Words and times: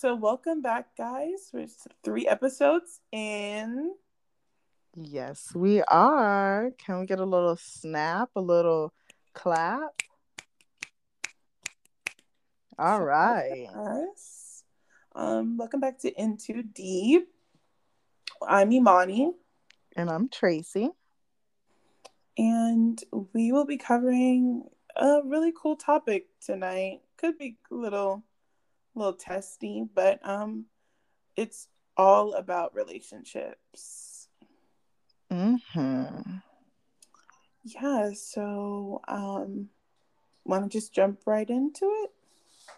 so 0.00 0.14
welcome 0.14 0.62
back, 0.62 0.96
guys. 0.96 1.50
We're 1.52 1.66
three 2.04 2.28
episodes 2.28 3.00
in. 3.10 3.94
Yes, 4.94 5.52
we 5.56 5.82
are. 5.82 6.70
Can 6.78 7.00
we 7.00 7.06
get 7.06 7.18
a 7.18 7.24
little 7.24 7.56
snap, 7.56 8.30
a 8.36 8.40
little 8.40 8.92
clap? 9.34 9.90
All 12.78 13.02
right. 13.02 13.66
Us. 13.74 14.62
Um, 15.16 15.56
welcome 15.56 15.80
back 15.80 15.98
to 16.02 16.12
Into 16.12 16.62
Deep. 16.62 17.26
I'm 18.46 18.70
Imani. 18.70 19.32
And 19.96 20.08
I'm 20.08 20.28
Tracy. 20.28 20.90
And 22.36 23.02
we 23.32 23.50
will 23.50 23.66
be 23.66 23.78
covering 23.78 24.62
a 24.94 25.22
really 25.24 25.52
cool 25.60 25.74
topic 25.74 26.28
tonight. 26.40 27.00
Could 27.16 27.36
be 27.36 27.56
a 27.72 27.74
little 27.74 28.22
little 28.98 29.14
testy, 29.14 29.84
but 29.94 30.20
um 30.26 30.66
it's 31.36 31.68
all 31.96 32.34
about 32.34 32.74
relationships. 32.74 34.28
Mm-hmm. 35.30 36.36
Yeah, 37.64 38.10
so 38.14 39.00
um 39.08 39.68
wanna 40.44 40.68
just 40.68 40.92
jump 40.92 41.20
right 41.26 41.48
into 41.48 41.84
it? 42.04 42.10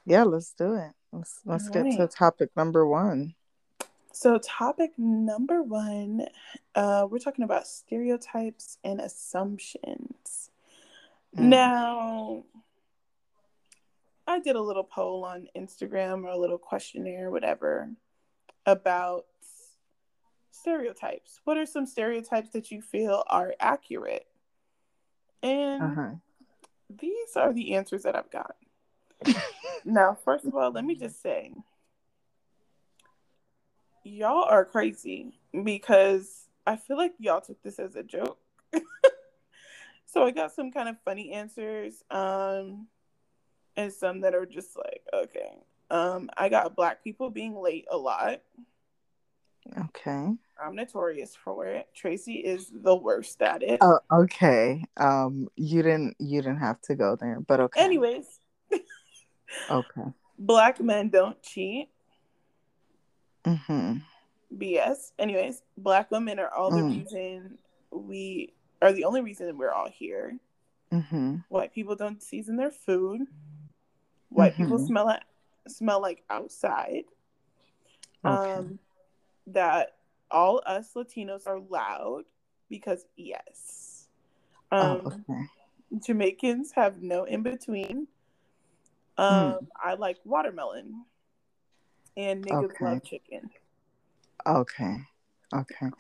Yeah, 0.07 0.25
let's 0.25 0.53
do 0.53 0.75
it. 0.75 0.93
Let's 1.13 1.41
let's 1.45 1.67
all 1.69 1.75
get 1.75 1.83
right. 1.85 1.99
to 1.99 2.09
topic 2.09 2.51
number 2.57 2.87
one. 2.87 3.35
So 4.13 4.39
topic 4.39 4.93
number 4.99 5.63
one, 5.63 6.27
uh, 6.75 7.07
we're 7.09 7.21
talking 7.21 7.45
about 7.45 7.67
stereotypes 7.67 8.79
and 8.83 9.01
assumptions. 9.01 10.51
Mm. 11.37 11.45
Now, 11.45 12.45
I 14.27 14.41
did 14.41 14.57
a 14.57 14.63
little 14.63 14.85
poll 14.85 15.25
on 15.25 15.49
Instagram 15.57 16.25
or 16.25 16.29
a 16.29 16.39
little 16.39 16.59
questionnaire, 16.59 17.31
whatever, 17.31 17.91
about 18.67 19.27
stereotypes. 20.51 21.41
What 21.45 21.57
are 21.57 21.67
some 21.67 21.87
stereotypes 21.87 22.51
that 22.51 22.71
you 22.71 22.83
feel 22.83 23.25
are 23.29 23.55
accurate? 23.59 24.27
And 25.43 25.83
uh-huh. 25.83 26.11
these 26.89 27.37
are 27.37 27.53
the 27.53 27.75
answers 27.75 28.03
that 28.03 28.17
I've 28.17 28.31
got. 28.31 28.57
now, 29.85 30.17
first 30.25 30.45
of 30.45 30.55
all, 30.55 30.71
let 30.71 30.85
me 30.85 30.95
just 30.95 31.23
say, 31.23 31.53
y'all 34.05 34.45
are 34.45 34.65
crazy 34.65 35.39
because 35.65 36.47
I 36.67 36.77
feel 36.77 36.97
like 36.97 37.15
y'all 37.19 37.41
took 37.41 37.63
this 37.63 37.79
as 37.79 37.97
a 37.97 38.03
joke. 38.03 38.39
so 40.07 40.25
I 40.25 40.31
got 40.31 40.53
some 40.53 40.71
kind 40.71 40.89
of 40.89 40.97
funny 41.05 41.33
answers. 41.33 42.03
Um, 42.11 42.87
and 43.81 43.93
some 43.93 44.21
that 44.21 44.35
are 44.35 44.47
just 44.47 44.77
like 44.77 45.03
okay. 45.13 45.57
Um 45.91 46.31
i 46.37 46.49
got 46.49 46.77
black 46.77 47.03
people 47.03 47.31
being 47.31 47.55
late 47.57 47.87
a 47.91 47.97
lot. 47.97 48.43
Okay. 49.77 50.29
I'm 50.63 50.75
notorious 50.75 51.35
for 51.35 51.67
it. 51.67 51.89
Tracy 51.95 52.35
is 52.35 52.71
the 52.73 52.95
worst 52.95 53.41
at 53.43 53.63
it. 53.63 53.79
Oh 53.81 54.01
okay. 54.13 54.85
Um 54.97 55.49
you 55.57 55.83
didn't 55.83 56.17
you 56.19 56.43
didn't 56.43 56.61
have 56.61 56.81
to 56.83 56.95
go 56.95 57.17
there 57.17 57.41
but 57.41 57.61
okay. 57.61 57.81
Anyways. 57.81 58.27
Okay. 59.69 60.13
Black 60.39 60.79
men 60.79 61.09
don't 61.09 61.43
cheat. 61.43 61.89
Mm-hmm. 63.45 63.97
Bs 64.57 65.11
anyways 65.19 65.63
black 65.77 66.09
women 66.13 66.39
are 66.39 66.55
all 66.55 66.71
the 66.71 66.83
mm. 66.83 66.99
reason 66.99 67.59
we 67.91 68.53
are 68.81 68.93
the 68.93 69.05
only 69.05 69.23
reason 69.23 69.59
we're 69.59 69.73
all 69.73 69.91
here. 69.91 70.39
Mm-hmm. 70.93 71.37
white 71.49 71.73
people 71.73 71.95
don't 71.95 72.21
season 72.21 72.57
their 72.57 72.73
food 72.73 73.21
White 74.31 74.55
mm-hmm. 74.55 74.65
people 74.65 74.79
smell 74.79 75.05
like 75.07 75.23
smell 75.69 76.01
like 76.01 76.23
outside. 76.31 77.05
Okay. 78.25 78.53
Um, 78.53 78.79
that 79.49 79.97
all 80.31 80.63
us 80.67 80.91
Latinos 80.95 81.47
are 81.47 81.61
loud 81.61 82.25
because 82.69 83.05
yes. 83.17 84.07
Oh, 84.73 84.79
um, 84.79 85.03
oh, 85.05 85.33
okay. 85.33 85.43
Jamaicans 86.07 86.73
have 86.73 87.03
no 87.03 87.25
in 87.25 87.43
between. 87.43 88.07
Hmm. 89.19 89.25
Um, 89.25 89.53
mm. 89.53 89.67
I 89.83 89.95
like 89.95 90.19
watermelon, 90.25 91.05
and 92.17 92.45
niggas 92.45 92.65
okay. 92.65 92.85
love 92.85 93.05
chicken. 93.05 93.51
Okay, 94.47 94.97
okay. 95.55 95.91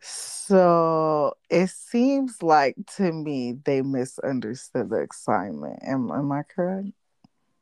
So 0.00 1.36
it 1.48 1.70
seems 1.70 2.42
like 2.42 2.74
to 2.96 3.12
me 3.12 3.58
they 3.64 3.82
misunderstood 3.82 4.90
the 4.90 5.06
assignment. 5.10 5.78
Am 5.82 6.10
am 6.10 6.32
I 6.32 6.42
correct? 6.42 6.88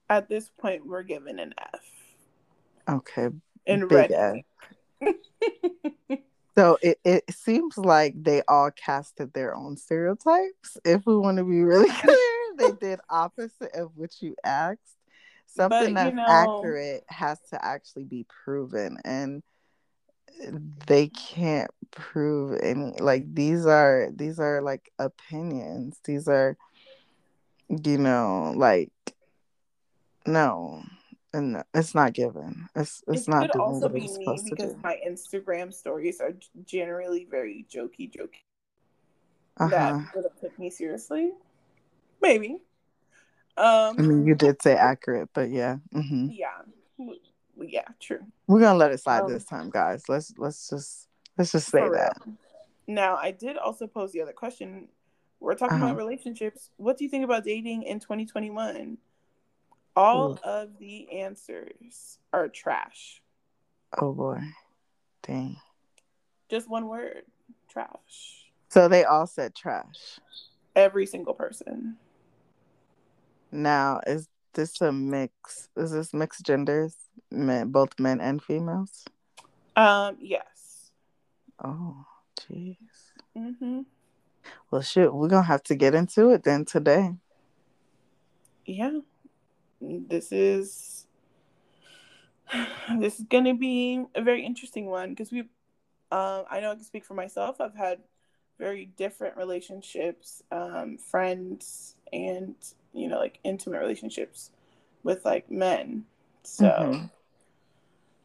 At 0.09 0.29
this 0.29 0.51
point 0.61 0.87
we're 0.87 1.03
given 1.03 1.39
an 1.39 1.55
F. 1.59 1.85
Okay. 2.89 3.29
And 3.67 3.91
ready. 3.91 4.45
so 6.57 6.79
it, 6.83 6.99
it 7.05 7.25
seems 7.31 7.77
like 7.77 8.15
they 8.23 8.43
all 8.49 8.71
casted 8.71 9.33
their 9.35 9.55
own 9.55 9.77
stereotypes. 9.77 10.79
If 10.85 11.07
we 11.07 11.17
want 11.17 11.37
to 11.39 11.45
be 11.45 11.63
really 11.63 11.91
clear, 12.01 12.17
they 12.57 12.73
did 12.81 13.01
opposite 13.11 13.75
of 13.75 13.91
what 13.95 14.23
you 14.23 14.35
asked. 14.45 14.97
Something 15.47 15.95
but, 15.95 16.05
that's 16.05 16.17
know, 16.17 16.25
accurate 16.27 17.05
has 17.09 17.41
to 17.51 17.65
actually 17.65 18.05
be 18.05 18.25
proven 18.45 18.99
and 19.05 19.43
they 20.87 21.09
can't 21.09 21.71
prove 21.91 22.59
any 22.63 22.93
like 23.01 23.35
these 23.35 23.67
are 23.67 24.09
these 24.15 24.39
are 24.39 24.63
like 24.63 24.93
opinions. 24.99 25.99
These 26.05 26.29
are 26.29 26.57
you 27.69 27.99
know 27.99 28.53
like 28.57 28.93
no, 30.33 30.83
and 31.33 31.62
it's 31.75 31.94
not 31.94 32.12
given. 32.12 32.69
It's 32.75 33.03
it's 33.09 33.28
it 33.28 33.31
not 33.31 33.50
could 33.53 33.61
also 33.61 33.89
be 33.89 34.00
me 34.00 34.39
because 34.49 34.75
my 34.83 34.99
Instagram 35.06 35.72
stories 35.72 36.21
are 36.21 36.33
generally 36.65 37.27
very 37.31 37.66
jokey, 37.72 38.11
jokey. 38.11 38.44
Uh-huh. 39.59 39.69
That 39.69 40.15
would 40.15 40.25
have 40.25 40.41
took 40.41 40.59
me 40.59 40.71
seriously. 40.71 41.33
Maybe. 42.22 42.61
Um, 43.56 43.97
I 43.99 44.03
mean, 44.03 44.27
you 44.27 44.34
did 44.34 44.62
say 44.62 44.75
accurate, 44.75 45.31
but 45.34 45.50
yeah. 45.50 45.78
Mm-hmm. 45.94 46.28
Yeah. 46.31 47.09
Yeah. 47.56 47.89
True. 48.00 48.21
We're 48.47 48.60
gonna 48.60 48.78
let 48.78 48.93
it 48.93 49.00
slide 49.00 49.22
um, 49.22 49.33
this 49.33 49.45
time, 49.45 49.71
guys. 49.71 50.09
Let's 50.09 50.33
let's 50.39 50.71
just 50.71 51.09
let's 51.37 51.53
just 51.53 51.69
say 51.69 51.89
that. 51.89 52.16
Now, 52.87 53.16
I 53.16 53.33
did 53.33 53.59
also 53.59 53.87
pose 53.87 54.12
the 54.12 54.22
other 54.22 54.33
question. 54.33 54.89
We're 55.41 55.55
talking 55.55 55.77
uh-huh. 55.77 55.87
about 55.87 55.97
relationships. 55.99 56.71
What 56.77 56.97
do 56.97 57.05
you 57.05 57.10
think 57.10 57.25
about 57.25 57.45
dating 57.45 57.83
in 57.83 58.00
2021? 58.00 58.97
All 59.98 60.34
Ooh. 60.34 60.38
of 60.44 60.78
the 60.78 61.10
answers 61.10 62.19
are 62.32 62.47
trash. 62.47 63.20
Oh 64.00 64.12
boy. 64.12 64.38
Dang. 65.25 65.56
Just 66.48 66.70
one 66.70 66.86
word. 66.86 67.22
Trash. 67.69 68.47
So 68.69 68.86
they 68.86 69.03
all 69.03 69.26
said 69.26 69.56
trash. 69.56 70.20
Every 70.76 71.04
single 71.04 71.34
person. 71.34 71.97
Now, 73.50 74.00
is 74.06 74.28
this 74.54 74.81
a 74.81 74.92
mix? 74.92 75.69
Is 75.76 75.91
this 75.91 76.15
mixed 76.15 76.47
genders? 76.47 76.94
Men, 77.32 77.72
both 77.72 77.98
men 77.98 78.20
and 78.20 78.41
females? 78.41 79.04
Um, 79.75 80.16
yes. 80.20 80.92
Oh, 81.65 82.04
jeez. 82.41 82.76
Mm-hmm. 83.36 83.80
Well, 84.70 84.82
shoot, 84.82 85.12
we're 85.12 85.26
gonna 85.26 85.42
have 85.42 85.65
to 85.65 85.75
get 85.75 85.97
into 85.97 86.30
it 86.30 86.44
then 86.44 86.66
today. 86.66 87.15
Yeah 88.65 89.00
this 89.81 90.33
is 90.33 91.06
this 92.99 93.19
is 93.21 93.27
going 93.27 93.44
to 93.44 93.55
be 93.55 94.05
a 94.15 94.22
very 94.22 94.44
interesting 94.44 94.87
one 94.87 95.11
because 95.11 95.31
we 95.31 95.41
um, 96.11 96.44
i 96.50 96.61
know 96.61 96.72
i 96.72 96.75
can 96.75 96.84
speak 96.84 97.05
for 97.05 97.15
myself. 97.15 97.61
I've 97.61 97.75
had 97.75 97.99
very 98.59 98.87
different 98.97 99.37
relationships 99.37 100.43
um, 100.50 100.99
friends 100.99 101.94
and 102.12 102.55
you 102.93 103.09
know 103.09 103.19
like 103.19 103.39
intimate 103.44 103.81
relationships 103.81 104.50
with 105.03 105.25
like 105.25 105.50
men. 105.50 106.05
So 106.43 106.65
mm-hmm. 106.65 107.05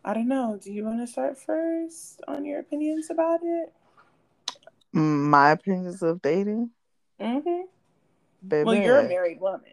i 0.05 0.13
don't 0.13 0.27
know. 0.27 0.59
Do 0.61 0.71
you 0.71 0.85
want 0.85 0.99
to 0.99 1.07
start 1.07 1.37
first 1.37 2.21
on 2.27 2.45
your 2.45 2.59
opinions 2.59 3.09
about 3.09 3.41
it? 3.43 3.73
My 4.93 5.51
opinions 5.51 6.01
of 6.01 6.21
dating? 6.21 6.71
Mm-hmm. 7.19 7.61
Baby. 8.45 8.65
well 8.65 8.75
you're 8.75 8.99
a 8.99 9.07
married 9.07 9.39
woman 9.39 9.72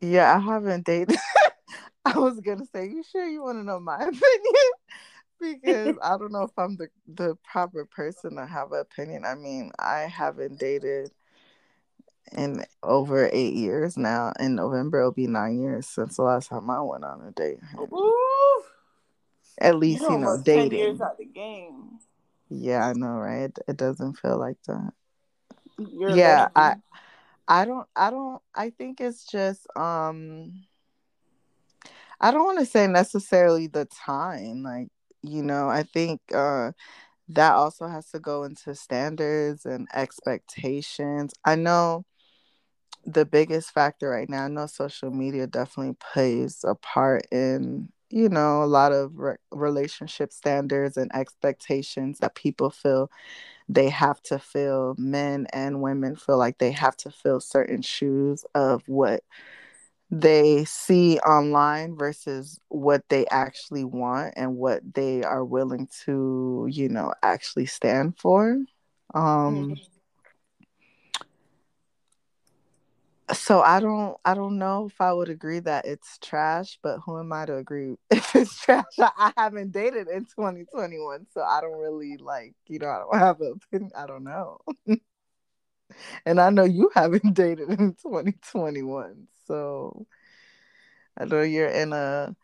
yeah, 0.00 0.34
I 0.34 0.38
haven't 0.38 0.86
dated. 0.86 1.16
I 2.04 2.18
was 2.18 2.40
gonna 2.40 2.66
say, 2.74 2.86
you 2.86 3.02
sure 3.10 3.26
you 3.26 3.42
want 3.42 3.58
to 3.58 3.64
know 3.64 3.80
my 3.80 3.96
opinion? 4.00 4.72
because 5.40 5.96
I 6.02 6.16
don't 6.18 6.32
know 6.32 6.42
if 6.42 6.58
I'm 6.58 6.76
the 6.76 6.88
the 7.06 7.36
proper 7.44 7.84
person 7.84 8.36
to 8.36 8.46
have 8.46 8.72
an 8.72 8.80
opinion. 8.80 9.24
I 9.24 9.34
mean, 9.34 9.72
I 9.78 10.00
haven't 10.00 10.58
dated 10.58 11.10
in 12.36 12.64
over 12.82 13.28
eight 13.32 13.54
years 13.54 13.96
now. 13.96 14.32
In 14.38 14.54
November, 14.54 15.00
it'll 15.00 15.12
be 15.12 15.26
nine 15.26 15.60
years 15.60 15.86
since 15.86 16.16
the 16.16 16.22
last 16.22 16.48
time 16.48 16.68
I 16.70 16.80
went 16.82 17.04
on 17.04 17.22
a 17.22 17.30
date. 17.32 17.58
Ooh. 17.78 18.62
At 19.60 19.76
least 19.76 20.02
you, 20.02 20.12
you 20.12 20.18
know, 20.18 20.40
dating. 20.44 20.70
10 20.70 20.78
years 20.78 21.00
out 21.00 21.18
the 21.18 21.24
game. 21.24 21.98
Yeah, 22.48 22.86
I 22.86 22.92
know, 22.92 23.16
right? 23.16 23.50
It, 23.66 23.76
doesn't 23.76 24.14
feel 24.14 24.38
like 24.38 24.56
that. 24.66 24.92
You're 25.78 26.16
yeah, 26.16 26.48
I 26.54 26.76
I 27.48 27.64
don't 27.64 27.88
I 27.96 28.10
don't 28.10 28.42
I 28.54 28.70
think 28.70 29.00
it's 29.00 29.24
just 29.26 29.66
um 29.76 30.64
I 32.20 32.30
don't 32.30 32.44
want 32.44 32.58
to 32.58 32.66
say 32.66 32.86
necessarily 32.86 33.66
the 33.66 33.86
time. 33.86 34.62
Like, 34.62 34.88
you 35.22 35.42
know, 35.42 35.68
I 35.68 35.82
think 35.84 36.20
uh 36.34 36.72
that 37.30 37.54
also 37.54 37.88
has 37.88 38.10
to 38.12 38.20
go 38.20 38.44
into 38.44 38.74
standards 38.74 39.66
and 39.66 39.88
expectations. 39.94 41.34
I 41.44 41.56
know 41.56 42.04
the 43.04 43.24
biggest 43.24 43.70
factor 43.72 44.10
right 44.10 44.28
now, 44.28 44.44
I 44.44 44.48
know 44.48 44.66
social 44.66 45.10
media 45.10 45.46
definitely 45.46 45.96
plays 46.12 46.64
a 46.66 46.74
part 46.74 47.26
in, 47.32 47.88
you 48.10 48.28
know, 48.28 48.62
a 48.62 48.66
lot 48.66 48.92
of 48.92 49.12
re- 49.18 49.36
relationship 49.50 50.32
standards 50.32 50.96
and 50.96 51.10
expectations 51.14 52.18
that 52.18 52.34
people 52.34 52.70
feel 52.70 53.10
they 53.68 53.88
have 53.90 54.22
to 54.24 54.38
fill. 54.38 54.94
Men 54.98 55.46
and 55.52 55.82
women 55.82 56.16
feel 56.16 56.38
like 56.38 56.58
they 56.58 56.72
have 56.72 56.96
to 56.98 57.10
fill 57.10 57.40
certain 57.40 57.82
shoes 57.82 58.44
of 58.54 58.82
what 58.86 59.22
they 60.10 60.64
see 60.64 61.18
online 61.18 61.96
versus 61.96 62.58
what 62.68 63.02
they 63.10 63.26
actually 63.26 63.84
want 63.84 64.34
and 64.36 64.56
what 64.56 64.80
they 64.94 65.22
are 65.22 65.44
willing 65.44 65.88
to, 66.04 66.66
you 66.70 66.88
know, 66.88 67.12
actually 67.22 67.66
stand 67.66 68.16
for. 68.18 68.58
Um 69.14 69.70
mm-hmm. 69.70 69.97
So 73.32 73.60
I 73.60 73.80
don't 73.80 74.16
I 74.24 74.34
don't 74.34 74.58
know 74.58 74.86
if 74.86 75.00
I 75.00 75.12
would 75.12 75.28
agree 75.28 75.60
that 75.60 75.84
it's 75.84 76.18
trash, 76.18 76.78
but 76.82 76.98
who 77.04 77.18
am 77.18 77.32
I 77.32 77.46
to 77.46 77.56
agree 77.56 77.96
if 78.10 78.34
it's 78.34 78.58
trash? 78.60 78.84
I, 78.98 79.32
haven't 79.36 79.72
dated 79.72 80.08
in 80.08 80.24
2021, 80.24 81.26
so 81.32 81.42
I 81.42 81.60
don't 81.60 81.78
really 81.78 82.16
like, 82.16 82.54
you 82.66 82.78
know, 82.78 82.88
I 82.88 82.98
don't 82.98 83.18
have 83.18 83.40
an 83.40 83.54
opinion. 83.56 83.90
I 83.96 84.06
don't 84.06 84.24
know. 84.24 84.58
and 86.26 86.40
I 86.40 86.50
know 86.50 86.64
you 86.64 86.90
haven't 86.94 87.34
dated 87.34 87.68
in 87.70 87.94
2021. 87.94 89.28
So 89.46 90.06
I 91.18 91.24
know 91.24 91.42
you're 91.42 91.68
in 91.68 91.92
a, 91.92 92.34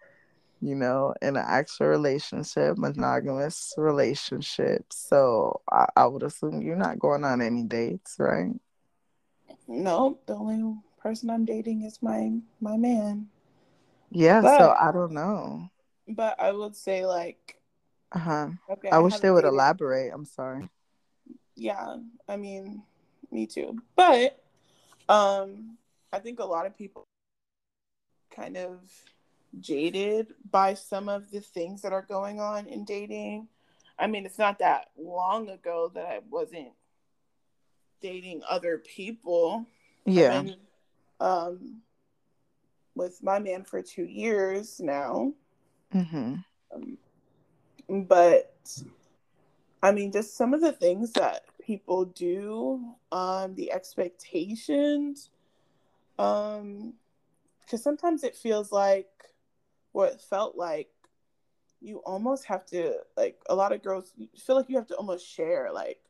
you 0.60 0.75
know, 0.75 1.14
in 1.22 1.36
an 1.36 1.44
actual 1.46 1.86
relationship, 1.86 2.72
mm-hmm. 2.72 2.81
monogamous 2.82 3.75
relationship. 3.76 4.86
So 4.90 5.60
I, 5.70 5.86
I 5.96 6.06
would 6.06 6.22
assume 6.22 6.62
you're 6.62 6.76
not 6.76 6.98
going 6.98 7.25
on 7.25 7.40
any 7.40 7.64
dates, 7.64 8.16
right? 8.19 8.52
No, 9.66 10.19
the 10.26 10.34
only 10.34 10.76
person 10.99 11.31
I'm 11.31 11.44
dating 11.44 11.82
is 11.82 12.02
my 12.02 12.32
my 12.61 12.76
man. 12.76 13.28
Yeah, 14.11 14.43
but, 14.43 14.58
so 14.58 14.75
I 14.78 14.93
don't 14.93 15.12
know. 15.12 15.69
But 16.08 16.38
I 16.38 16.52
would 16.52 16.76
say 16.76 17.06
like 17.06 17.61
uh 18.12 18.19
huh. 18.19 18.49
Okay, 18.70 18.88
I, 18.90 18.96
I 18.96 18.99
wish 18.99 19.19
they 19.19 19.31
would 19.31 19.43
dated. 19.43 19.55
elaborate. 19.55 20.12
I'm 20.12 20.25
sorry. 20.25 20.69
Yeah, 21.56 21.96
I 22.28 22.37
mean, 22.37 22.82
me 23.31 23.46
too. 23.46 23.78
But 23.96 24.43
um, 25.08 25.76
I 26.12 26.19
think 26.19 26.40
a 26.40 26.44
lot 26.44 26.67
of 26.67 26.76
people 26.76 27.05
kind 28.34 28.56
of 28.56 28.81
jaded 29.60 30.34
by 30.50 30.75
some 30.75 31.08
of 31.08 31.31
the 31.31 31.40
things 31.40 31.82
that 31.82 31.93
are 31.93 32.02
going 32.02 32.40
on 32.40 32.67
in 32.67 32.84
dating. 32.84 33.49
I 33.99 34.08
mean, 34.08 34.26
it's 34.26 34.38
not 34.38 34.58
that 34.58 34.88
long 34.99 35.49
ago 35.49 35.90
that 35.94 36.06
I 36.06 36.20
wasn't 36.28 36.72
dating 38.04 38.42
other 38.46 38.76
people. 38.76 39.66
Yeah. 40.04 40.42
Been, 40.42 40.56
um, 41.20 41.80
with 42.94 43.22
my 43.22 43.38
man 43.38 43.64
for 43.64 43.80
two 43.80 44.04
years 44.04 44.78
now. 44.78 45.32
Mm-hmm. 45.94 46.34
Um, 46.74 46.98
but 48.06 48.82
I 49.82 49.90
mean, 49.92 50.12
just 50.12 50.36
some 50.36 50.52
of 50.52 50.60
the 50.60 50.72
things 50.72 51.12
that 51.12 51.44
people 51.64 52.04
do, 52.04 52.94
um, 53.10 53.54
the 53.54 53.72
expectations, 53.72 55.30
um, 56.18 56.92
because 57.62 57.82
sometimes 57.82 58.22
it 58.22 58.36
feels 58.36 58.70
like 58.70 59.08
what 59.92 60.12
it 60.12 60.20
felt 60.20 60.56
like 60.56 60.90
you 61.80 61.98
almost 62.04 62.44
have 62.44 62.66
to 62.66 62.96
like 63.16 63.40
a 63.48 63.54
lot 63.54 63.72
of 63.72 63.82
girls 63.82 64.12
feel 64.36 64.56
like 64.56 64.68
you 64.68 64.76
have 64.76 64.86
to 64.86 64.94
almost 64.96 65.26
share 65.26 65.70
like 65.72 66.00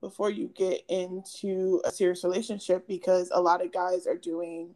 before 0.00 0.30
you 0.30 0.50
get 0.54 0.82
into 0.88 1.80
a 1.84 1.90
serious 1.90 2.22
relationship 2.24 2.86
because 2.86 3.30
a 3.32 3.40
lot 3.40 3.64
of 3.64 3.72
guys 3.72 4.06
are 4.06 4.16
doing 4.16 4.74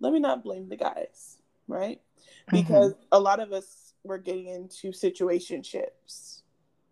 let 0.00 0.12
me 0.12 0.18
not 0.18 0.42
blame 0.42 0.68
the 0.68 0.76
guys 0.76 1.38
right 1.68 2.00
mm-hmm. 2.18 2.56
because 2.56 2.92
mm-hmm. 2.92 3.02
a 3.12 3.20
lot 3.20 3.40
of 3.40 3.52
us 3.52 3.92
were 4.04 4.18
getting 4.18 4.48
into 4.48 4.90
situationships 4.92 6.42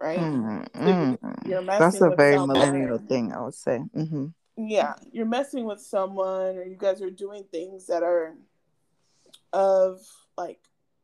right 0.00 0.18
mm-hmm. 0.18 1.14
so 1.48 1.64
that's 1.78 2.00
a 2.00 2.10
very 2.10 2.34
someone. 2.34 2.58
millennial 2.58 2.98
thing 2.98 3.32
i 3.32 3.40
would 3.40 3.54
say 3.54 3.80
mm-hmm. 3.96 4.26
yeah 4.56 4.94
you're 5.12 5.26
messing 5.26 5.64
with 5.64 5.80
someone 5.80 6.56
or 6.56 6.64
you 6.64 6.76
guys 6.76 7.00
are 7.00 7.10
doing 7.10 7.44
things 7.50 7.86
that 7.86 8.02
are 8.02 8.34
of 9.52 10.00
like 10.36 10.58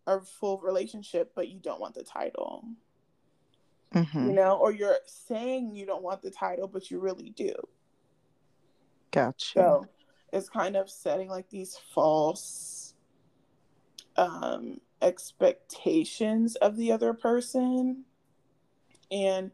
a 0.07 0.21
full 0.21 0.59
relationship, 0.59 1.33
but 1.35 1.49
you 1.49 1.59
don't 1.59 1.81
want 1.81 1.95
the 1.95 2.03
title. 2.03 2.65
Mm-hmm. 3.95 4.29
You 4.29 4.33
know, 4.35 4.57
or 4.57 4.73
you're 4.73 4.99
saying 5.07 5.75
you 5.75 5.87
don't 5.87 6.03
want 6.03 6.23
the 6.23 6.31
title, 6.31 6.69
but 6.69 6.91
you 6.91 7.01
really 7.01 7.31
do. 7.31 7.55
Gotcha. 9.11 9.53
So 9.55 9.87
it's 10.33 10.49
kind 10.49 10.77
of 10.77 10.89
setting 10.89 11.29
like 11.29 11.51
these 11.51 11.77
false 11.93 12.95
um, 14.17 14.81
expectations 15.03 16.57
of 16.57 16.77
the 16.77 16.93
other 16.93 17.13
person. 17.15 18.05
And 19.11 19.51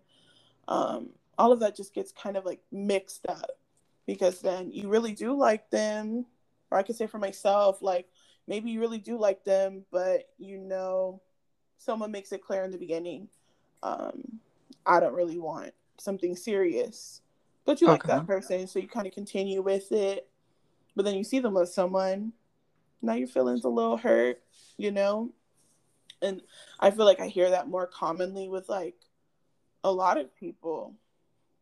um, 0.69 1.11
all 1.39 1.53
of 1.53 1.61
that 1.61 1.77
just 1.77 1.95
gets 1.95 2.13
kind 2.13 2.37
of 2.37 2.45
like 2.45 2.61
mixed 2.71 3.27
up 3.27 3.53
because 4.07 4.41
then 4.41 4.71
you 4.71 4.89
really 4.89 5.13
do 5.13 5.35
like 5.35 5.71
them. 5.71 6.27
Or 6.71 6.79
I 6.79 6.83
could 6.83 6.97
say 6.97 7.07
for 7.07 7.19
myself, 7.19 7.81
like, 7.81 8.07
maybe 8.47 8.71
you 8.71 8.81
really 8.81 8.99
do 8.99 9.19
like 9.19 9.45
them, 9.45 9.85
but 9.91 10.29
you 10.39 10.59
know, 10.59 11.23
someone 11.79 12.11
makes 12.11 12.33
it 12.33 12.43
clear 12.43 12.65
in 12.65 12.71
the 12.71 12.79
beginning, 12.79 13.29
um, 13.83 14.41
I 14.85 15.01
don't 15.01 15.15
really 15.15 15.39
want 15.39 15.73
something 15.99 16.37
serious. 16.37 17.21
But 17.65 17.81
you 17.81 17.89
okay. 17.89 17.93
like 17.93 18.03
that 18.05 18.27
person, 18.27 18.67
so 18.67 18.79
you 18.79 18.89
kind 18.89 19.07
of 19.07 19.13
continue 19.13 19.61
with 19.61 19.91
it. 19.91 20.29
But 20.95 21.05
then 21.05 21.17
you 21.17 21.25
see 21.25 21.41
them 21.41 21.55
with 21.55 21.69
someone, 21.69 22.33
now 23.03 23.15
your 23.15 23.29
feelings 23.29 23.65
a 23.65 23.69
little 23.69 23.97
hurt, 23.97 24.41
you 24.77 24.91
know? 24.91 25.31
And 26.23 26.41
I 26.81 26.91
feel 26.91 27.05
like 27.05 27.21
I 27.21 27.27
hear 27.27 27.51
that 27.51 27.69
more 27.69 27.87
commonly 27.87 28.49
with 28.49 28.69
like 28.69 28.95
a 29.85 29.93
lot 29.93 30.17
of 30.17 30.35
people. 30.35 30.95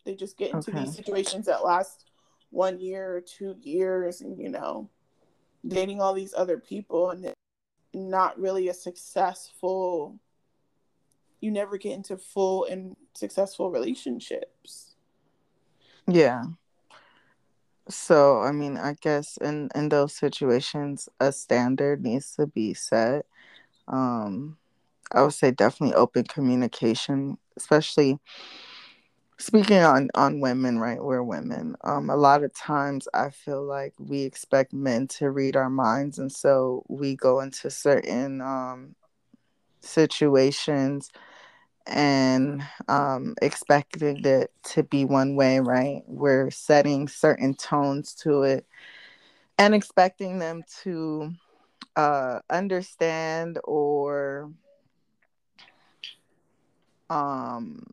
They 0.05 0.15
just 0.15 0.37
get 0.37 0.53
into 0.53 0.71
okay. 0.71 0.81
these 0.81 0.95
situations 0.95 1.47
that 1.47 1.65
last 1.65 2.11
one 2.51 2.79
year 2.79 3.17
or 3.17 3.21
two 3.21 3.57
years 3.63 4.21
and 4.21 4.39
you 4.39 4.49
know 4.49 4.89
dating 5.67 6.01
all 6.01 6.15
these 6.15 6.35
other 6.37 6.57
people 6.57 7.11
and 7.11 7.33
not 7.93 8.39
really 8.39 8.69
a 8.69 8.75
successful 8.75 10.19
you 11.45 11.51
never 11.51 11.77
get 11.77 11.93
into 11.93 12.17
full 12.17 12.65
and 12.65 12.97
successful 13.15 13.71
relationships. 13.71 14.95
Yeah. 16.07 16.45
So 17.89 18.41
i 18.41 18.51
mean 18.51 18.79
i 18.79 18.95
guess 19.03 19.37
in 19.37 19.69
in 19.75 19.91
those 19.91 20.15
situations 20.15 21.07
a 21.21 21.31
standard 21.33 22.03
needs 22.03 22.35
to 22.37 22.47
be 22.47 22.73
set. 22.73 23.27
Um 23.89 24.57
i 25.13 25.21
would 25.21 25.35
say 25.35 25.51
definitely 25.51 25.95
open 25.95 26.25
communication 26.25 27.37
especially 27.59 28.19
speaking 29.39 29.83
on 29.83 30.09
on 30.15 30.41
women 30.41 30.79
right? 30.79 31.03
We're 31.05 31.23
women. 31.23 31.77
Um 31.85 32.09
a 32.09 32.17
lot 32.17 32.43
of 32.43 32.55
times 32.55 33.07
i 33.13 33.29
feel 33.29 33.63
like 33.63 33.93
we 33.99 34.23
expect 34.23 34.73
men 34.73 35.07
to 35.19 35.31
read 35.31 35.55
our 35.55 35.69
minds 35.69 36.19
and 36.19 36.33
so 36.33 36.85
we 36.89 37.17
go 37.17 37.41
into 37.41 37.69
certain 37.69 38.41
um 38.41 38.95
situations 39.83 41.11
and 41.87 42.63
um 42.89 43.35
expecting 43.43 44.25
it 44.25 44.51
to 44.65 44.83
be 44.83 45.05
one 45.05 45.37
way 45.37 45.61
right? 45.61 46.03
We're 46.07 46.51
setting 46.51 47.09
certain 47.09 47.55
tones 47.55 48.15
to 48.17 48.43
it 48.43 48.67
and 49.59 49.75
expecting 49.75 50.39
them 50.39 50.63
to 50.83 51.33
uh 51.97 52.41
understand 52.51 53.59
or 53.65 54.51
um 57.11 57.85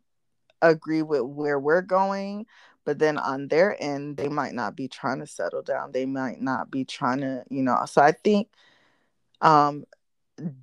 agree 0.62 1.01
with 1.01 1.21
where 1.21 1.60
we're 1.60 1.81
going 1.81 2.45
but 2.86 3.00
then 3.00 3.17
on 3.17 3.48
their 3.50 3.81
end 3.81 4.17
they 4.17 4.27
might 4.29 4.53
not 4.53 4.75
be 4.75 4.88
trying 4.88 5.19
to 5.19 5.27
settle 5.27 5.62
down. 5.62 5.91
They 5.91 6.05
might 6.05 6.41
not 6.41 6.71
be 6.71 6.86
trying 6.86 7.21
to 7.21 7.43
you 7.50 7.62
know 7.63 7.77
so 7.86 8.01
i 8.01 8.12
think 8.12 8.48
um 9.41 9.86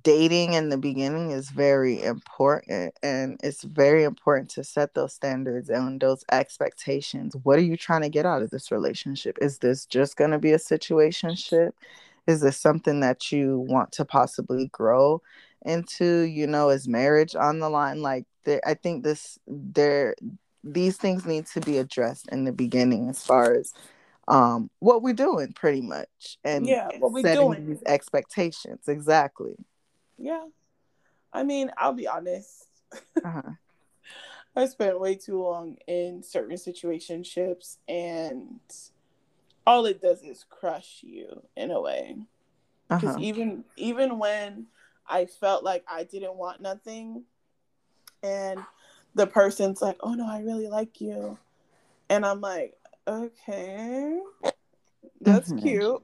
dating 0.03 0.53
in 0.53 0.69
the 0.69 0.77
beginning 0.77 1.31
is 1.31 1.49
very 1.49 2.01
important 2.01 2.93
and 3.03 3.39
it's 3.43 3.63
very 3.63 4.03
important 4.03 4.49
to 4.51 4.63
set 4.63 4.93
those 4.93 5.13
standards 5.13 5.69
and 5.69 5.99
those 5.99 6.23
expectations. 6.31 7.35
What 7.43 7.59
are 7.59 7.63
you 7.63 7.77
trying 7.77 8.01
to 8.01 8.09
get 8.09 8.25
out 8.25 8.41
of 8.41 8.49
this 8.49 8.71
relationship? 8.71 9.37
Is 9.41 9.59
this 9.59 9.85
just 9.85 10.17
going 10.17 10.31
to 10.31 10.39
be 10.39 10.51
a 10.51 10.57
situationship? 10.57 11.71
Is 12.27 12.41
this 12.41 12.57
something 12.57 12.99
that 12.99 13.31
you 13.31 13.59
want 13.59 13.91
to 13.93 14.05
possibly 14.05 14.67
grow 14.67 15.21
into 15.65 16.21
you 16.21 16.47
know 16.47 16.69
is 16.69 16.87
marriage 16.87 17.35
on 17.35 17.59
the 17.59 17.69
line? 17.69 18.01
Like 18.01 18.25
i 18.65 18.73
think 18.73 19.03
this 19.03 19.37
there 19.47 20.15
these 20.63 20.97
things 20.97 21.25
need 21.25 21.45
to 21.47 21.61
be 21.61 21.77
addressed 21.77 22.27
in 22.29 22.43
the 22.43 22.51
beginning 22.51 23.09
as 23.09 23.23
far 23.23 23.53
as 23.53 23.73
um 24.29 24.69
what 24.79 25.01
we're 25.01 25.13
doing 25.13 25.51
pretty 25.53 25.81
much 25.81 26.37
and 26.43 26.65
yeah 26.65 26.87
what 26.99 27.11
we're 27.11 27.21
setting 27.23 27.51
doing. 27.51 27.67
these 27.67 27.83
expectations 27.85 28.87
exactly 28.87 29.55
Yeah. 30.19 30.45
I 31.31 31.43
mean, 31.43 31.71
I'll 31.77 31.93
be 31.93 32.07
honest. 32.07 32.67
Uh-huh. 33.23 33.51
I 34.55 34.65
spent 34.65 34.99
way 34.99 35.13
too 35.13 35.43
long 35.43 35.77
in 35.87 36.23
certain 36.23 36.55
situationships 36.55 37.77
and 37.87 38.59
all 39.67 39.85
it 39.85 40.01
does 40.01 40.23
is 40.23 40.45
crush 40.49 41.01
you 41.03 41.43
in 41.55 41.69
a 41.69 41.79
way. 41.79 42.15
Because 42.89 43.09
uh-huh. 43.09 43.19
even 43.19 43.63
even 43.75 44.17
when 44.17 44.67
I 45.07 45.25
felt 45.25 45.63
like 45.63 45.83
I 45.87 46.03
didn't 46.03 46.35
want 46.35 46.61
nothing 46.61 47.25
and 48.23 48.59
the 49.13 49.27
person's 49.27 49.81
like, 49.81 49.97
"Oh 49.99 50.13
no, 50.13 50.27
I 50.27 50.39
really 50.39 50.67
like 50.67 50.99
you." 50.99 51.37
And 52.09 52.25
I'm 52.25 52.41
like, 52.41 52.78
"Okay. 53.09 54.19
That's 55.21 55.51
mm-hmm. 55.51 55.65
cute." 55.65 56.03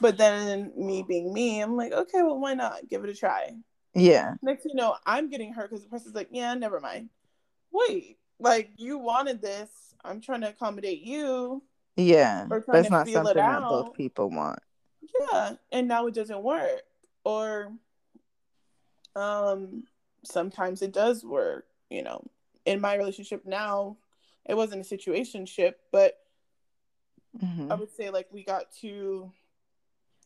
But 0.00 0.18
then 0.18 0.72
me 0.76 1.04
being 1.06 1.32
me, 1.32 1.60
I'm 1.60 1.76
like, 1.76 1.92
"Okay, 1.92 2.22
well 2.22 2.38
why 2.38 2.54
not? 2.54 2.88
Give 2.88 3.04
it 3.04 3.10
a 3.10 3.14
try." 3.14 3.54
Yeah. 3.94 4.34
Next 4.42 4.64
you 4.64 4.74
know, 4.74 4.96
I'm 5.06 5.30
getting 5.30 5.52
hurt 5.52 5.70
because 5.70 5.84
the 5.84 5.90
person's 5.90 6.14
like, 6.14 6.28
"Yeah, 6.30 6.54
never 6.54 6.80
mind." 6.80 7.10
Wait, 7.72 8.18
like 8.38 8.70
you 8.76 8.98
wanted 8.98 9.40
this. 9.40 9.94
I'm 10.04 10.20
trying 10.20 10.42
to 10.42 10.50
accommodate 10.50 11.00
you. 11.00 11.62
Yeah. 11.96 12.46
That's 12.68 12.90
not 12.90 13.08
something 13.08 13.34
that 13.34 13.62
both 13.62 13.94
people 13.94 14.30
want. 14.30 14.58
Yeah. 15.20 15.54
And 15.72 15.88
now 15.88 16.06
it 16.06 16.14
doesn't 16.14 16.42
work. 16.42 16.82
Or 17.24 17.72
um 19.16 19.84
sometimes 20.24 20.82
it 20.82 20.92
does 20.92 21.24
work, 21.24 21.66
you 21.90 22.02
know. 22.02 22.24
In 22.66 22.80
my 22.80 22.94
relationship 22.94 23.44
now, 23.44 23.96
it 24.46 24.56
wasn't 24.56 24.80
a 24.80 24.84
situation 24.84 25.46
ship, 25.46 25.80
but 25.92 26.18
mm-hmm. 27.42 27.70
I 27.70 27.74
would 27.74 27.94
say 27.94 28.10
like 28.10 28.28
we 28.30 28.44
got 28.44 28.72
to 28.80 29.32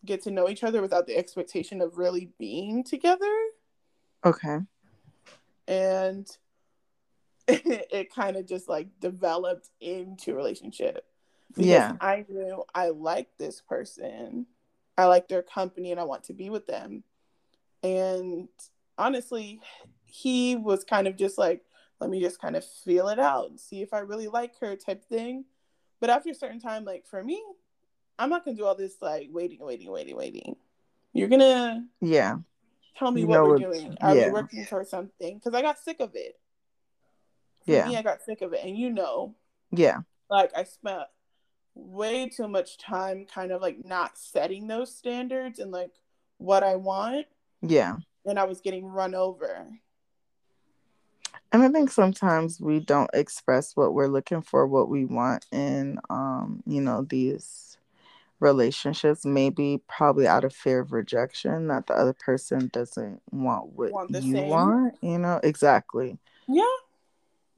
get 0.04 0.22
to 0.22 0.30
know 0.30 0.48
each 0.48 0.64
other 0.64 0.80
without 0.80 1.06
the 1.06 1.16
expectation 1.16 1.80
of 1.80 1.98
really 1.98 2.30
being 2.38 2.84
together. 2.84 3.34
Okay. 4.24 4.58
And 5.66 6.28
it, 7.46 7.88
it 7.90 8.14
kind 8.14 8.36
of 8.36 8.46
just 8.46 8.68
like 8.68 8.88
developed 9.00 9.70
into 9.80 10.32
a 10.32 10.34
relationship. 10.34 11.04
Because 11.48 11.66
yeah. 11.66 11.96
I 12.00 12.26
knew 12.28 12.62
I 12.74 12.90
like 12.90 13.28
this 13.38 13.60
person. 13.60 14.46
I 14.96 15.06
like 15.06 15.28
their 15.28 15.42
company 15.42 15.90
and 15.90 16.00
I 16.00 16.04
want 16.04 16.24
to 16.24 16.34
be 16.34 16.50
with 16.50 16.66
them. 16.66 17.04
And 17.82 18.48
honestly, 18.98 19.60
he 20.04 20.56
was 20.56 20.84
kind 20.84 21.06
of 21.06 21.16
just 21.16 21.38
like, 21.38 21.62
let 22.00 22.10
me 22.10 22.20
just 22.20 22.40
kind 22.40 22.56
of 22.56 22.64
feel 22.64 23.08
it 23.08 23.18
out 23.18 23.48
and 23.48 23.58
see 23.58 23.82
if 23.82 23.92
I 23.92 24.00
really 24.00 24.28
like 24.28 24.58
her 24.60 24.76
type 24.76 25.04
thing. 25.04 25.44
But 26.00 26.10
after 26.10 26.30
a 26.30 26.34
certain 26.34 26.60
time, 26.60 26.84
like 26.84 27.06
for 27.06 27.22
me, 27.22 27.42
I'm 28.18 28.30
not 28.30 28.44
gonna 28.44 28.56
do 28.56 28.66
all 28.66 28.74
this 28.74 28.96
like 29.00 29.28
waiting, 29.30 29.60
waiting, 29.60 29.90
waiting, 29.90 30.16
waiting. 30.16 30.56
You're 31.12 31.28
gonna 31.28 31.86
yeah 32.00 32.38
tell 32.98 33.10
me 33.10 33.22
you 33.22 33.26
what 33.26 33.46
we're 33.46 33.58
doing. 33.58 33.96
Are 34.00 34.16
yeah. 34.16 34.26
we 34.26 34.32
working 34.32 34.66
towards 34.66 34.90
something? 34.90 35.38
Because 35.38 35.54
I 35.54 35.62
got 35.62 35.78
sick 35.78 36.00
of 36.00 36.10
it. 36.14 36.38
For 37.64 37.72
yeah. 37.72 37.88
me, 37.88 37.96
I 37.96 38.02
got 38.02 38.22
sick 38.22 38.42
of 38.42 38.52
it, 38.52 38.64
and 38.64 38.76
you 38.76 38.90
know, 38.90 39.34
yeah, 39.70 39.98
like 40.30 40.50
I 40.56 40.64
spent 40.64 41.02
way 41.74 42.28
too 42.28 42.48
much 42.48 42.76
time 42.76 43.24
kind 43.32 43.52
of 43.52 43.62
like 43.62 43.84
not 43.84 44.18
setting 44.18 44.66
those 44.66 44.94
standards 44.94 45.58
and 45.58 45.70
like 45.70 45.92
what 46.38 46.62
I 46.62 46.76
want. 46.76 47.26
Yeah. 47.62 47.96
And 48.26 48.38
I 48.38 48.44
was 48.44 48.60
getting 48.60 48.86
run 48.86 49.14
over. 49.14 49.66
And 51.52 51.62
I 51.62 51.68
think 51.68 51.90
sometimes 51.90 52.60
we 52.60 52.80
don't 52.80 53.10
express 53.14 53.74
what 53.74 53.94
we're 53.94 54.08
looking 54.08 54.42
for, 54.42 54.66
what 54.66 54.88
we 54.88 55.06
want 55.06 55.46
in 55.50 55.98
um, 56.10 56.62
you 56.66 56.80
know, 56.80 57.02
these 57.02 57.78
relationships, 58.40 59.24
maybe 59.24 59.80
probably 59.88 60.26
out 60.26 60.44
of 60.44 60.54
fear 60.54 60.80
of 60.80 60.92
rejection, 60.92 61.68
that 61.68 61.86
the 61.86 61.94
other 61.94 62.12
person 62.12 62.70
doesn't 62.72 63.22
want 63.30 63.72
what 63.72 63.92
want 63.92 64.10
you 64.10 64.34
same. 64.34 64.48
want, 64.48 64.98
you 65.00 65.18
know, 65.18 65.40
exactly. 65.42 66.18
Yeah. 66.46 66.64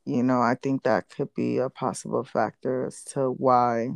You 0.05 0.23
know, 0.23 0.41
I 0.41 0.55
think 0.55 0.85
that 0.85 1.11
could 1.11 1.35
be 1.35 1.59
a 1.59 1.69
possible 1.69 2.25
factor 2.25 2.87
as 2.87 3.05
to 3.07 3.31
why 3.31 3.91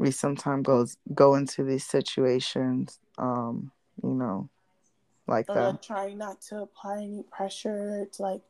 we 0.00 0.10
sometimes 0.10 0.64
goes 0.64 0.96
go 1.14 1.34
into 1.34 1.62
these 1.62 1.84
situations 1.84 2.98
um 3.18 3.70
you 4.02 4.14
know 4.14 4.48
like 5.30 5.48
or 5.48 5.54
that 5.54 5.82
trying 5.82 6.18
not 6.18 6.40
to 6.40 6.62
apply 6.62 6.98
any 6.98 7.24
pressure 7.30 8.06
to 8.12 8.22
like 8.22 8.42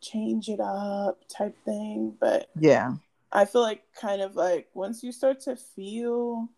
change 0.00 0.48
it 0.48 0.60
up 0.60 1.20
type 1.28 1.56
thing 1.64 2.12
but 2.20 2.48
yeah 2.58 2.94
i 3.32 3.44
feel 3.44 3.62
like 3.62 3.82
kind 3.98 4.20
of 4.20 4.34
like 4.34 4.68
once 4.74 5.02
you 5.02 5.12
start 5.12 5.40
to 5.40 5.54
feel 5.54 6.48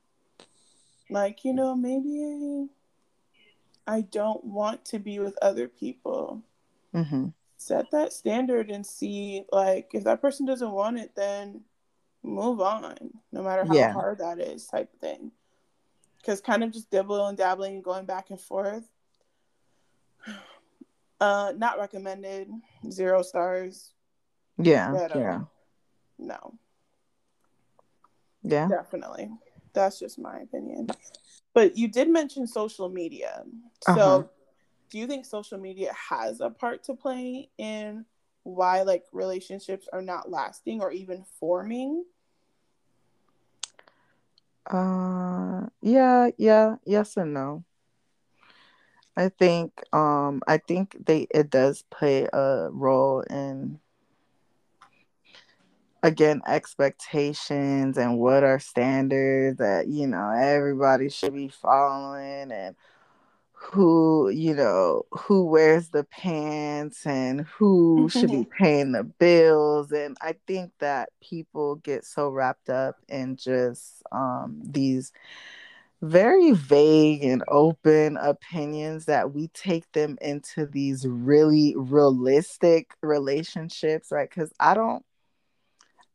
like 1.10 1.44
you 1.44 1.52
know 1.52 1.74
maybe 1.74 2.66
i 3.86 4.00
don't 4.00 4.42
want 4.44 4.82
to 4.84 4.98
be 4.98 5.18
with 5.18 5.36
other 5.42 5.68
people 5.68 6.40
mm-hmm. 6.94 7.26
set 7.58 7.90
that 7.90 8.14
standard 8.14 8.70
and 8.70 8.86
see 8.86 9.44
like 9.52 9.90
if 9.92 10.04
that 10.04 10.22
person 10.22 10.46
doesn't 10.46 10.72
want 10.72 10.98
it 10.98 11.14
then 11.14 11.60
move 12.24 12.60
on, 12.60 12.96
no 13.32 13.42
matter 13.42 13.64
how 13.64 13.74
yeah. 13.74 13.92
hard 13.92 14.18
that 14.18 14.40
is, 14.40 14.66
type 14.66 14.90
thing. 15.00 15.30
Because 16.18 16.40
kind 16.40 16.64
of 16.64 16.72
just 16.72 16.90
dibbling 16.90 17.28
and 17.28 17.38
dabbling 17.38 17.74
and 17.74 17.84
going 17.84 18.06
back 18.06 18.30
and 18.30 18.40
forth. 18.40 18.84
Uh, 21.20 21.52
not 21.56 21.78
recommended. 21.78 22.50
Zero 22.90 23.22
stars. 23.22 23.92
Yeah. 24.58 24.92
But, 24.92 25.16
uh, 25.16 25.18
yeah. 25.18 25.40
No. 26.18 26.54
Yeah. 28.42 28.68
Definitely. 28.68 29.30
That's 29.72 29.98
just 29.98 30.18
my 30.18 30.38
opinion. 30.40 30.88
But 31.54 31.76
you 31.76 31.88
did 31.88 32.08
mention 32.08 32.46
social 32.46 32.88
media. 32.88 33.44
So, 33.82 33.92
uh-huh. 33.92 34.22
do 34.90 34.98
you 34.98 35.06
think 35.06 35.24
social 35.24 35.58
media 35.58 35.92
has 36.10 36.40
a 36.40 36.50
part 36.50 36.84
to 36.84 36.94
play 36.94 37.48
in 37.58 38.04
why 38.42 38.82
like 38.82 39.04
relationships 39.12 39.88
are 39.92 40.02
not 40.02 40.30
lasting 40.30 40.82
or 40.82 40.92
even 40.92 41.24
forming? 41.40 42.04
Uh, 44.66 45.66
yeah, 45.82 46.30
yeah, 46.36 46.76
yes 46.84 47.16
and 47.16 47.34
no. 47.34 47.64
I 49.16 49.28
think, 49.28 49.73
um, 49.92 50.42
I 50.47 50.59
think 50.59 50.97
they 51.06 51.26
it 51.30 51.50
does 51.50 51.85
play 51.90 52.28
a 52.33 52.68
role 52.71 53.21
in 53.21 53.78
again 56.02 56.42
expectations 56.47 57.97
and 57.97 58.18
what 58.18 58.44
are 58.44 58.59
standards 58.59 59.56
that 59.56 59.88
you 59.88 60.06
know 60.06 60.30
everybody 60.37 61.09
should 61.09 61.33
be 61.33 61.49
following 61.49 62.52
and 62.52 62.76
who 63.52 64.28
you 64.28 64.54
know 64.54 65.04
who 65.11 65.47
wears 65.47 65.88
the 65.88 66.04
pants 66.04 67.06
and 67.06 67.42
who 67.42 68.06
should 68.11 68.30
be 68.30 68.47
paying 68.59 68.92
the 68.92 69.04
bills. 69.04 69.92
And 69.92 70.16
i 70.21 70.35
think 70.47 70.73
that 70.80 71.09
people 71.23 71.76
get 71.76 72.04
so 72.04 72.28
wrapped 72.28 72.68
up 72.68 72.97
in 73.09 73.37
just 73.37 74.02
um, 74.12 74.61
these 74.62 75.12
very 76.04 76.52
vague 76.52 77.25
and 77.25 77.42
open 77.49 78.16
opinions 78.18 79.06
that 79.06 79.32
we 79.32 79.49
take 79.49 79.90
them 79.92 80.18
into 80.20 80.66
these 80.66 81.06
really 81.06 81.75
realistic 81.76 82.90
relationships 83.02 84.08
right? 84.12 84.28
Because 84.28 84.52
i 84.61 84.75
don't 84.75 85.04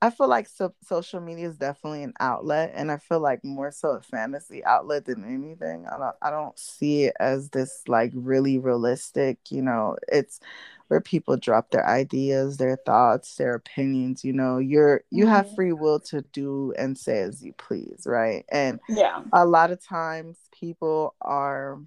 I 0.02 0.10
feel 0.10 0.30
like 0.30 0.48
so- 0.48 0.74
social 0.82 1.20
media 1.20 1.50
is 1.50 1.58
definitely 1.58 2.04
an 2.04 2.14
outlet, 2.20 2.72
and 2.74 2.92
I 2.92 2.98
feel 2.98 3.20
like 3.20 3.44
more 3.44 3.72
so 3.72 3.92
a 3.92 4.02
fantasy 4.02 4.64
outlet 4.64 5.06
than 5.06 5.26
anything. 5.26 5.88
I 5.88 5.98
don't, 5.98 6.16
I 6.22 6.30
don't 6.30 6.58
see 6.58 7.06
it 7.06 7.16
as 7.20 7.50
this 7.50 7.84
like 7.88 8.12
really 8.14 8.60
realistic. 8.60 9.40
You 9.50 9.62
know, 9.62 9.98
it's 10.08 10.40
where 10.88 11.02
people 11.02 11.36
drop 11.38 11.72
their 11.72 11.86
ideas, 11.86 12.58
their 12.58 12.78
thoughts, 12.78 13.36
their 13.36 13.56
opinions. 13.56 14.24
You 14.24 14.34
know, 14.34 14.58
you're 14.58 15.04
you 15.12 15.26
mm-hmm. 15.26 15.34
have 15.34 15.54
free 15.54 15.74
will 15.74 16.00
to 16.02 16.22
do 16.32 16.74
and 16.78 16.98
say 16.98 17.20
as 17.20 17.44
you 17.44 17.54
please, 17.54 18.04
right? 18.06 18.46
And 18.50 18.80
yeah, 18.88 19.22
a 19.34 19.46
lot 19.46 19.72
of 19.72 19.84
times 19.84 20.38
people 20.52 21.16
are 21.22 21.80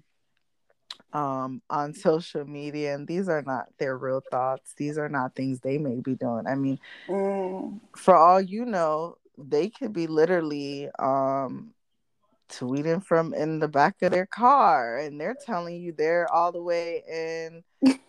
um, 1.13 1.61
on 1.69 1.93
social 1.93 2.45
media, 2.45 2.95
and 2.95 3.07
these 3.07 3.29
are 3.29 3.43
not 3.43 3.67
their 3.77 3.97
real 3.97 4.21
thoughts. 4.31 4.73
These 4.75 4.97
are 4.97 5.09
not 5.09 5.35
things 5.35 5.59
they 5.59 5.77
may 5.77 6.01
be 6.01 6.15
doing. 6.15 6.45
I 6.47 6.55
mean, 6.55 6.79
mm. 7.07 7.79
for 7.95 8.15
all 8.15 8.41
you 8.41 8.65
know, 8.65 9.17
they 9.37 9.69
could 9.69 9.93
be 9.93 10.07
literally 10.07 10.89
um, 10.99 11.73
tweeting 12.49 13.03
from 13.03 13.33
in 13.33 13.59
the 13.59 13.67
back 13.67 14.01
of 14.01 14.11
their 14.11 14.25
car, 14.25 14.97
and 14.97 15.21
they're 15.21 15.37
telling 15.45 15.79
you 15.81 15.93
they're 15.93 16.31
all 16.33 16.51
the 16.51 16.61
way 16.61 17.03
in 17.07 17.63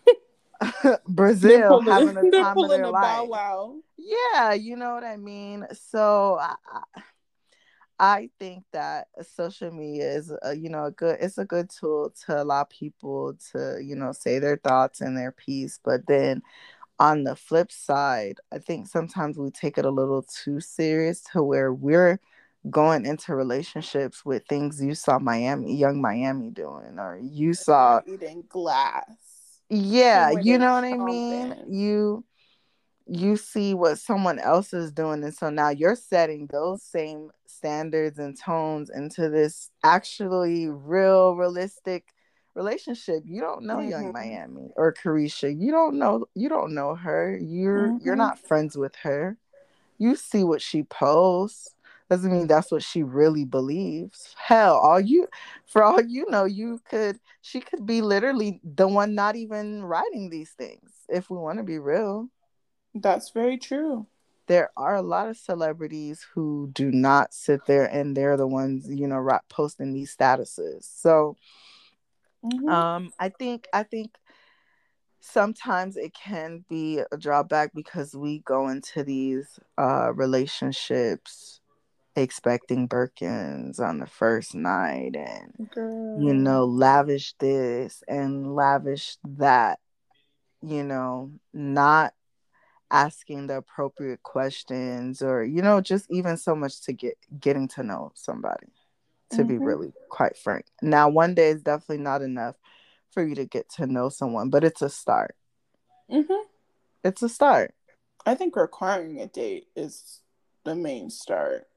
Brazil 1.07 1.81
pulling, 1.81 2.07
having 2.07 2.17
a 2.17 2.31
time 2.41 2.57
of 2.57 2.69
their 2.69 2.87
life. 2.87 3.27
Wow. 3.27 3.75
Yeah, 3.97 4.53
you 4.53 4.75
know 4.75 4.93
what 4.93 5.03
I 5.03 5.17
mean. 5.17 5.65
So. 5.71 6.39
I, 6.41 6.55
I 7.99 8.29
think 8.39 8.65
that 8.73 9.07
uh, 9.17 9.23
social 9.23 9.71
media 9.71 10.11
is, 10.11 10.33
a, 10.41 10.55
you 10.55 10.69
know, 10.69 10.85
a 10.85 10.91
good. 10.91 11.17
It's 11.21 11.37
a 11.37 11.45
good 11.45 11.69
tool 11.69 12.13
to 12.25 12.41
allow 12.41 12.65
people 12.65 13.35
to, 13.51 13.79
you 13.81 13.95
know, 13.95 14.11
say 14.11 14.39
their 14.39 14.57
thoughts 14.57 15.01
and 15.01 15.17
their 15.17 15.31
piece. 15.31 15.79
But 15.83 16.05
then, 16.07 16.41
on 16.99 17.23
the 17.23 17.35
flip 17.35 17.71
side, 17.71 18.39
I 18.51 18.59
think 18.59 18.87
sometimes 18.87 19.37
we 19.37 19.49
take 19.49 19.77
it 19.77 19.85
a 19.85 19.89
little 19.91 20.23
too 20.23 20.59
serious 20.59 21.21
to 21.33 21.43
where 21.43 21.73
we're 21.73 22.19
going 22.69 23.05
into 23.05 23.35
relationships 23.35 24.25
with 24.25 24.45
things 24.47 24.81
you 24.81 24.95
saw 24.95 25.19
Miami, 25.19 25.75
Yung 25.75 26.01
Miami 26.01 26.49
doing, 26.49 26.97
or 26.99 27.19
you 27.21 27.53
saw 27.53 28.01
eating 28.05 28.43
glass. 28.49 29.05
Yeah, 29.69 30.31
you 30.31 30.57
know 30.57 30.73
what 30.73 30.83
I 30.83 30.97
mean. 30.97 31.55
You 31.67 32.23
you 33.07 33.35
see 33.37 33.73
what 33.73 33.99
someone 33.99 34.39
else 34.39 34.73
is 34.73 34.91
doing, 34.91 35.23
and 35.23 35.33
so 35.33 35.49
now 35.49 35.69
you're 35.69 35.95
setting 35.95 36.47
those 36.47 36.81
same 36.81 37.31
standards 37.45 38.19
and 38.19 38.39
tones 38.39 38.89
into 38.89 39.29
this 39.29 39.69
actually 39.83 40.69
real, 40.69 41.35
realistic 41.35 42.13
relationship. 42.55 43.23
You 43.25 43.41
don't 43.41 43.63
know 43.63 43.77
mm-hmm. 43.77 43.91
Yung 43.91 44.11
Miami 44.11 44.71
or 44.75 44.93
Caresha. 44.93 45.55
You 45.55 45.71
don't 45.71 45.99
know. 45.99 46.25
You 46.33 46.49
don't 46.49 46.73
know 46.73 46.95
her. 46.95 47.37
You're 47.41 47.89
mm-hmm. 47.89 48.05
you're 48.05 48.15
not 48.15 48.39
friends 48.39 48.77
with 48.77 48.95
her. 48.97 49.37
You 49.97 50.15
see 50.15 50.43
what 50.43 50.61
she 50.61 50.83
posts 50.83 51.75
doesn't 52.09 52.31
mean 52.31 52.47
that's 52.47 52.71
what 52.71 52.83
she 52.83 53.01
really 53.01 53.45
believes. 53.45 54.35
Hell, 54.37 54.77
all 54.77 54.99
you 54.99 55.27
for 55.65 55.83
all 55.83 56.01
you 56.01 56.29
know, 56.29 56.45
you 56.45 56.79
could 56.89 57.19
she 57.41 57.59
could 57.59 57.85
be 57.85 58.01
literally 58.01 58.61
the 58.63 58.87
one 58.87 59.15
not 59.15 59.35
even 59.35 59.83
writing 59.83 60.29
these 60.29 60.51
things 60.51 60.91
if 61.09 61.29
we 61.29 61.37
want 61.37 61.57
to 61.57 61.63
be 61.63 61.79
real. 61.79 62.29
That's 62.95 63.29
very 63.31 63.57
true. 63.57 64.07
There 64.47 64.71
are 64.77 64.95
a 64.95 65.01
lot 65.01 65.27
of 65.27 65.37
celebrities 65.37 66.25
who 66.33 66.69
do 66.71 66.91
not 66.91 67.33
sit 67.33 67.65
there 67.65 67.85
and 67.85 68.15
they're 68.15 68.37
the 68.37 68.47
ones, 68.47 68.87
you 68.89 69.07
know, 69.07 69.39
posting 69.49 69.93
these 69.93 70.15
statuses. 70.15 70.83
So 70.83 71.35
mm-hmm. 72.43 72.69
um 72.69 73.11
I 73.19 73.29
think 73.29 73.67
I 73.73 73.83
think 73.83 74.11
sometimes 75.19 75.97
it 75.97 76.13
can 76.13 76.63
be 76.69 77.01
a 77.11 77.17
drawback 77.17 77.71
because 77.73 78.15
we 78.15 78.39
go 78.39 78.69
into 78.69 79.03
these 79.03 79.59
uh 79.77 80.13
relationships 80.13 81.59
expecting 82.15 82.87
Birkins 82.87 83.79
on 83.79 83.99
the 83.99 84.05
first 84.05 84.55
night 84.55 85.15
and 85.15 85.69
Girl. 85.73 86.21
you 86.21 86.33
know 86.33 86.63
lavish 86.63 87.33
this 87.39 88.03
and 88.07 88.55
lavish 88.55 89.17
that 89.25 89.79
you 90.61 90.83
know 90.83 91.31
not 91.51 92.13
asking 92.91 93.47
the 93.47 93.57
appropriate 93.57 94.21
questions 94.23 95.21
or 95.21 95.43
you 95.43 95.61
know 95.61 95.81
just 95.81 96.05
even 96.09 96.37
so 96.37 96.55
much 96.55 96.81
to 96.81 96.93
get 96.93 97.17
getting 97.39 97.67
to 97.67 97.83
know 97.83 98.11
somebody 98.13 98.67
to 99.29 99.37
mm-hmm. 99.37 99.47
be 99.47 99.57
really 99.57 99.91
quite 100.09 100.37
frank 100.37 100.65
now 100.81 101.09
one 101.09 101.33
day 101.33 101.49
is 101.49 101.63
definitely 101.63 102.03
not 102.03 102.21
enough 102.21 102.55
for 103.11 103.25
you 103.25 103.35
to 103.35 103.45
get 103.45 103.67
to 103.69 103.87
know 103.87 104.09
someone 104.09 104.49
but 104.49 104.63
it's 104.63 104.81
a 104.81 104.89
start 104.89 105.35
mm-hmm. 106.11 106.43
it's 107.03 107.23
a 107.23 107.29
start 107.29 107.73
i 108.25 108.35
think 108.35 108.55
requiring 108.55 109.19
a 109.19 109.27
date 109.27 109.67
is 109.75 110.19
the 110.63 110.75
main 110.75 111.09
start 111.09 111.67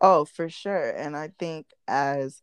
Oh, 0.00 0.24
for 0.24 0.48
sure. 0.48 0.90
And 0.90 1.16
I 1.16 1.32
think 1.38 1.66
as 1.86 2.40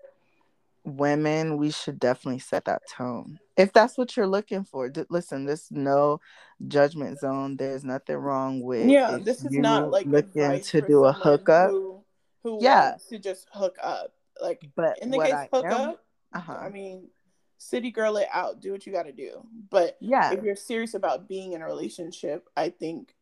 women, 0.87 1.57
we 1.57 1.71
should 1.71 1.99
definitely 1.99 2.39
set 2.39 2.65
that 2.65 2.81
tone. 2.89 3.39
If 3.57 3.73
that's 3.73 3.97
what 3.97 4.15
you're 4.15 4.27
looking 4.27 4.63
for, 4.63 4.89
d- 4.89 5.03
listen, 5.09 5.45
this 5.45 5.69
no 5.69 6.19
judgment 6.67 7.19
zone. 7.19 7.57
There's 7.57 7.83
nothing 7.83 8.15
wrong 8.15 8.61
with 8.61 8.87
Yeah, 8.87 9.17
this 9.21 9.43
is 9.43 9.51
not 9.51 9.91
like 9.91 10.05
looking 10.05 10.61
to 10.61 10.81
do 10.81 11.05
a 11.05 11.11
hookup. 11.11 11.69
Who, 11.69 12.03
who 12.43 12.59
yeah. 12.61 12.91
wants 12.91 13.07
to 13.07 13.19
just 13.19 13.47
hook 13.51 13.75
up. 13.81 14.13
Like 14.41 14.61
but 14.75 14.99
in 15.01 15.09
the 15.09 15.19
case 15.19 15.33
I 15.33 15.49
hook 15.51 15.65
am, 15.65 15.73
up, 15.73 16.05
uh-huh. 16.33 16.53
I 16.53 16.69
mean, 16.69 17.09
city 17.57 17.91
girl 17.91 18.17
it 18.17 18.27
out, 18.31 18.61
do 18.61 18.71
what 18.71 18.85
you 18.85 18.93
gotta 18.93 19.11
do. 19.11 19.41
But 19.69 19.97
yeah, 19.99 20.31
if 20.31 20.43
you're 20.43 20.55
serious 20.55 20.93
about 20.93 21.27
being 21.27 21.53
in 21.53 21.61
a 21.61 21.65
relationship, 21.65 22.47
I 22.55 22.69
think 22.69 23.13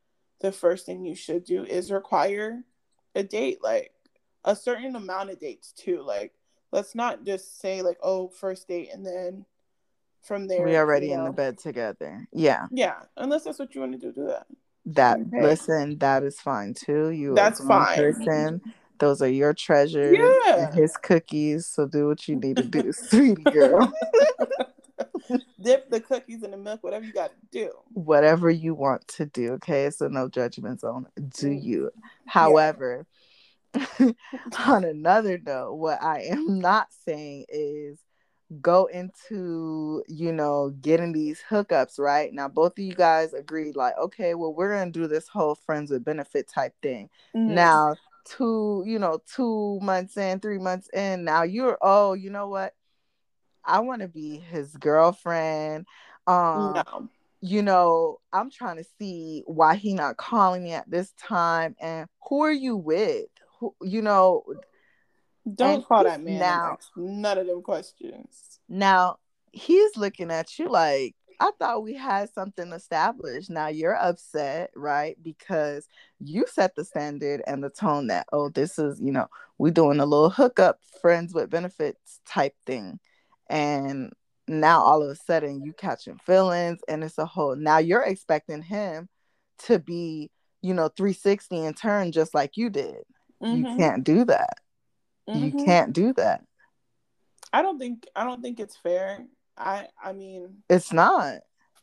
the 0.41 0.51
first 0.51 0.85
thing 0.85 1.05
you 1.05 1.15
should 1.15 1.45
do 1.45 1.63
is 1.63 1.91
require 1.91 2.63
a 3.15 3.23
date. 3.23 3.59
Like 3.63 3.91
a 4.43 4.55
certain 4.55 4.95
amount 4.95 5.31
of 5.31 5.39
dates 5.39 5.71
too. 5.71 6.01
Like, 6.01 6.33
let's 6.75 6.93
not 6.93 7.23
just 7.23 7.59
say 7.61 7.81
like, 7.81 7.97
oh, 8.03 8.27
first 8.27 8.67
date 8.67 8.89
and 8.93 9.05
then 9.05 9.45
from 10.21 10.47
there 10.47 10.63
we 10.63 10.75
already 10.75 11.07
you 11.07 11.15
know, 11.15 11.21
in 11.21 11.25
the 11.25 11.31
bed 11.31 11.57
together. 11.57 12.27
Yeah. 12.33 12.67
Yeah, 12.71 12.95
unless 13.15 13.45
that's 13.45 13.59
what 13.59 13.73
you 13.73 13.81
want 13.81 13.93
to 13.93 13.97
do, 13.97 14.11
do 14.11 14.27
that. 14.27 14.47
That 14.87 15.19
okay. 15.19 15.41
listen, 15.41 15.97
that 15.99 16.23
is 16.23 16.39
fine 16.39 16.73
too. 16.73 17.09
You 17.09 17.33
that's 17.33 17.63
fine. 17.63 17.95
Person. 17.95 18.61
Those 18.99 19.21
are 19.21 19.29
your 19.29 19.53
treasures. 19.53 20.17
Yeah. 20.17 20.71
his 20.71 20.95
cookies. 20.97 21.65
So 21.65 21.87
do 21.87 22.07
what 22.07 22.27
you 22.27 22.35
need 22.35 22.57
to 22.57 22.63
do, 22.63 22.91
sweetie 22.91 23.43
girl. 23.43 23.91
Dip 25.61 25.89
the 25.89 25.99
cookies 25.99 26.43
in 26.43 26.51
the 26.51 26.57
milk, 26.57 26.83
whatever 26.83 27.03
you 27.03 27.13
got 27.13 27.31
to 27.31 27.47
do. 27.51 27.71
Whatever 27.93 28.49
you 28.49 28.75
want 28.75 29.07
to 29.07 29.25
do. 29.25 29.53
Okay. 29.53 29.89
So 29.89 30.07
no 30.07 30.29
judgments 30.29 30.83
on 30.83 31.07
do 31.29 31.49
you. 31.49 31.89
However, 32.27 33.07
on 34.67 34.83
another 34.83 35.39
note, 35.45 35.75
what 35.75 36.01
I 36.01 36.21
am 36.23 36.59
not 36.59 36.87
saying 37.05 37.45
is 37.49 37.99
go 38.61 38.85
into, 38.85 40.03
you 40.07 40.31
know, 40.31 40.69
getting 40.81 41.11
these 41.11 41.41
hookups, 41.49 41.99
right? 41.99 42.33
Now, 42.33 42.47
both 42.47 42.73
of 42.73 42.83
you 42.83 42.93
guys 42.93 43.33
agreed, 43.33 43.75
like, 43.75 43.97
okay, 43.97 44.35
well, 44.35 44.53
we're 44.53 44.75
going 44.75 44.91
to 44.91 44.99
do 44.99 45.07
this 45.07 45.27
whole 45.27 45.55
friends 45.55 45.91
with 45.91 46.05
benefit 46.05 46.47
type 46.47 46.73
thing. 46.81 47.09
Mm-hmm. 47.35 47.55
Now, 47.55 47.95
two, 48.25 48.83
you 48.85 48.99
know, 48.99 49.21
two 49.33 49.79
months 49.81 50.17
in, 50.17 50.39
three 50.39 50.59
months 50.59 50.89
in, 50.93 51.23
now 51.23 51.43
you're, 51.43 51.77
oh, 51.81 52.13
you 52.13 52.29
know 52.29 52.47
what? 52.47 52.73
I 53.63 53.79
want 53.79 54.01
to 54.01 54.07
be 54.07 54.37
his 54.37 54.75
girlfriend. 54.77 55.87
Um, 56.27 56.73
no. 56.73 57.09
You 57.41 57.61
know, 57.61 58.19
I'm 58.33 58.49
trying 58.49 58.77
to 58.77 58.85
see 58.97 59.43
why 59.45 59.75
he 59.75 59.93
not 59.93 60.17
calling 60.17 60.63
me 60.63 60.73
at 60.73 60.89
this 60.89 61.11
time, 61.13 61.75
and 61.79 62.07
who 62.27 62.41
are 62.41 62.51
you 62.51 62.75
with? 62.75 63.25
You 63.81 64.01
know, 64.01 64.43
don't 65.53 65.85
call 65.85 66.03
that 66.03 66.21
man 66.21 66.39
now. 66.39 66.77
None 66.95 67.37
of 67.37 67.47
them 67.47 67.61
questions. 67.61 68.59
Now 68.67 69.17
he's 69.51 69.95
looking 69.95 70.31
at 70.31 70.57
you 70.59 70.69
like 70.69 71.15
I 71.39 71.51
thought 71.59 71.83
we 71.83 71.93
had 71.93 72.29
something 72.33 72.71
established. 72.71 73.49
Now 73.49 73.67
you're 73.67 73.95
upset, 73.95 74.71
right? 74.75 75.17
Because 75.21 75.87
you 76.19 76.45
set 76.47 76.75
the 76.75 76.85
standard 76.85 77.41
and 77.45 77.63
the 77.63 77.69
tone 77.69 78.07
that, 78.07 78.27
oh, 78.31 78.49
this 78.49 78.79
is, 78.79 78.99
you 79.01 79.11
know, 79.11 79.27
we 79.57 79.71
doing 79.71 79.99
a 79.99 80.05
little 80.05 80.29
hookup, 80.29 80.79
friends 81.01 81.33
with 81.33 81.49
benefits 81.49 82.21
type 82.25 82.55
thing. 82.65 82.99
And 83.49 84.13
now 84.47 84.81
all 84.81 85.03
of 85.03 85.09
a 85.09 85.15
sudden 85.15 85.61
you 85.63 85.73
catching 85.73 86.17
feelings 86.19 86.79
and 86.87 87.03
it's 87.03 87.17
a 87.17 87.25
whole 87.25 87.55
now 87.55 87.79
you're 87.79 88.03
expecting 88.03 88.61
him 88.61 89.09
to 89.57 89.79
be, 89.79 90.29
you 90.61 90.73
know, 90.73 90.87
360 90.89 91.65
and 91.65 91.75
turn 91.75 92.11
just 92.11 92.33
like 92.33 92.57
you 92.57 92.69
did. 92.69 93.03
Mm-hmm. 93.43 93.65
You 93.65 93.77
can't 93.77 94.03
do 94.03 94.25
that. 94.25 94.57
Mm-hmm. 95.29 95.43
You 95.57 95.65
can't 95.65 95.93
do 95.93 96.13
that. 96.13 96.43
I 97.51 97.61
don't 97.61 97.79
think 97.79 98.07
I 98.15 98.23
don't 98.23 98.41
think 98.41 98.59
it's 98.59 98.75
fair. 98.77 99.25
I 99.57 99.87
I 100.01 100.13
mean 100.13 100.63
It's 100.69 100.91
not. 100.91 101.39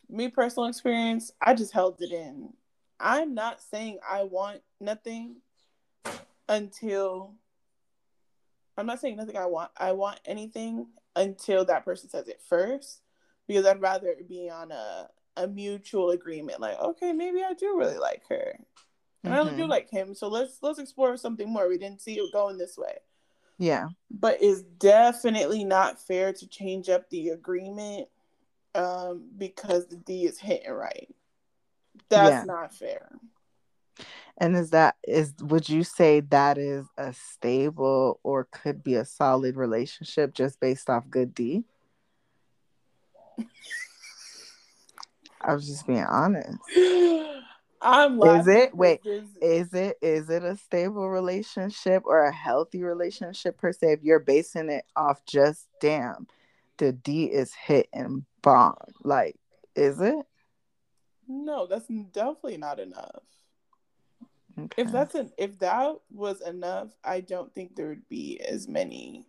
Me 0.09 0.29
personal 0.29 0.69
experience, 0.69 1.31
I 1.41 1.55
just 1.55 1.73
held 1.73 1.97
it 2.01 2.13
in. 2.13 2.51
I'm 3.01 3.35
not 3.35 3.61
saying 3.61 3.99
I 4.09 4.25
want 4.25 4.61
nothing 4.81 5.37
until 6.49 7.35
I'm 8.77 8.87
not 8.87 9.01
saying 9.01 9.17
nothing 9.17 9.37
I 9.37 9.47
want 9.47 9.71
I 9.77 9.93
want 9.93 10.21
anything 10.25 10.87
until 11.17 11.65
that 11.67 11.85
person 11.85 12.09
says 12.09 12.29
it 12.29 12.41
first 12.49 13.01
because 13.47 13.67
I'd 13.67 13.81
rather 13.81 14.15
be 14.29 14.51
on 14.51 14.71
a 14.71 15.09
a 15.37 15.47
mutual 15.49 16.11
agreement 16.11 16.61
like 16.61 16.79
okay 16.79 17.13
maybe 17.13 17.43
I 17.43 17.55
do 17.55 17.79
really 17.79 17.99
like 17.99 18.23
her 18.29 18.59
and 19.25 19.33
mm-hmm. 19.33 19.55
I 19.55 19.57
do 19.57 19.67
like 19.67 19.91
him. 19.91 20.15
So 20.15 20.29
let's 20.29 20.59
let's 20.63 20.79
explore 20.79 21.17
something 21.17 21.49
more. 21.49 21.69
We 21.69 21.79
didn't 21.79 22.01
see 22.01 22.15
it 22.15 22.33
going 22.33 22.59
this 22.59 22.77
way. 22.77 22.99
Yeah. 23.59 23.89
But 24.11 24.39
it's 24.41 24.63
definitely 24.63 25.65
not 25.65 26.01
fair 26.01 26.33
to 26.33 26.49
change 26.49 26.89
up 26.89 27.09
the 27.11 27.29
agreement 27.29 28.09
um, 28.75 29.29
because 29.37 29.87
the 29.87 29.97
D 29.97 30.25
is 30.25 30.39
hitting 30.39 30.73
right. 30.73 31.15
That's 32.09 32.31
yeah. 32.31 32.45
not 32.45 32.75
fair. 32.75 33.11
And 34.39 34.57
is 34.57 34.71
that 34.71 34.97
is 35.07 35.35
would 35.41 35.69
you 35.69 35.85
say 35.85 36.21
that 36.21 36.59
is 36.59 36.87
a 36.97 37.13
stable 37.13 38.19
or 38.23 38.49
could 38.51 38.83
be 38.83 38.95
a 38.95 39.05
solid 39.05 39.57
relationship 39.57 40.35
just 40.35 40.59
based 40.59 40.91
off 40.91 41.09
good 41.09 41.35
D? 41.35 41.65
I 45.41 45.55
was 45.55 45.69
just 45.69 45.87
being 45.87 46.05
honest. 46.05 46.59
I'm 47.83 48.23
is 48.23 48.47
it 48.47 48.75
wait 48.75 49.01
is 49.05 49.75
it 49.75 49.99
is 50.01 50.31
it 50.31 50.45
a 50.45 50.57
stable 50.57 51.09
relationship 51.09 52.05
or 52.07 52.25
a 52.25 52.33
healthy 52.33 52.83
relationship 52.83 53.59
per 53.59 53.73
se 53.73 53.93
if 53.93 54.03
you're 54.03 54.21
basing 54.21 54.71
it 54.71 54.85
off 54.95 55.25
just 55.27 55.67
damn 55.81 56.29
the 56.79 56.93
D 56.93 57.25
is 57.25 57.53
hit 57.53 57.89
and 57.93 58.25
bomb 58.41 58.77
like 59.03 59.37
is 59.75 60.01
it 60.01 60.25
no 61.27 61.67
that's 61.67 61.87
definitely 62.13 62.57
not 62.57 62.79
enough 62.79 63.23
okay. 64.59 64.83
if 64.83 64.93
that's 64.93 65.15
an 65.17 65.33
if 65.37 65.59
that 65.59 65.97
was 66.13 66.41
enough 66.41 66.91
I 67.05 67.21
don't 67.21 67.53
think 67.53 67.75
there 67.75 67.89
would 67.89 68.09
be 68.09 68.41
as 68.41 68.69
many 68.69 69.27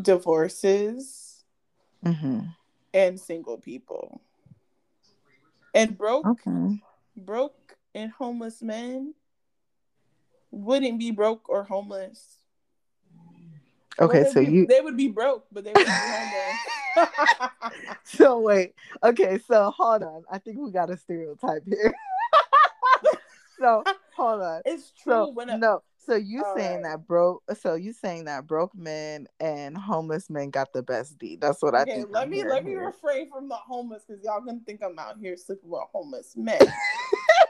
divorces 0.00 1.44
mm-hmm. 2.04 2.40
and 2.94 3.20
single 3.20 3.58
people 3.58 4.22
and 5.74 5.96
broke 5.96 6.26
okay 6.26 6.80
broke 7.18 7.76
and 7.94 8.10
homeless 8.10 8.62
men 8.62 9.14
wouldn't 10.50 10.98
be 10.98 11.10
broke 11.10 11.48
or 11.48 11.64
homeless. 11.64 12.38
Okay, 14.00 14.22
well, 14.22 14.32
so 14.32 14.40
be, 14.40 14.52
you 14.52 14.66
they 14.66 14.80
would 14.80 14.96
be 14.96 15.08
broke, 15.08 15.46
but 15.50 15.64
they 15.64 15.72
would 15.72 15.84
be 15.84 15.90
homeless. 15.90 17.62
so 18.04 18.38
wait, 18.38 18.74
okay, 19.02 19.38
so 19.46 19.70
hold 19.76 20.02
on. 20.02 20.22
I 20.30 20.38
think 20.38 20.58
we 20.58 20.70
got 20.70 20.90
a 20.90 20.96
stereotype 20.96 21.64
here. 21.66 21.92
so 23.58 23.82
hold 24.16 24.42
on. 24.42 24.62
It's 24.64 24.92
true. 25.02 25.12
So, 25.12 25.30
when 25.30 25.50
a, 25.50 25.58
no, 25.58 25.82
so 26.08 26.14
you 26.14 26.42
saying 26.56 26.82
right. 26.82 26.92
that 26.92 27.06
broke? 27.06 27.42
So 27.60 27.74
you 27.74 27.92
saying 27.92 28.24
that 28.24 28.46
broke 28.46 28.74
men 28.74 29.26
and 29.40 29.76
homeless 29.76 30.30
men 30.30 30.50
got 30.50 30.72
the 30.72 30.82
best 30.82 31.18
D? 31.18 31.36
That's 31.36 31.60
what 31.60 31.74
I 31.74 31.82
okay, 31.82 31.96
think. 31.96 32.08
let 32.10 32.22
I'm 32.22 32.30
me 32.30 32.44
let 32.44 32.64
me 32.64 32.70
here. 32.70 32.86
refrain 32.86 33.28
from 33.28 33.48
the 33.48 33.56
homeless 33.56 34.04
because 34.06 34.24
y'all 34.24 34.40
gonna 34.40 34.60
think 34.64 34.80
I'm 34.82 34.98
out 34.98 35.16
here 35.20 35.36
sleeping 35.36 35.68
with 35.68 35.82
homeless 35.92 36.34
men. 36.36 36.60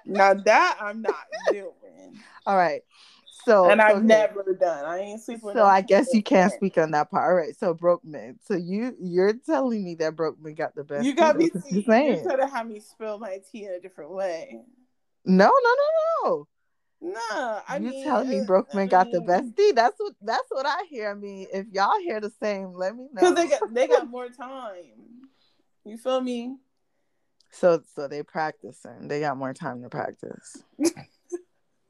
now 0.08 0.34
that 0.34 0.78
I'm 0.80 1.02
not 1.02 1.24
doing. 1.48 2.18
All 2.46 2.56
right. 2.56 2.82
So 3.44 3.70
and 3.70 3.80
I've 3.80 4.02
never 4.02 4.54
done. 4.54 4.84
I 4.84 4.98
ain't 4.98 5.22
sleeping. 5.22 5.50
So 5.50 5.54
no 5.54 5.64
I 5.64 5.80
guess 5.80 6.12
you 6.12 6.22
can't 6.22 6.52
speak 6.52 6.76
on 6.78 6.90
that 6.92 7.10
part. 7.10 7.30
All 7.30 7.34
right. 7.34 7.56
So 7.56 7.74
broke 7.74 8.04
men. 8.04 8.38
So 8.44 8.54
you 8.54 8.96
you're 9.00 9.34
telling 9.34 9.84
me 9.84 9.94
that 9.96 10.16
broke 10.16 10.40
men 10.40 10.54
got 10.54 10.74
the 10.74 10.84
best. 10.84 11.04
You 11.06 11.14
got 11.14 11.36
me. 11.36 11.50
that's 11.52 11.64
See, 11.64 11.74
you're 11.74 11.82
you're 11.82 11.84
saying. 11.84 12.22
trying 12.24 12.38
to 12.40 12.46
have 12.46 12.66
me 12.66 12.80
spill 12.80 13.18
my 13.18 13.40
tea 13.50 13.64
in 13.66 13.72
a 13.72 13.80
different 13.80 14.10
way. 14.10 14.60
No, 15.24 15.46
no, 15.46 15.74
no, 15.74 16.24
no. 16.24 16.48
Nah, 17.00 17.60
I 17.68 17.78
you 17.80 17.90
mean, 17.90 18.02
telling 18.02 18.28
me 18.28 18.40
uh, 18.40 18.44
broke 18.44 18.74
men 18.74 18.88
I 18.88 18.90
got 18.90 19.10
the 19.12 19.20
best 19.20 19.54
D. 19.54 19.72
That's 19.72 19.94
what 19.98 20.14
that's 20.20 20.48
what 20.48 20.66
I 20.66 20.82
hear. 20.90 21.10
I 21.10 21.14
mean, 21.14 21.46
if 21.52 21.66
y'all 21.70 21.98
hear 22.00 22.20
the 22.20 22.32
same, 22.42 22.72
let 22.72 22.96
me 22.96 23.04
know. 23.12 23.20
Because 23.20 23.34
they 23.36 23.46
got 23.46 23.72
they 23.72 23.86
got 23.86 24.06
more 24.10 24.28
time. 24.28 25.28
You 25.84 25.96
feel 25.96 26.20
me? 26.20 26.56
So 27.50 27.82
so 27.94 28.08
they 28.08 28.22
practicing. 28.22 29.08
They 29.08 29.20
got 29.20 29.36
more 29.36 29.54
time 29.54 29.82
to 29.82 29.88
practice. 29.88 30.62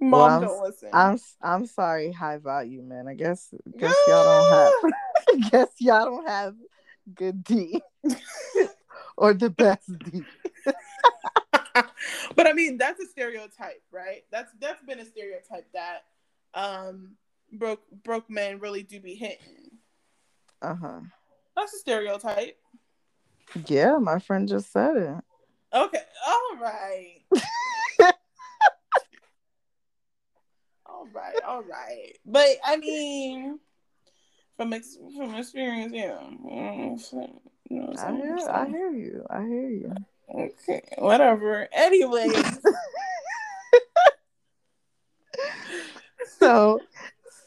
Mom 0.01 0.11
Well, 0.13 0.23
I'm- 0.23 0.41
don't 0.43 0.63
listen. 0.63 0.89
I'm 0.93 1.19
I'm 1.43 1.67
sorry, 1.67 2.13
high 2.13 2.39
value 2.39 2.83
man. 2.83 3.09
I 3.09 3.15
guess 3.15 3.53
guess 3.77 3.95
y'all 4.07 4.25
don't 4.25 4.49
have. 4.53 4.93
I 5.29 5.49
guess 5.51 5.69
y'all 5.79 6.05
don't 6.05 6.29
have 6.29 6.55
good 7.15 7.43
D 7.45 7.83
or 9.17 9.35
the 9.35 9.51
best 9.51 9.91
D. 9.99 10.23
but 12.35 12.47
I 12.47 12.53
mean, 12.53 12.79
that's 12.79 13.01
a 13.01 13.07
stereotype, 13.07 13.83
right? 13.91 14.25
That's 14.31 14.53
that's 14.61 14.83
been 14.85 15.01
a 15.01 15.05
stereotype 15.05 15.67
that 15.73 16.05
um 16.55 17.17
broke 17.53 17.83
broke 18.05 18.31
men 18.31 18.61
really 18.61 18.83
do 18.83 19.01
be 19.01 19.15
hitting. 19.15 19.71
Uh 20.63 20.75
huh. 20.75 21.01
That's 21.57 21.75
a 21.75 21.79
stereotype. 21.79 22.57
Yeah, 23.67 23.99
my 23.99 24.19
friend 24.19 24.49
just 24.49 24.73
said 24.73 24.97
it. 24.97 25.25
Okay, 25.73 26.03
all 26.27 26.57
right. 26.61 27.21
all 30.87 31.07
right, 31.13 31.37
all 31.47 31.63
right. 31.63 32.13
But 32.25 32.57
I 32.65 32.77
mean, 32.77 33.59
from 34.57 34.73
ex- 34.73 34.99
from 35.17 35.35
experience, 35.35 35.93
yeah. 35.95 36.19
You 37.71 37.81
know 37.81 37.95
I 37.99 38.17
hear. 38.17 38.39
I 38.51 38.67
hear 38.69 38.91
you. 38.91 39.27
I 39.29 39.43
hear 39.43 39.69
you. 39.69 39.95
Okay, 40.35 40.83
whatever. 40.99 41.69
Anyway, 41.73 42.29
So, 46.39 46.81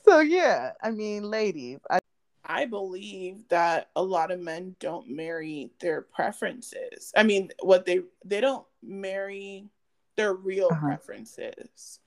so 0.06 0.20
yeah. 0.20 0.74
I 0.82 0.92
mean, 0.92 1.24
ladies, 1.24 1.80
I 1.90 2.00
I 2.44 2.66
believe 2.66 3.48
that 3.50 3.90
a 3.96 4.04
lot 4.04 4.32
of 4.32 4.40
men 4.40 4.76
don't 4.80 5.10
marry 5.10 5.72
their 5.80 6.02
preferences. 6.02 7.12
I 7.16 7.24
mean, 7.24 7.52
what 7.62 7.86
they 7.86 8.02
they 8.26 8.42
don't 8.42 8.66
marry 8.82 9.70
their 10.16 10.34
real 10.34 10.70
Uh-huh. 10.72 10.88
preferences. 10.88 12.00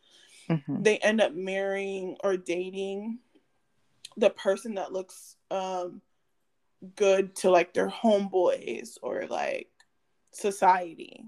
mhm. 0.49 0.83
They 0.85 0.99
end 0.99 1.21
up 1.21 1.33
marrying 1.35 2.17
or 2.25 2.37
dating 2.37 3.21
the 4.17 4.31
person 4.31 4.75
that 4.75 4.93
looks 4.93 5.37
um 5.51 6.03
good 6.97 7.35
to 7.37 7.51
like 7.51 7.73
their 7.73 7.89
homeboys 7.89 8.99
or 9.03 9.27
like 9.27 9.71
society. 10.33 11.25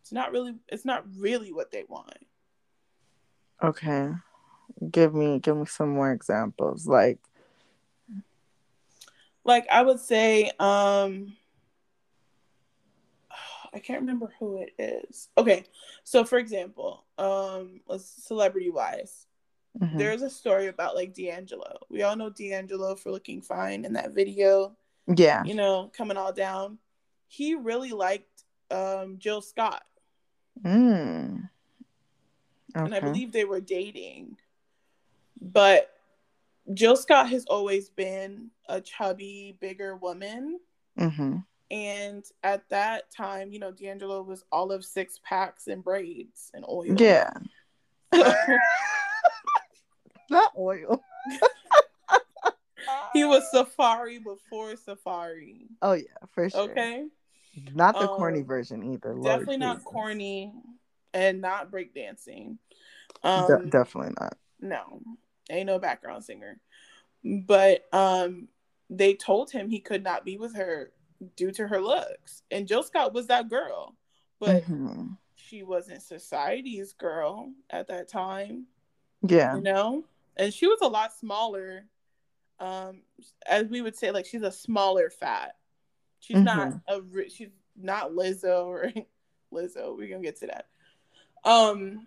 It's 0.00 0.12
not 0.12 0.32
really 0.32 0.54
it's 0.68 0.84
not 0.84 1.04
really 1.16 1.52
what 1.52 1.70
they 1.70 1.84
want. 1.88 2.18
okay. 3.62 4.10
Give 4.90 5.14
me, 5.14 5.38
give 5.38 5.56
me 5.56 5.66
some 5.66 5.90
more 5.90 6.10
examples. 6.12 6.86
Like, 6.86 7.18
like 9.44 9.66
I 9.70 9.82
would 9.82 10.00
say, 10.00 10.50
um, 10.58 11.36
I 13.74 13.78
can't 13.78 14.00
remember 14.00 14.32
who 14.38 14.62
it 14.62 14.72
is. 14.78 15.28
Okay, 15.36 15.64
so 16.02 16.24
for 16.24 16.38
example, 16.38 17.04
um, 17.18 17.80
let's 17.86 18.06
celebrity 18.06 18.70
wise, 18.70 19.26
mhm. 19.80 19.98
there's 19.98 20.22
a 20.22 20.30
story 20.30 20.68
about 20.68 20.94
like 20.94 21.14
D'Angelo. 21.14 21.78
We 21.88 22.02
all 22.02 22.16
know 22.16 22.30
D'Angelo 22.30 22.94
for 22.94 23.10
looking 23.10 23.42
fine 23.42 23.84
in 23.84 23.92
that 23.94 24.14
video, 24.14 24.76
yeah, 25.06 25.44
you 25.44 25.54
know, 25.54 25.90
coming 25.96 26.16
all 26.16 26.32
down. 26.32 26.78
He 27.28 27.54
really 27.54 27.92
liked 27.92 28.44
um, 28.70 29.18
Jill 29.18 29.42
Scott, 29.42 29.84
mm. 30.64 31.48
and 32.74 32.94
I 32.94 33.00
believe 33.00 33.32
they 33.32 33.44
were 33.44 33.60
dating. 33.60 34.36
But 35.40 35.90
Jill 36.72 36.96
Scott 36.96 37.28
has 37.28 37.44
always 37.44 37.90
been 37.90 38.50
a 38.68 38.80
chubby, 38.80 39.56
bigger 39.60 39.96
woman. 39.96 40.58
hmm 40.98 41.36
And 41.70 42.24
at 42.42 42.68
that 42.70 43.10
time, 43.10 43.52
you 43.52 43.58
know, 43.58 43.70
D'Angelo 43.72 44.22
was 44.22 44.44
all 44.52 44.72
of 44.72 44.84
six 44.84 45.20
packs 45.24 45.66
and 45.66 45.82
braids 45.82 46.50
and 46.54 46.64
oil. 46.68 46.96
Yeah, 46.98 47.30
not 50.30 50.52
oil. 50.56 51.02
he 53.12 53.24
was 53.24 53.50
Safari 53.50 54.18
before 54.18 54.76
Safari. 54.76 55.66
Oh 55.82 55.92
yeah, 55.92 56.04
for 56.30 56.48
sure. 56.50 56.60
Okay. 56.70 57.04
Not 57.72 57.98
the 57.98 58.08
corny 58.08 58.40
Um, 58.40 58.46
version 58.46 58.92
either. 58.92 59.14
Lord 59.14 59.24
Definitely 59.40 59.58
not 59.58 59.76
Jesus. 59.76 59.84
corny 59.92 60.52
and 61.12 61.40
not 61.40 61.70
breakdancing. 61.70 62.58
De- 63.22 63.28
Um, 63.28 63.70
definitely 63.70 64.14
not. 64.20 64.36
no, 64.60 65.00
ain't 65.50 65.66
no 65.66 65.78
background 65.78 66.24
singer. 66.24 66.58
But 67.24 67.84
um, 67.92 68.48
they 68.90 69.14
told 69.14 69.50
him 69.50 69.68
he 69.68 69.80
could 69.80 70.02
not 70.02 70.24
be 70.24 70.36
with 70.38 70.54
her 70.56 70.92
due 71.36 71.50
to 71.52 71.66
her 71.68 71.80
looks. 71.80 72.42
And 72.50 72.66
Jill 72.68 72.82
Scott 72.82 73.12
was 73.14 73.28
that 73.28 73.48
girl. 73.48 73.94
But 74.40 74.64
Mhm. 74.64 75.16
she 75.36 75.62
wasn't 75.62 76.02
society's 76.02 76.92
girl 76.92 77.52
at 77.70 77.88
that 77.88 78.08
time. 78.08 78.66
Yeah. 79.26 79.54
you 79.56 79.62
know 79.62 80.04
and 80.36 80.52
she 80.52 80.66
was 80.66 80.80
a 80.82 80.86
lot 80.88 81.12
smaller 81.14 81.86
um 82.60 83.00
as 83.46 83.68
we 83.68 83.80
would 83.80 83.96
say 83.96 84.10
like 84.10 84.26
she's 84.26 84.42
a 84.42 84.52
smaller 84.52 85.08
fat 85.08 85.56
she's 86.20 86.36
not 86.42 86.72
Mm-hmm. 86.88 87.22
a 87.24 87.28
she's 87.30 87.48
not 87.74 88.10
lizzo 88.10 88.66
or 88.66 88.92
lizzo 89.52 89.96
we're 89.96 90.08
gonna 90.10 90.22
get 90.22 90.36
to 90.40 90.48
that 90.48 90.66
um 91.44 92.06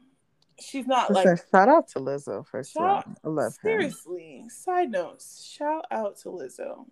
she's 0.59 0.87
not 0.87 1.11
like 1.11 1.25
shout 1.51 1.69
out 1.69 1.87
to 1.89 1.99
Lizzo 1.99 2.45
for 2.45 2.63
sure. 2.63 2.81
Shout- 2.81 3.17
I 3.23 3.27
love 3.27 3.53
her. 3.61 3.69
seriously 3.69 4.45
side 4.49 4.91
notes 4.91 5.43
shout 5.55 5.85
out 5.91 6.17
to 6.19 6.29
lizzo 6.29 6.85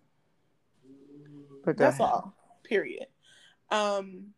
But 1.64 1.76
that's 1.76 1.98
ahead. 2.00 2.12
all 2.12 2.34
period 2.64 3.06
um 3.70 4.28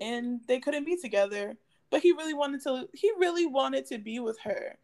and 0.00 0.40
they 0.48 0.58
couldn't 0.60 0.84
be 0.84 0.96
together 0.96 1.56
but 1.90 2.00
he 2.00 2.12
really 2.12 2.34
wanted 2.34 2.62
to 2.62 2.88
he 2.94 3.10
really 3.18 3.46
wanted 3.46 3.86
to 3.86 3.98
be 3.98 4.18
with 4.20 4.38
her 4.40 4.76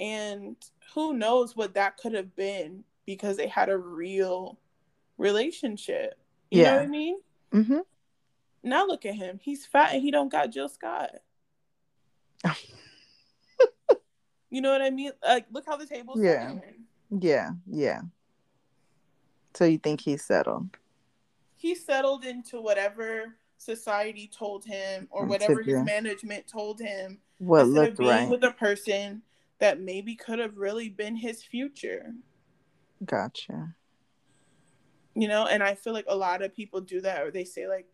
and 0.00 0.56
who 0.94 1.14
knows 1.14 1.56
what 1.56 1.74
that 1.74 1.96
could 1.96 2.12
have 2.14 2.34
been 2.36 2.82
because 3.06 3.36
they 3.36 3.46
had 3.48 3.68
a 3.68 3.78
real 3.78 4.58
relationship 5.18 6.18
you 6.50 6.62
know 6.62 6.70
Yeah. 6.70 6.76
what 6.76 6.82
i 6.82 6.86
mean 6.86 7.16
Mm-hmm. 7.52 7.78
now 8.64 8.84
look 8.86 9.06
at 9.06 9.14
him 9.14 9.38
he's 9.40 9.64
fat 9.64 9.92
and 9.94 10.02
he 10.02 10.10
don't 10.10 10.30
got 10.30 10.50
jill 10.50 10.68
scott 10.68 11.10
you 14.50 14.60
know 14.60 14.70
what 14.70 14.82
i 14.82 14.90
mean 14.90 15.10
like 15.26 15.46
look 15.50 15.64
how 15.66 15.76
the 15.76 15.86
tables 15.86 16.18
Yeah. 16.20 16.54
Yeah. 17.10 17.52
Yeah. 17.70 18.00
So 19.54 19.64
you 19.64 19.78
think 19.78 20.00
he's 20.00 20.24
settled? 20.24 20.68
he 21.58 21.74
settled 21.74 22.24
into 22.24 22.60
whatever 22.60 23.34
society 23.56 24.30
told 24.32 24.64
him 24.66 25.08
or 25.10 25.24
whatever 25.24 25.62
his 25.62 25.82
management 25.84 26.46
told 26.46 26.78
him 26.78 27.18
What 27.38 27.62
instead 27.66 27.78
of 27.78 27.84
looked 27.88 27.98
being 27.98 28.08
right? 28.10 28.28
with 28.28 28.44
a 28.44 28.50
person 28.52 29.22
that 29.58 29.80
maybe 29.80 30.14
could 30.14 30.38
have 30.38 30.58
really 30.58 30.90
been 30.90 31.16
his 31.16 31.42
future 31.42 32.12
Gotcha. 33.04 33.74
you 35.14 35.28
know 35.28 35.46
and 35.46 35.62
i 35.62 35.74
feel 35.74 35.92
like 35.94 36.04
a 36.08 36.16
lot 36.16 36.42
of 36.42 36.54
people 36.54 36.80
do 36.80 37.00
that 37.00 37.22
or 37.22 37.30
they 37.30 37.44
say 37.44 37.66
like 37.66 37.86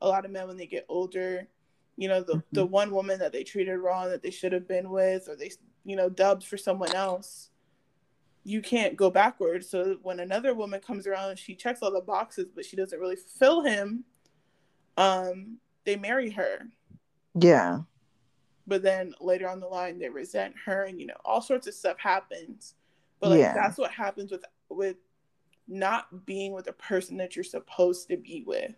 a 0.00 0.06
lot 0.08 0.24
of 0.24 0.30
men 0.30 0.46
when 0.46 0.56
they 0.56 0.66
get 0.66 0.86
older 0.88 1.48
you 1.96 2.08
know 2.08 2.20
the, 2.20 2.42
the 2.52 2.62
Mm-hmm. 2.64 2.70
one 2.72 2.90
woman 2.92 3.18
that 3.18 3.32
they 3.32 3.42
treated 3.42 3.76
wrong 3.78 4.08
that 4.10 4.22
they 4.22 4.30
should 4.30 4.52
have 4.52 4.68
been 4.68 4.90
with 4.90 5.28
or 5.28 5.34
they 5.34 5.50
you 5.88 5.96
know 5.96 6.10
dubbed 6.10 6.44
for 6.44 6.58
someone 6.58 6.94
else 6.94 7.48
you 8.44 8.62
can't 8.62 8.96
go 8.96 9.10
backwards. 9.10 9.68
So 9.68 9.98
when 10.02 10.20
another 10.20 10.54
woman 10.54 10.80
comes 10.80 11.06
around 11.06 11.30
and 11.30 11.38
she 11.38 11.54
checks 11.54 11.80
all 11.82 11.92
the 11.92 12.00
boxes 12.00 12.46
but 12.54 12.64
she 12.64 12.76
doesn't 12.76 12.98
really 12.98 13.16
fulfill 13.16 13.62
him 13.62 14.04
um 14.96 15.58
they 15.84 15.96
marry 15.96 16.30
her. 16.30 16.60
Yeah. 17.34 17.80
but 18.66 18.82
then 18.82 19.14
later 19.20 19.48
on 19.48 19.60
the 19.60 19.66
line 19.66 19.98
they 19.98 20.08
resent 20.08 20.54
her 20.64 20.84
and 20.84 21.00
you 21.00 21.06
know 21.06 21.16
all 21.24 21.40
sorts 21.40 21.66
of 21.66 21.74
stuff 21.74 21.98
happens. 21.98 22.74
But 23.20 23.30
like 23.30 23.40
yeah. 23.40 23.54
that's 23.54 23.78
what 23.78 23.90
happens 23.90 24.30
with 24.30 24.44
with 24.68 24.96
not 25.66 26.26
being 26.26 26.52
with 26.52 26.68
a 26.68 26.72
person 26.72 27.16
that 27.18 27.34
you're 27.34 27.44
supposed 27.44 28.08
to 28.08 28.16
be 28.16 28.44
with. 28.46 28.74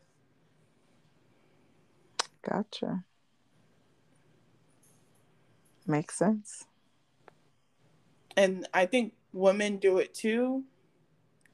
Gotcha. 2.42 3.04
Makes 5.86 6.16
sense 6.16 6.66
and 8.40 8.66
i 8.74 8.86
think 8.86 9.12
women 9.32 9.76
do 9.76 9.98
it 9.98 10.14
too 10.14 10.64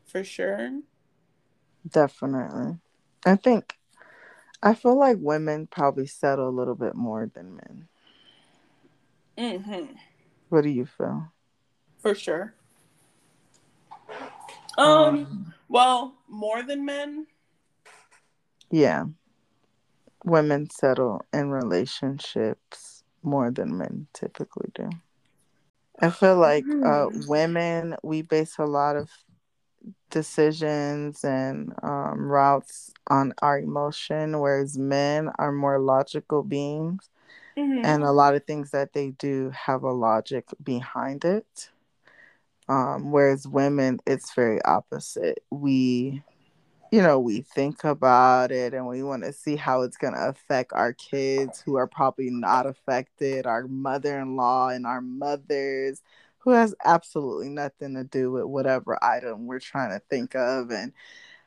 for 0.07 0.25
sure 0.25 0.81
definitely 1.89 2.79
i 3.25 3.37
think 3.37 3.75
i 4.63 4.75
feel 4.75 4.99
like 4.99 5.17
women 5.21 5.67
probably 5.67 6.07
settle 6.07 6.49
a 6.49 6.59
little 6.59 6.75
bit 6.75 6.95
more 6.95 7.31
than 7.35 7.55
men 7.55 7.89
Mm-hmm. 9.39 9.93
What 10.49 10.63
do 10.63 10.71
you 10.71 10.87
feel? 10.87 11.33
For 11.99 12.15
sure. 12.15 12.55
Um, 14.79 14.87
um, 14.89 15.55
well, 15.69 16.15
more 16.29 16.63
than 16.63 16.85
men. 16.85 17.27
Yeah. 18.71 19.05
Women 20.25 20.71
settle 20.71 21.25
in 21.33 21.51
relationships 21.51 23.05
more 23.23 23.51
than 23.51 23.77
men 23.77 24.07
typically 24.13 24.71
do. 24.75 24.89
I 26.01 26.11
feel 26.11 26.37
like 26.37 26.65
uh, 26.85 27.07
hmm. 27.07 27.27
women, 27.27 27.97
we 28.03 28.23
base 28.23 28.59
a 28.59 28.65
lot 28.65 28.97
of 28.97 29.11
decisions 30.11 31.25
and 31.25 31.73
um, 31.83 32.21
routes 32.21 32.93
on 33.09 33.33
our 33.41 33.59
emotion, 33.59 34.41
whereas 34.41 34.77
men 34.77 35.31
are 35.39 35.53
more 35.53 35.79
logical 35.79 36.43
beings. 36.43 37.09
Mm-hmm. 37.57 37.87
And 37.87 38.03
a 38.03 38.13
lot 38.13 38.35
of 38.35 38.45
things 38.45 38.71
that 38.73 38.93
they 38.93 39.11
do 39.13 39.51
have 39.51 39.83
a 39.83 39.93
logic 39.93 40.47
behind 40.63 41.25
it. 41.25 41.71
Um, 42.69 43.13
whereas 43.13 43.47
women, 43.47 44.01
it's 44.07 44.35
very 44.35 44.61
opposite. 44.63 45.43
We, 45.51 46.23
you 46.91 47.03
know, 47.03 47.19
we 47.19 47.41
think 47.41 47.85
about 47.85 48.53
it 48.53 48.75
and 48.75 48.87
we 48.87 49.03
want 49.03 49.25
to 49.25 49.33
see 49.33 49.57
how 49.57 49.83
it's 49.83 49.97
going 49.97 50.15
to 50.15 50.29
affect 50.29 50.73
our 50.73 50.93
kids 50.93 51.61
who 51.61 51.77
are 51.77 51.87
probably 51.87 52.31
not 52.31 52.67
affected, 52.67 53.47
our 53.47 53.67
mother 53.67 54.19
in 54.21 54.37
law 54.37 54.69
and 54.69 54.87
our 54.87 55.01
mothers 55.01 56.03
who 56.39 56.51
has 56.51 56.75
absolutely 56.85 57.49
nothing 57.49 57.95
to 57.95 58.05
do 58.05 58.31
with 58.31 58.45
whatever 58.45 59.03
item 59.03 59.47
we're 59.47 59.59
trying 59.59 59.91
to 59.91 60.01
think 60.09 60.37
of. 60.37 60.71
And 60.71 60.93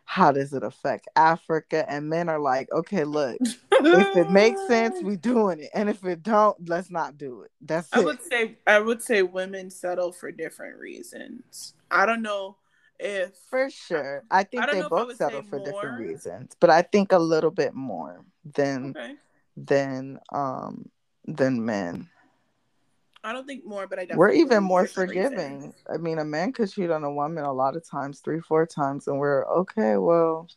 how 0.03 0.31
does 0.31 0.53
it 0.53 0.63
affect 0.63 1.07
Africa? 1.15 1.85
And 1.89 2.09
men 2.09 2.27
are 2.27 2.39
like, 2.39 2.69
okay, 2.73 3.05
look, 3.05 3.37
if 3.41 4.17
it 4.17 4.29
makes 4.29 4.65
sense, 4.67 4.99
we 5.03 5.15
doing 5.15 5.61
it. 5.61 5.69
And 5.73 5.89
if 5.89 6.03
it 6.03 6.21
don't, 6.21 6.67
let's 6.67 6.91
not 6.91 7.17
do 7.17 7.43
it. 7.43 7.51
That's 7.61 7.87
I 7.93 8.01
it. 8.01 8.05
would 8.05 8.21
say 8.21 8.57
I 8.67 8.79
would 8.79 9.01
say 9.01 9.21
women 9.21 9.69
settle 9.69 10.11
for 10.11 10.31
different 10.31 10.77
reasons. 10.79 11.75
I 11.89 12.05
don't 12.05 12.21
know 12.21 12.57
if 12.99 13.35
for 13.49 13.69
sure. 13.69 14.23
I 14.29 14.43
think 14.43 14.63
I 14.63 14.73
they 14.73 14.87
both 14.87 15.15
settle 15.15 15.41
for 15.43 15.57
more. 15.57 15.65
different 15.65 15.99
reasons, 15.99 16.55
but 16.59 16.69
I 16.69 16.81
think 16.81 17.11
a 17.11 17.19
little 17.19 17.51
bit 17.51 17.73
more 17.73 18.25
than 18.55 18.93
okay. 18.97 19.15
than 19.57 20.19
um 20.31 20.89
than 21.25 21.65
men. 21.65 22.09
I 23.23 23.33
don't 23.33 23.45
think 23.45 23.65
more, 23.65 23.85
but 23.85 23.99
I 23.99 24.07
we're 24.15 24.31
even 24.31 24.63
more 24.63 24.87
forgiving. 24.87 25.55
Reasons. 25.55 25.75
I 25.93 25.97
mean, 25.97 26.19
a 26.19 26.25
man 26.25 26.53
could 26.53 26.71
cheat 26.71 26.89
on 26.89 27.03
a 27.03 27.11
woman 27.11 27.43
a 27.43 27.51
lot 27.51 27.75
of 27.75 27.87
times, 27.87 28.19
three, 28.19 28.39
four 28.39 28.65
times, 28.65 29.07
and 29.07 29.19
we're 29.19 29.45
okay. 29.45 29.97
Well, 29.97 30.47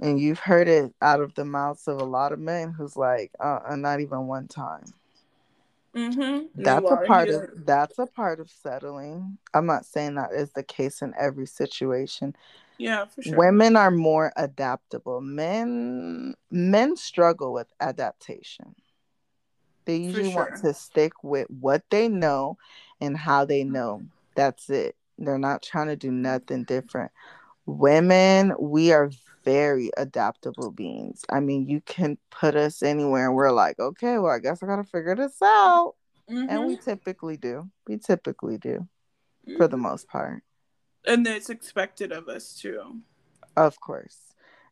and 0.00 0.18
you've 0.18 0.40
heard 0.40 0.66
it 0.66 0.92
out 1.00 1.20
of 1.20 1.34
the 1.34 1.44
mouths 1.44 1.86
of 1.86 2.00
a 2.00 2.04
lot 2.04 2.32
of 2.32 2.40
men 2.40 2.72
who's 2.72 2.96
like, 2.96 3.30
uh, 3.38 3.60
uh 3.68 3.76
not 3.76 4.00
even 4.00 4.26
one 4.26 4.48
time. 4.48 4.84
Mm-hmm. 5.94 6.62
That's 6.62 6.90
a 6.90 6.96
part 7.06 7.28
here. 7.28 7.44
of 7.56 7.66
that's 7.66 7.98
a 7.98 8.06
part 8.06 8.38
of 8.38 8.48
settling. 8.48 9.38
I'm 9.52 9.66
not 9.66 9.84
saying 9.84 10.14
that 10.14 10.32
is 10.32 10.52
the 10.52 10.62
case 10.62 11.02
in 11.02 11.12
every 11.18 11.46
situation. 11.46 12.36
Yeah, 12.78 13.06
for 13.06 13.22
sure. 13.22 13.36
Women 13.36 13.76
are 13.76 13.90
more 13.90 14.32
adaptable. 14.36 15.20
Men 15.20 16.34
men 16.50 16.96
struggle 16.96 17.52
with 17.52 17.66
adaptation. 17.80 18.76
They 19.84 19.96
usually 19.96 20.30
sure. 20.30 20.44
want 20.44 20.62
to 20.62 20.74
stick 20.74 21.12
with 21.24 21.48
what 21.48 21.82
they 21.90 22.08
know 22.08 22.56
and 23.00 23.16
how 23.16 23.44
they 23.44 23.64
know. 23.64 24.02
That's 24.36 24.70
it. 24.70 24.94
They're 25.18 25.38
not 25.38 25.62
trying 25.62 25.88
to 25.88 25.96
do 25.96 26.12
nothing 26.12 26.64
different. 26.64 27.10
Women, 27.66 28.54
we 28.58 28.92
are 28.92 29.10
very 29.50 29.90
adaptable 29.96 30.70
beings. 30.70 31.24
I 31.28 31.40
mean, 31.40 31.66
you 31.66 31.80
can 31.80 32.18
put 32.30 32.54
us 32.54 32.82
anywhere 32.82 33.26
and 33.26 33.34
we're 33.34 33.50
like, 33.50 33.78
okay, 33.80 34.18
well, 34.18 34.32
I 34.32 34.38
guess 34.38 34.62
I 34.62 34.66
got 34.66 34.76
to 34.76 34.84
figure 34.84 35.16
this 35.16 35.42
out. 35.42 35.94
Mm-hmm. 36.30 36.46
And 36.48 36.66
we 36.66 36.76
mm-hmm. 36.76 36.84
typically 36.84 37.36
do. 37.36 37.68
We 37.88 37.98
typically 37.98 38.58
do 38.58 38.86
mm-hmm. 39.48 39.56
for 39.56 39.66
the 39.66 39.76
mm-hmm. 39.76 39.86
most 39.86 40.08
part. 40.08 40.42
And 41.04 41.26
it's 41.26 41.50
expected 41.50 42.12
of 42.12 42.28
us 42.28 42.54
too. 42.54 43.00
Of 43.56 43.80
course. 43.80 44.18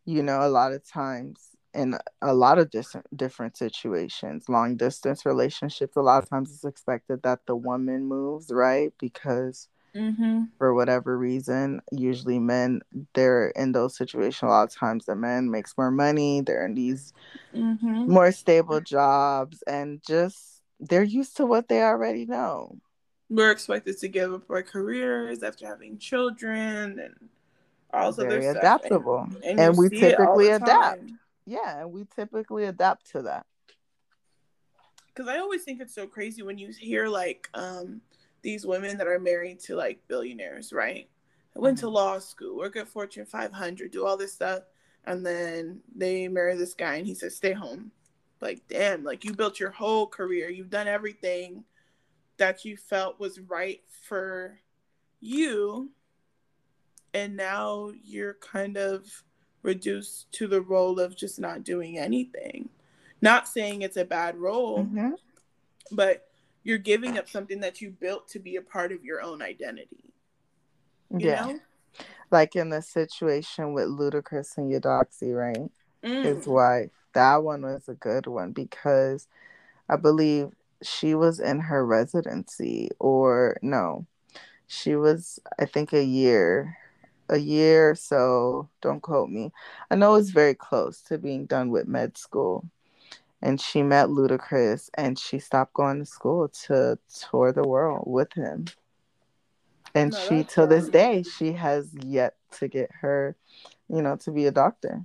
You 0.05 0.23
know, 0.23 0.47
a 0.47 0.49
lot 0.49 0.73
of 0.73 0.89
times 0.89 1.49
in 1.75 1.99
a 2.23 2.33
lot 2.33 2.59
of 2.59 2.71
different 2.71 3.07
different 3.15 3.55
situations 3.55 4.49
long 4.49 4.75
distance 4.75 5.27
relationships 5.27 5.97
a 5.97 6.01
lot 6.01 6.23
of 6.23 6.29
times 6.29 6.51
it's 6.51 6.65
expected 6.65 7.23
that 7.23 7.41
the 7.47 7.55
woman 7.55 8.07
moves 8.07 8.51
right 8.51 8.95
because 8.99 9.69
mm-hmm. 9.95 10.45
for 10.59 10.75
whatever 10.75 11.17
reason 11.19 11.81
usually 11.93 12.39
men 12.39 12.81
they're 13.15 13.49
in 13.51 13.73
those 13.73 13.97
situations 13.97 14.43
a 14.43 14.47
lot 14.47 14.65
of 14.65 14.75
times 14.75 15.07
the 15.07 15.15
men 15.15 15.51
makes 15.51 15.77
more 15.77 15.91
money 15.91 16.41
they're 16.41 16.67
in 16.67 16.75
these 16.75 17.13
mm-hmm. 17.55 18.11
more 18.11 18.33
stable 18.33 18.81
jobs 18.81 19.63
and 19.67 20.01
just 20.07 20.63
they're 20.81 21.03
used 21.03 21.37
to 21.37 21.47
what 21.47 21.69
they 21.69 21.83
already 21.83 22.27
know 22.27 22.77
we're 23.31 23.51
expected 23.51 23.99
to 23.99 24.09
give 24.09 24.33
up 24.33 24.51
our 24.51 24.63
careers 24.63 25.43
after 25.43 25.67
having 25.67 25.99
children 25.99 26.99
and 26.99 27.15
all 27.93 28.13
very 28.13 28.47
adaptable 28.47 29.21
and, 29.21 29.45
and, 29.45 29.61
and 29.61 29.79
we 29.79 29.89
typically 29.89 30.49
adapt 30.49 31.03
yeah, 31.49 31.81
and 31.81 31.93
we 31.93 32.05
typically 32.15 32.65
adapt 32.65 33.11
to 33.13 33.23
that. 33.23 33.47
Because 35.07 35.29
I 35.29 35.39
always 35.39 35.63
think 35.63 35.81
it's 35.81 35.95
so 35.95 36.07
crazy 36.07 36.43
when 36.43 36.59
you 36.59 36.71
hear 36.79 37.09
like 37.09 37.49
um, 37.55 38.03
these 38.43 38.67
women 38.67 38.99
that 38.99 39.07
are 39.07 39.19
married 39.19 39.61
to 39.61 39.77
like 39.77 40.07
billionaires, 40.09 40.73
right? 40.73 41.09
I 41.57 41.61
went 41.61 41.79
mm-hmm. 41.79 41.87
to 41.87 41.91
law 41.91 42.19
school, 42.19 42.57
work 42.57 42.77
at 42.77 42.89
Fortune 42.89 43.27
500, 43.27 43.91
do 43.91 44.07
all 44.07 44.17
this 44.17 44.33
stuff, 44.33 44.63
and 45.05 45.25
then 45.25 45.81
they 45.95 46.29
marry 46.29 46.57
this 46.57 46.75
guy, 46.75 46.97
and 46.97 47.07
he 47.07 47.15
says, 47.15 47.37
"Stay 47.37 47.53
home." 47.53 47.91
Like, 48.41 48.63
damn, 48.69 49.03
like 49.03 49.25
you 49.25 49.33
built 49.33 49.59
your 49.59 49.71
whole 49.71 50.07
career, 50.07 50.49
you've 50.49 50.71
done 50.71 50.87
everything 50.87 51.65
that 52.37 52.65
you 52.65 52.77
felt 52.77 53.19
was 53.19 53.41
right 53.41 53.83
for 54.05 54.61
you, 55.21 55.91
and 57.15 57.37
now 57.37 57.91
you're 58.05 58.35
kind 58.35 58.77
of 58.77 59.25
reduced 59.63 60.31
to 60.33 60.47
the 60.47 60.61
role 60.61 61.01
of 61.01 61.17
just 61.17 61.41
not 61.41 61.65
doing 61.65 61.99
anything. 61.99 62.69
Not 63.21 63.49
saying 63.49 63.83
it's 63.83 63.97
a 63.97 64.05
bad 64.05 64.37
role, 64.37 64.85
mm-hmm. 64.85 65.11
but 65.91 66.28
you're 66.69 66.77
giving 66.77 67.17
up 67.17 67.27
something 67.31 67.61
that 67.61 67.81
you 67.81 67.89
built 67.89 68.29
to 68.29 68.39
be 68.39 68.57
a 68.57 68.61
part 68.61 68.93
of 68.93 69.03
your 69.03 69.23
own 69.23 69.41
identity. 69.41 70.13
You 71.09 71.31
yeah. 71.31 71.47
Know? 71.47 71.61
Like 72.31 72.57
in 72.57 72.69
the 72.69 72.83
situation 72.83 73.73
with 73.73 73.87
Ludacris 73.87 74.59
and 74.59 74.71
Eudoxie, 74.71 75.33
right? 75.33 75.71
Mm. 76.05 76.25
His 76.25 76.47
wife. 76.47 76.91
That 77.15 77.43
one 77.43 77.63
was 77.63 77.89
a 77.89 77.95
good 77.95 78.27
one 78.27 78.53
because 78.53 79.29
I 79.89 79.97
believe 79.97 80.51
she 80.83 81.15
was 81.15 81.41
in 81.41 81.59
her 81.59 81.87
residency 81.87 82.91
or 82.99 83.57
no, 83.63 84.05
she 84.67 84.95
was, 84.95 85.41
I 85.59 85.65
think, 85.65 85.95
a 85.95 86.05
year 86.05 86.77
a 87.31 87.39
year 87.39 87.91
or 87.91 87.95
so. 87.95 88.69
Don't 88.83 89.01
quote 89.01 89.31
me. 89.31 89.53
I 89.91 89.97
know 89.97 90.15
it's 90.17 90.31
very 90.31 90.55
close 90.55 91.01
to 91.03 91.17
being 91.17 91.47
done 91.47 91.71
with 91.71 91.89
med 91.89 92.19
school. 92.19 92.67
And 93.41 93.61
she 93.61 93.83
met 93.83 94.09
Ludacris 94.09 94.91
and 94.95 95.19
she 95.19 95.39
stopped 95.39 95.75
going 95.75 96.01
to 96.01 96.07
school 96.07 96.49
to 96.67 96.99
tour 97.31 97.53
the 97.53 97.67
world 97.67 98.05
with 98.07 98.33
him. 98.33 98.67
And 99.95 100.13
no, 100.13 100.19
she, 100.19 100.45
till 100.45 100.67
this 100.67 100.89
day, 100.89 101.23
she 101.23 101.53
has 101.53 101.95
yet 102.05 102.35
to 102.59 102.69
get 102.69 102.91
her, 103.01 103.37
you 103.89 104.03
know, 104.03 104.17
to 104.17 104.31
be 104.31 104.47
a 104.47 104.51
doctor. 104.51 105.03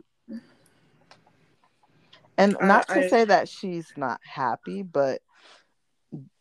And 2.38 2.58
not 2.62 2.88
to 2.88 3.06
I, 3.06 3.08
say 3.08 3.26
that 3.26 3.48
she's 3.48 3.94
not 3.96 4.20
happy, 4.24 4.82
but 4.82 5.22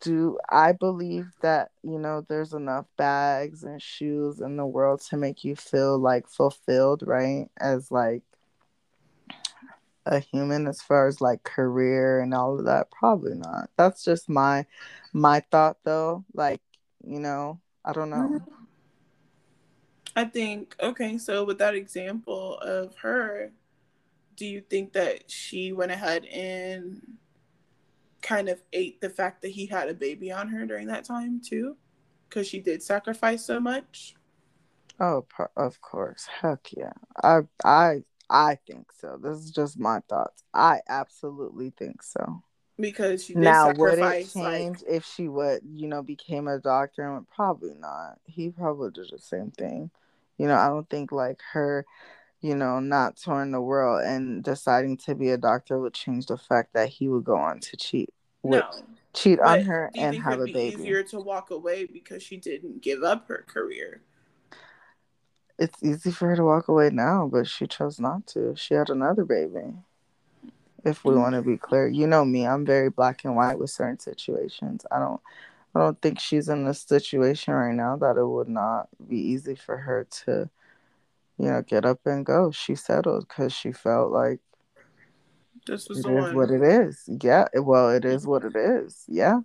do 0.01 0.37
I 0.49 0.71
believe 0.71 1.27
that 1.41 1.71
you 1.83 1.97
know 1.97 2.25
there's 2.27 2.53
enough 2.53 2.85
bags 2.97 3.63
and 3.63 3.81
shoes 3.81 4.39
in 4.39 4.57
the 4.57 4.65
world 4.65 5.01
to 5.09 5.17
make 5.17 5.43
you 5.43 5.55
feel 5.55 5.97
like 5.97 6.27
fulfilled, 6.27 7.03
right? 7.05 7.49
As 7.59 7.91
like 7.91 8.23
a 10.05 10.19
human 10.19 10.67
as 10.67 10.81
far 10.81 11.07
as 11.07 11.21
like 11.21 11.43
career 11.43 12.19
and 12.19 12.33
all 12.33 12.59
of 12.59 12.65
that 12.65 12.91
probably 12.91 13.35
not 13.35 13.69
that's 13.77 14.03
just 14.03 14.29
my 14.29 14.65
my 15.13 15.39
thought 15.51 15.77
though 15.83 16.23
like 16.33 16.61
you 17.05 17.19
know 17.19 17.59
i 17.85 17.93
don't 17.93 18.09
know 18.09 18.29
mm-hmm. 18.33 18.53
i 20.15 20.25
think 20.25 20.75
okay 20.81 21.17
so 21.17 21.43
with 21.43 21.57
that 21.57 21.75
example 21.75 22.57
of 22.59 22.95
her 22.95 23.51
do 24.35 24.45
you 24.45 24.61
think 24.61 24.93
that 24.93 25.29
she 25.29 25.71
went 25.71 25.91
ahead 25.91 26.25
and 26.25 27.01
kind 28.23 28.49
of 28.49 28.61
ate 28.71 28.99
the 29.01 29.09
fact 29.09 29.41
that 29.41 29.51
he 29.51 29.67
had 29.67 29.89
a 29.89 29.93
baby 29.93 30.31
on 30.31 30.47
her 30.47 30.65
during 30.65 30.87
that 30.87 31.03
time 31.03 31.39
too, 31.43 31.75
because 32.27 32.47
she 32.47 32.59
did 32.59 32.81
sacrifice 32.81 33.45
so 33.45 33.59
much. 33.59 34.15
Oh, 34.99 35.25
of 35.57 35.81
course, 35.81 36.25
heck 36.41 36.69
yeah. 36.75 36.93
I 37.21 37.41
I 37.63 38.03
I 38.29 38.57
think 38.67 38.91
so. 38.91 39.19
This 39.21 39.37
is 39.37 39.51
just 39.51 39.79
my 39.79 39.99
thoughts. 40.09 40.43
I 40.53 40.79
absolutely 40.87 41.71
think 41.71 42.01
so. 42.01 42.43
Because 42.79 43.23
she 43.25 43.35
now 43.35 43.71
would 43.71 43.99
it 43.99 44.33
change 44.33 44.81
like... 44.81 44.89
if 44.89 45.05
she 45.05 45.27
would, 45.27 45.61
you 45.71 45.87
know, 45.87 46.01
became 46.01 46.47
a 46.47 46.59
doctor? 46.59 47.15
And 47.15 47.29
probably 47.29 47.75
not. 47.77 48.19
He 48.25 48.49
probably 48.49 48.89
did 48.91 49.09
the 49.11 49.19
same 49.19 49.51
thing. 49.51 49.91
You 50.37 50.47
know, 50.47 50.55
I 50.55 50.67
don't 50.67 50.89
think 50.89 51.11
like 51.11 51.39
her, 51.51 51.85
you 52.41 52.55
know, 52.55 52.79
not 52.79 53.17
touring 53.17 53.51
the 53.51 53.61
world 53.61 54.03
and 54.03 54.43
deciding 54.43 54.97
to 54.97 55.13
be 55.13 55.29
a 55.29 55.37
doctor 55.37 55.79
would 55.79 55.93
change 55.93 56.25
the 56.25 56.37
fact 56.37 56.73
that 56.73 56.89
he 56.89 57.07
would 57.07 57.23
go 57.23 57.37
on 57.37 57.59
to 57.59 57.77
cheat. 57.77 58.09
no. 58.43 58.63
Cheat 59.13 59.39
on 59.39 59.61
her 59.61 59.91
and 59.95 60.17
have 60.17 60.39
a 60.39 60.45
baby. 60.45 60.75
Easier 60.81 61.03
to 61.03 61.19
walk 61.19 61.51
away 61.51 61.85
because 61.85 62.23
she 62.23 62.35
didn't 62.35 62.81
give 62.81 63.03
up 63.03 63.27
her 63.27 63.45
career 63.47 64.01
it's 65.57 65.81
easy 65.83 66.11
for 66.11 66.29
her 66.29 66.35
to 66.35 66.43
walk 66.43 66.67
away 66.67 66.89
now, 66.89 67.29
but 67.31 67.47
she 67.47 67.67
chose 67.67 67.99
not 67.99 68.27
to. 68.27 68.55
She 68.55 68.73
had 68.73 68.89
another 68.89 69.25
baby. 69.25 69.73
If 70.83 71.05
we 71.05 71.13
mm. 71.13 71.19
want 71.19 71.35
to 71.35 71.41
be 71.41 71.57
clear, 71.57 71.87
you 71.87 72.07
know 72.07 72.25
me, 72.25 72.45
I'm 72.45 72.65
very 72.65 72.89
black 72.89 73.23
and 73.23 73.35
white 73.35 73.57
with 73.57 73.69
certain 73.69 73.99
situations. 73.99 74.85
I 74.91 74.99
don't 74.99 75.21
I 75.75 75.79
don't 75.79 75.99
think 76.01 76.19
she's 76.19 76.49
in 76.49 76.67
a 76.67 76.73
situation 76.73 77.53
right 77.53 77.73
now 77.73 77.95
that 77.97 78.17
it 78.17 78.25
would 78.25 78.49
not 78.49 78.89
be 79.07 79.17
easy 79.17 79.55
for 79.55 79.77
her 79.77 80.05
to, 80.25 80.49
you 81.39 81.45
know, 81.49 81.63
get 81.63 81.83
up 81.83 81.99
and 82.05 82.25
go. 82.25 82.51
She 82.51 82.75
settled 82.75 83.27
because 83.27 83.53
she 83.53 83.71
felt 83.71 84.11
like 84.11 84.39
this 85.65 85.89
was 85.89 86.05
it 86.05 86.11
is 86.11 86.33
what 86.33 86.51
it 86.51 86.61
is. 86.61 87.09
Yeah, 87.21 87.47
well, 87.55 87.89
it 87.89 88.05
is 88.05 88.27
what 88.27 88.43
it 88.43 88.55
is. 88.55 89.03
Yeah. 89.07 89.39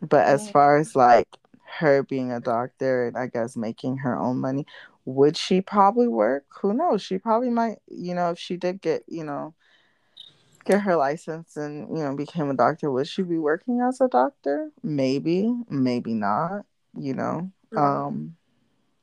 But 0.00 0.26
as 0.26 0.50
far 0.50 0.78
as 0.78 0.96
like 0.96 1.28
her 1.78 2.02
being 2.02 2.32
a 2.32 2.40
doctor 2.40 3.06
and 3.06 3.16
I 3.16 3.26
guess 3.26 3.56
making 3.56 3.98
her 3.98 4.18
own 4.18 4.38
money, 4.38 4.66
would 5.04 5.36
she 5.36 5.60
probably 5.60 6.08
work? 6.08 6.44
Who 6.60 6.72
knows? 6.72 7.02
She 7.02 7.18
probably 7.18 7.50
might, 7.50 7.78
you 7.88 8.14
know, 8.14 8.30
if 8.30 8.38
she 8.38 8.56
did 8.56 8.80
get, 8.80 9.04
you 9.08 9.24
know, 9.24 9.54
get 10.64 10.80
her 10.82 10.96
license 10.96 11.56
and, 11.56 11.88
you 11.96 12.04
know, 12.04 12.14
became 12.14 12.50
a 12.50 12.54
doctor, 12.54 12.90
would 12.90 13.08
she 13.08 13.22
be 13.22 13.38
working 13.38 13.80
as 13.80 14.00
a 14.00 14.08
doctor? 14.08 14.70
Maybe, 14.82 15.52
maybe 15.68 16.14
not, 16.14 16.64
you 16.96 17.14
know. 17.14 17.50
Um 17.76 18.36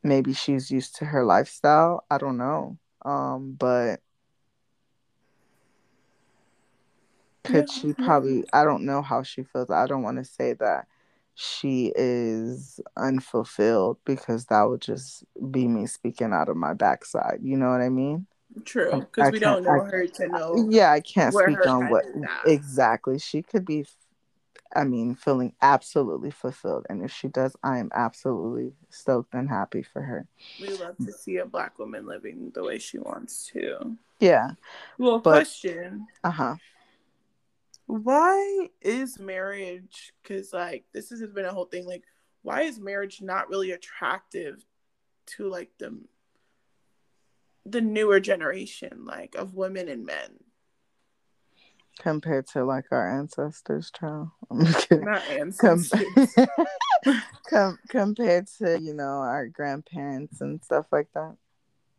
maybe 0.04 0.34
she's 0.34 0.72
used 0.72 0.96
to 0.98 1.06
her 1.06 1.24
lifestyle. 1.24 2.06
I 2.10 2.18
don't 2.18 2.38
know. 2.38 2.78
Um, 3.04 3.56
but 3.58 4.02
could 7.44 7.68
yeah. 7.70 7.74
she 7.74 7.94
probably 7.94 8.46
I 8.54 8.64
don't 8.64 8.86
know 8.86 9.02
how 9.02 9.24
she 9.24 9.44
feels. 9.44 9.70
I 9.70 9.88
don't 9.88 10.04
want 10.04 10.18
to 10.18 10.26
say 10.26 10.54
that 10.54 10.88
she 11.42 11.94
is 11.96 12.82
unfulfilled 12.98 13.98
because 14.04 14.48
that 14.48 14.64
would 14.64 14.82
just 14.82 15.24
be 15.50 15.70
me 15.70 15.88
speaking 15.88 16.34
out 16.34 16.50
of 16.50 16.58
my 16.58 16.74
backside. 16.74 17.40
You 17.42 17.56
know 17.56 17.70
what 17.70 17.80
I 17.80 17.88
mean? 17.88 18.28
True, 18.66 19.00
because 19.00 19.32
we 19.32 19.40
don't 19.40 19.64
know 19.64 19.82
I, 19.82 19.90
her 19.90 20.06
to 20.06 20.28
know. 20.28 20.68
Yeah, 20.70 20.92
I 20.92 21.00
can't 21.00 21.34
speak 21.34 21.66
on 21.66 21.90
what 21.90 22.04
exactly 22.46 23.20
she 23.20 23.42
could 23.42 23.64
be. 23.64 23.86
I 24.76 24.84
mean, 24.84 25.16
feeling 25.16 25.54
absolutely 25.62 26.32
fulfilled, 26.32 26.86
and 26.90 27.06
if 27.06 27.12
she 27.12 27.30
does, 27.30 27.56
I 27.64 27.78
am 27.78 27.90
absolutely 27.96 28.74
stoked 28.90 29.34
and 29.34 29.48
happy 29.48 29.82
for 29.82 30.02
her. 30.02 30.28
We 30.60 30.76
love 30.76 30.98
to 31.06 31.14
see 31.14 31.38
a 31.38 31.46
black 31.46 31.80
woman 31.80 32.06
living 32.06 32.52
the 32.54 32.64
way 32.64 32.80
she 32.80 33.00
wants 33.00 33.50
to. 33.54 33.96
Yeah. 34.20 34.52
Well, 34.98 35.20
but, 35.20 35.32
question. 35.32 36.06
Uh 36.22 36.32
huh 36.32 36.56
why 37.90 38.70
is 38.82 39.18
marriage 39.18 40.14
because 40.22 40.54
like 40.54 40.86
this 40.94 41.10
has 41.10 41.22
been 41.22 41.46
a 41.46 41.52
whole 41.52 41.66
thing 41.66 41.88
like 41.88 42.04
why 42.44 42.62
is 42.62 42.80
marriage 42.80 43.20
not 43.20 43.50
really 43.50 43.72
attractive 43.72 44.64
to 45.26 45.50
like 45.50 45.72
the 45.80 46.00
the 47.66 47.82
newer 47.82 48.20
generation 48.20 49.06
like 49.06 49.34
of 49.34 49.56
women 49.56 49.90
and 49.90 50.06
men? 50.06 50.38
Compared 52.00 52.46
to 52.50 52.64
like 52.64 52.86
our 52.92 53.20
ancestors 53.20 53.92
child. 53.92 54.30
Not 54.92 55.28
ancestors. 55.28 56.36
Com- 56.36 57.22
com- 57.50 57.80
compared 57.90 58.46
to 58.60 58.80
you 58.80 58.94
know 58.94 59.04
our 59.04 59.48
grandparents 59.48 60.42
and 60.42 60.64
stuff 60.64 60.86
like 60.92 61.08
that. 61.16 61.38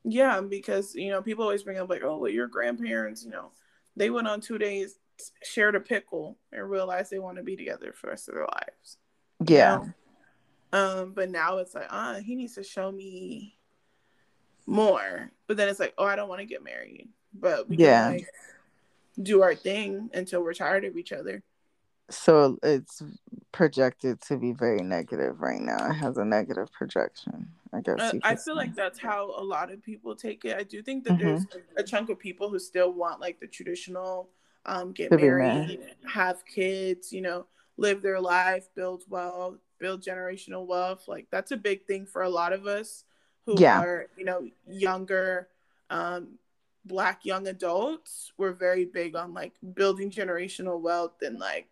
Yeah 0.05 0.41
because 0.41 0.95
you 0.95 1.11
know 1.11 1.21
people 1.21 1.43
always 1.43 1.65
bring 1.65 1.79
up 1.79 1.91
like 1.91 2.05
oh 2.05 2.17
well 2.17 2.31
your 2.31 2.47
grandparents 2.47 3.25
you 3.25 3.31
know 3.31 3.51
they 3.97 4.09
went 4.09 4.29
on 4.29 4.41
two 4.41 4.57
days 4.57 5.01
shared 5.43 5.75
a 5.75 5.81
pickle 5.81 6.39
and 6.53 6.69
realized 6.69 7.11
they 7.11 7.19
want 7.19 7.37
to 7.37 7.43
be 7.43 7.57
together 7.57 7.93
for 7.93 8.07
the 8.07 8.11
rest 8.11 8.29
of 8.29 8.35
their 8.35 8.45
lives. 8.45 8.99
Yeah. 9.47 9.81
You 9.81 9.87
know? 9.87 9.93
Um, 10.73 11.13
but 11.13 11.31
now 11.31 11.59
it's 11.59 11.75
like, 11.75 11.89
ah, 11.91 12.13
uh, 12.13 12.21
he 12.21 12.35
needs 12.35 12.55
to 12.55 12.63
show 12.63 12.93
me 12.93 13.57
more. 14.67 15.31
But 15.47 15.57
then 15.57 15.69
it's 15.69 15.81
like, 15.81 15.95
oh, 15.99 16.05
I 16.05 16.17
don't 16.17 16.29
want 16.29 16.41
to 16.41 16.47
get 16.47 16.63
married. 16.63 17.09
But 17.35 17.69
we 17.69 17.77
yeah. 17.77 18.05
can 18.05 18.13
like 18.13 18.27
do 19.21 19.43
our 19.43 19.55
thing 19.55 20.11
until 20.15 20.43
we're 20.43 20.55
tired 20.55 20.85
of 20.85 20.97
each 20.97 21.13
other. 21.13 21.43
So 22.11 22.59
it's 22.63 23.03
projected 23.53 24.21
to 24.23 24.37
be 24.37 24.53
very 24.53 24.83
negative 24.83 25.41
right 25.41 25.61
now. 25.61 25.91
It 25.91 25.95
has 25.95 26.17
a 26.19 26.25
negative 26.25 26.73
projection. 26.73 27.49
I 27.73 27.81
guess. 27.81 28.01
Uh, 28.01 28.13
I 28.25 28.35
feel 28.35 28.39
say. 28.39 28.53
like 28.55 28.75
that's 28.75 28.99
how 28.99 29.31
a 29.37 29.43
lot 29.43 29.71
of 29.71 29.83
people 29.83 30.17
take 30.17 30.45
it. 30.45 30.57
I 30.57 30.65
do 30.65 30.83
think 30.83 31.05
that 31.05 31.15
mm-hmm. 31.15 31.25
there's 31.25 31.47
a 31.77 31.83
chunk 31.85 32.11
of 32.11 32.19
people 32.19 32.51
who 32.51 32.59
still 32.59 32.93
want 32.93 33.21
like 33.21 33.39
the 33.39 33.47
traditional 33.47 34.29
um, 34.67 34.93
get 34.93 35.11
married, 35.11 35.81
have 36.07 36.45
kids, 36.47 37.13
you 37.13 37.21
know, 37.21 37.47
live 37.77 38.03
their 38.03 38.21
life, 38.21 38.69
build 38.75 39.05
wealth, 39.09 39.59
build 39.79 40.03
generational 40.03 40.67
wealth. 40.67 41.09
Like 41.09 41.27
that's 41.31 41.51
a 41.51 41.57
big 41.57 41.87
thing 41.87 42.07
for 42.07 42.23
a 42.23 42.29
lot 42.29 42.53
of 42.53 42.67
us 42.67 43.05
who 43.47 43.57
yeah. 43.59 43.81
are, 43.81 44.07
you 44.17 44.25
know, 44.25 44.49
younger, 44.67 45.49
um, 45.89 46.39
black 46.85 47.25
young 47.25 47.49
adults. 47.49 48.33
We're 48.37 48.53
very 48.53 48.85
big 48.85 49.17
on 49.17 49.35
like 49.35 49.53
building 49.75 50.11
generational 50.11 50.81
wealth 50.81 51.23
and 51.23 51.39
like 51.39 51.67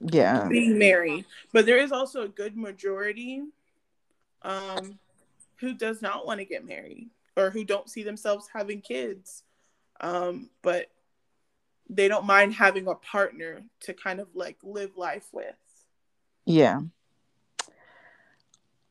yeah 0.00 0.46
being 0.48 0.78
married. 0.78 1.24
But 1.52 1.66
there 1.66 1.78
is 1.78 1.92
also 1.92 2.22
a 2.22 2.28
good 2.28 2.56
majority 2.56 3.42
um 4.42 4.98
who 5.56 5.74
does 5.74 6.02
not 6.02 6.26
want 6.26 6.38
to 6.38 6.44
get 6.44 6.66
married 6.66 7.08
or 7.36 7.50
who 7.50 7.64
don't 7.64 7.88
see 7.88 8.02
themselves 8.02 8.48
having 8.52 8.80
kids. 8.80 9.42
Um, 10.00 10.50
but 10.62 10.88
they 11.88 12.08
don't 12.08 12.26
mind 12.26 12.54
having 12.54 12.86
a 12.88 12.94
partner 12.94 13.62
to 13.80 13.94
kind 13.94 14.20
of 14.20 14.28
like 14.34 14.58
live 14.62 14.96
life 14.96 15.28
with. 15.32 15.54
Yeah. 16.44 16.80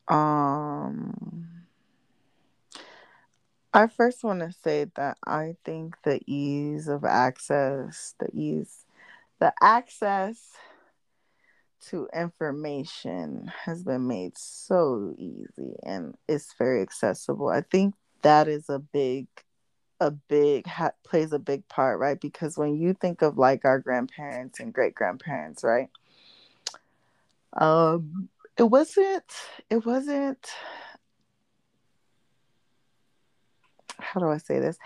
Um 0.07 1.47
I 3.75 3.87
first 3.87 4.23
want 4.23 4.41
to 4.41 4.51
say 4.51 4.85
that 4.95 5.17
I 5.25 5.55
think 5.65 5.95
the 6.03 6.21
ease 6.27 6.87
of 6.87 7.03
access, 7.03 8.13
the 8.19 8.29
ease 8.31 8.85
the 9.39 9.53
access 9.61 10.53
to 11.89 12.07
information 12.15 13.51
has 13.65 13.83
been 13.83 14.07
made 14.07 14.37
so 14.37 15.13
easy 15.17 15.75
and 15.83 16.15
it's 16.29 16.53
very 16.57 16.81
accessible. 16.81 17.49
I 17.49 17.61
think 17.61 17.95
that 18.21 18.47
is 18.47 18.69
a 18.69 18.79
big 18.79 19.27
a 19.99 20.11
big 20.11 20.67
ha- 20.67 20.91
plays 21.03 21.31
a 21.33 21.39
big 21.39 21.67
part 21.67 21.99
right 21.99 22.19
because 22.19 22.57
when 22.57 22.75
you 22.75 22.93
think 22.93 23.21
of 23.21 23.37
like 23.37 23.65
our 23.65 23.79
grandparents 23.79 24.59
and 24.59 24.73
great 24.73 24.95
grandparents 24.95 25.63
right 25.63 25.89
um 27.57 28.29
it 28.57 28.63
wasn't 28.63 29.23
it 29.69 29.85
wasn't 29.85 30.49
how 33.99 34.19
do 34.19 34.27
i 34.27 34.37
say 34.37 34.59
this 34.59 34.77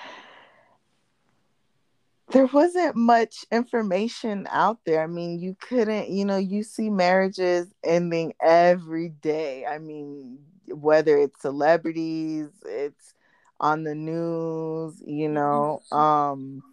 there 2.31 2.47
wasn't 2.47 2.95
much 2.95 3.45
information 3.51 4.47
out 4.49 4.79
there. 4.85 5.01
I 5.01 5.07
mean, 5.07 5.39
you 5.39 5.55
couldn't, 5.59 6.09
you 6.09 6.25
know, 6.25 6.37
you 6.37 6.63
see 6.63 6.89
marriages 6.89 7.67
ending 7.83 8.33
every 8.41 9.09
day. 9.09 9.65
I 9.65 9.77
mean, 9.77 10.39
whether 10.67 11.17
it's 11.17 11.41
celebrities, 11.41 12.49
it's 12.65 13.13
on 13.59 13.83
the 13.83 13.95
news, 13.95 15.01
you 15.05 15.29
know. 15.29 15.81
Um 15.91 16.63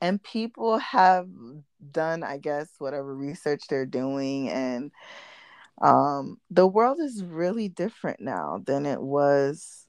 and 0.00 0.22
people 0.22 0.78
have 0.78 1.28
done, 1.90 2.22
I 2.22 2.38
guess, 2.38 2.68
whatever 2.78 3.14
research 3.14 3.64
they're 3.68 3.86
doing 3.86 4.48
and 4.48 4.92
um 5.80 6.38
the 6.50 6.66
world 6.66 6.98
is 7.00 7.22
really 7.22 7.68
different 7.68 8.20
now 8.20 8.60
than 8.66 8.84
it 8.84 9.00
was 9.00 9.86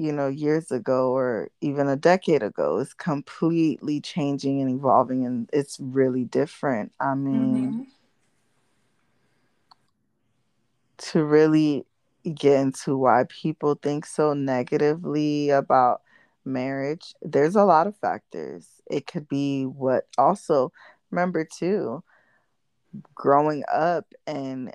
you 0.00 0.12
know 0.12 0.28
years 0.28 0.72
ago 0.72 1.14
or 1.14 1.50
even 1.60 1.86
a 1.86 1.96
decade 1.96 2.42
ago 2.42 2.78
it's 2.78 2.94
completely 2.94 4.00
changing 4.00 4.62
and 4.62 4.70
evolving 4.70 5.26
and 5.26 5.50
it's 5.52 5.78
really 5.78 6.24
different 6.24 6.90
i 6.98 7.14
mean 7.14 7.72
mm-hmm. 7.72 7.82
to 10.96 11.22
really 11.22 11.84
get 12.34 12.60
into 12.60 12.96
why 12.96 13.24
people 13.28 13.74
think 13.74 14.06
so 14.06 14.32
negatively 14.34 15.50
about 15.50 16.02
marriage, 16.44 17.14
there's 17.22 17.56
a 17.56 17.64
lot 17.64 17.86
of 17.86 17.96
factors. 17.96 18.66
It 18.90 19.06
could 19.06 19.28
be 19.28 19.64
what 19.64 20.06
also 20.18 20.72
remember 21.10 21.44
too, 21.44 22.02
growing 23.14 23.64
up 23.70 24.06
and 24.26 24.74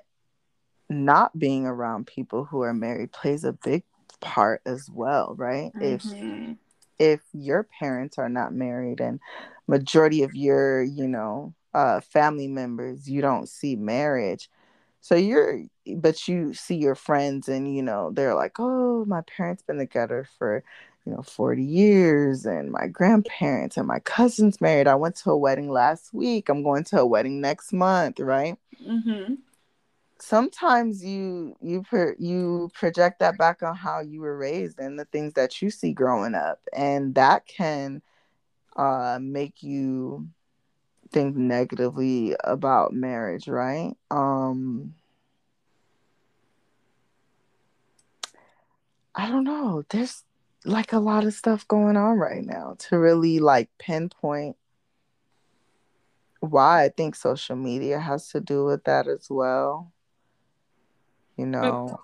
not 0.88 1.36
being 1.38 1.66
around 1.66 2.06
people 2.06 2.44
who 2.44 2.62
are 2.62 2.74
married 2.74 3.12
plays 3.12 3.44
a 3.44 3.52
big 3.52 3.82
part 4.20 4.62
as 4.66 4.88
well, 4.90 5.34
right? 5.36 5.72
Mm-hmm. 5.74 6.52
If 6.52 6.56
if 6.98 7.20
your 7.34 7.62
parents 7.78 8.16
are 8.18 8.28
not 8.28 8.54
married 8.54 9.00
and 9.00 9.20
majority 9.66 10.22
of 10.22 10.34
your, 10.34 10.82
you 10.82 11.06
know, 11.06 11.52
uh, 11.74 12.00
family 12.00 12.48
members 12.48 13.08
you 13.08 13.20
don't 13.20 13.48
see 13.48 13.76
marriage, 13.76 14.48
so 15.06 15.14
you're 15.14 15.60
but 15.98 16.26
you 16.26 16.52
see 16.52 16.74
your 16.74 16.96
friends 16.96 17.48
and 17.48 17.72
you 17.72 17.80
know 17.80 18.10
they're 18.12 18.34
like, 18.34 18.58
oh, 18.58 19.04
my 19.04 19.20
parents 19.20 19.62
been 19.62 19.78
together 19.78 20.26
for 20.36 20.64
you 21.04 21.12
know 21.12 21.22
40 21.22 21.62
years 21.62 22.44
and 22.44 22.72
my 22.72 22.88
grandparents 22.88 23.76
and 23.76 23.86
my 23.86 24.00
cousins 24.00 24.60
married. 24.60 24.88
I 24.88 24.96
went 24.96 25.14
to 25.18 25.30
a 25.30 25.38
wedding 25.38 25.70
last 25.70 26.12
week. 26.12 26.48
I'm 26.48 26.64
going 26.64 26.82
to 26.86 27.02
a 27.02 27.06
wedding 27.06 27.40
next 27.40 27.72
month 27.72 28.18
right? 28.18 28.56
Mm-hmm. 28.84 29.34
Sometimes 30.18 31.04
you 31.04 31.54
you 31.62 31.84
per, 31.84 32.16
you 32.18 32.68
project 32.74 33.20
that 33.20 33.38
back 33.38 33.62
on 33.62 33.76
how 33.76 34.00
you 34.00 34.22
were 34.22 34.36
raised 34.36 34.80
and 34.80 34.98
the 34.98 35.04
things 35.04 35.34
that 35.34 35.62
you 35.62 35.70
see 35.70 35.92
growing 35.92 36.34
up 36.34 36.58
and 36.72 37.14
that 37.14 37.46
can 37.46 38.02
uh 38.74 39.20
make 39.22 39.62
you 39.62 40.26
think 41.12 41.36
negatively 41.36 42.34
about 42.44 42.92
marriage 42.92 43.48
right? 43.48 43.94
Um 44.10 44.94
i 49.14 49.28
don't 49.28 49.44
know. 49.44 49.82
There's 49.88 50.24
like 50.64 50.92
a 50.92 50.98
lot 50.98 51.24
of 51.24 51.32
stuff 51.32 51.66
going 51.68 51.96
on 51.96 52.18
right 52.18 52.44
now 52.44 52.74
to 52.78 52.98
really 52.98 53.38
like 53.38 53.70
pinpoint 53.78 54.56
why 56.40 56.84
i 56.84 56.88
think 56.88 57.14
social 57.14 57.56
media 57.56 57.98
has 57.98 58.28
to 58.28 58.40
do 58.40 58.64
with 58.64 58.84
that 58.84 59.08
as 59.08 59.28
well 59.30 59.92
you 61.36 61.46
know? 61.46 62.00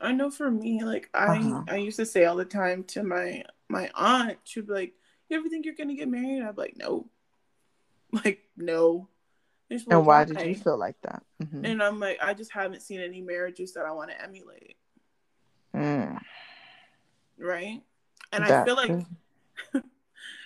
I 0.00 0.12
know 0.12 0.30
for 0.30 0.50
me 0.50 0.84
like 0.84 1.08
i 1.14 1.38
uh-huh. 1.38 1.64
i 1.68 1.76
used 1.76 1.96
to 1.98 2.06
say 2.06 2.24
all 2.24 2.36
the 2.36 2.44
time 2.44 2.84
to 2.84 3.02
my 3.02 3.44
my 3.68 3.90
aunt 3.94 4.38
she'd 4.44 4.66
be 4.66 4.72
like 4.72 4.94
you 5.28 5.38
ever 5.38 5.48
think 5.48 5.64
you're 5.64 5.74
gonna 5.74 5.94
get 5.94 6.08
married? 6.08 6.42
I'd 6.42 6.54
be 6.54 6.62
like 6.62 6.76
no 6.76 7.06
like 8.24 8.40
no 8.56 9.08
and 9.70 9.82
why, 9.86 9.96
why 9.96 10.24
did 10.24 10.40
you 10.40 10.54
feel 10.54 10.76
like 10.76 10.96
that 11.02 11.22
mm-hmm. 11.42 11.64
and 11.64 11.82
i'm 11.82 11.98
like 11.98 12.18
i 12.22 12.32
just 12.32 12.52
haven't 12.52 12.82
seen 12.82 13.00
any 13.00 13.20
marriages 13.20 13.72
that 13.72 13.84
i 13.84 13.90
want 13.90 14.10
to 14.10 14.22
emulate 14.22 14.76
mm. 15.74 16.18
right 17.38 17.82
and 18.32 18.44
that, 18.44 18.62
i 18.62 18.64
feel 18.64 18.76
like 18.76 19.04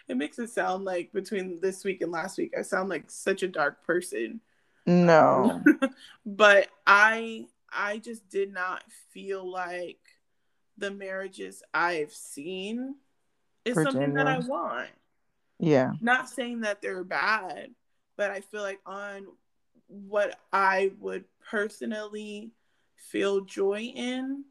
it 0.08 0.16
makes 0.16 0.38
it 0.38 0.48
sound 0.48 0.84
like 0.84 1.12
between 1.12 1.60
this 1.60 1.84
week 1.84 2.00
and 2.00 2.12
last 2.12 2.38
week 2.38 2.54
i 2.58 2.62
sound 2.62 2.88
like 2.88 3.10
such 3.10 3.42
a 3.42 3.48
dark 3.48 3.84
person 3.84 4.40
no 4.86 5.62
but 6.26 6.68
i 6.86 7.44
I 7.72 7.98
just 7.98 8.28
did 8.28 8.52
not 8.52 8.82
feel 9.10 9.48
like 9.48 10.00
the 10.76 10.90
marriages 10.90 11.62
I've 11.74 12.12
seen 12.12 12.96
is 13.64 13.74
Virginia. 13.74 13.92
something 13.92 14.14
that 14.14 14.26
I 14.26 14.38
want. 14.38 14.88
Yeah. 15.58 15.92
Not 16.00 16.28
saying 16.28 16.60
that 16.62 16.80
they're 16.80 17.04
bad, 17.04 17.70
but 18.16 18.30
I 18.30 18.40
feel 18.40 18.62
like 18.62 18.80
on 18.86 19.26
what 19.88 20.38
I 20.52 20.92
would 21.00 21.24
personally 21.50 22.50
feel 22.96 23.42
joy 23.42 23.92
in, 23.94 24.44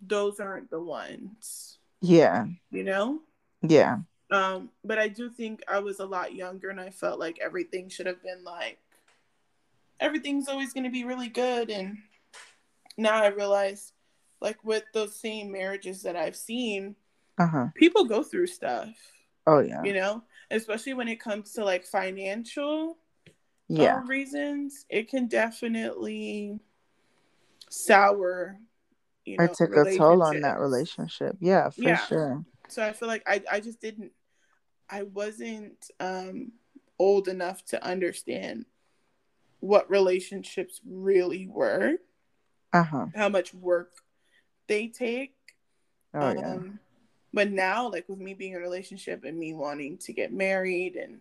those 0.00 0.40
aren't 0.40 0.70
the 0.70 0.80
ones. 0.80 1.78
Yeah. 2.00 2.46
You 2.70 2.84
know? 2.84 3.20
Yeah. 3.62 3.98
Um, 4.30 4.70
but 4.84 4.98
I 4.98 5.08
do 5.08 5.30
think 5.30 5.62
I 5.68 5.78
was 5.78 6.00
a 6.00 6.06
lot 6.06 6.34
younger 6.34 6.70
and 6.70 6.80
I 6.80 6.90
felt 6.90 7.18
like 7.18 7.38
everything 7.40 7.88
should 7.88 8.06
have 8.06 8.22
been 8.22 8.42
like 8.42 8.78
everything's 10.00 10.48
always 10.48 10.72
gonna 10.72 10.90
be 10.90 11.04
really 11.04 11.28
good 11.28 11.70
and 11.70 11.96
now 12.96 13.22
I 13.22 13.28
realize, 13.28 13.92
like 14.40 14.62
with 14.64 14.84
those 14.92 15.14
same 15.14 15.52
marriages 15.52 16.02
that 16.02 16.16
I've 16.16 16.36
seen, 16.36 16.96
uh-huh. 17.38 17.68
people 17.74 18.04
go 18.04 18.22
through 18.22 18.46
stuff. 18.46 18.88
Oh 19.46 19.60
yeah, 19.60 19.82
you 19.82 19.92
know, 19.92 20.22
especially 20.50 20.94
when 20.94 21.08
it 21.08 21.20
comes 21.20 21.52
to 21.52 21.64
like 21.64 21.84
financial, 21.84 22.98
yeah, 23.68 23.98
um, 23.98 24.06
reasons, 24.06 24.84
it 24.88 25.08
can 25.08 25.26
definitely 25.26 26.60
sour. 27.68 28.58
You 29.24 29.38
know, 29.38 29.44
or 29.44 29.48
took 29.48 29.76
a 29.76 29.96
toll 29.96 30.22
on 30.22 30.40
that 30.42 30.60
relationship. 30.60 31.36
Yeah, 31.40 31.70
for 31.70 31.82
yeah. 31.82 31.96
sure. 31.96 32.44
So 32.68 32.84
I 32.84 32.92
feel 32.92 33.08
like 33.08 33.24
I 33.26 33.42
I 33.50 33.60
just 33.60 33.80
didn't, 33.80 34.12
I 34.88 35.02
wasn't 35.02 35.90
um 35.98 36.52
old 36.98 37.28
enough 37.28 37.64
to 37.66 37.84
understand 37.84 38.66
what 39.60 39.90
relationships 39.90 40.80
really 40.84 41.48
were 41.48 41.98
uh-huh. 42.72 43.06
how 43.14 43.28
much 43.28 43.54
work 43.54 43.92
they 44.66 44.88
take. 44.88 45.34
Oh, 46.14 46.20
um, 46.20 46.36
yeah. 46.36 46.58
But 47.36 47.52
now, 47.52 47.90
like 47.90 48.08
with 48.08 48.18
me 48.18 48.32
being 48.32 48.52
in 48.52 48.56
a 48.56 48.62
relationship 48.62 49.24
and 49.24 49.38
me 49.38 49.52
wanting 49.52 49.98
to 49.98 50.14
get 50.14 50.32
married 50.32 50.96
and 50.96 51.18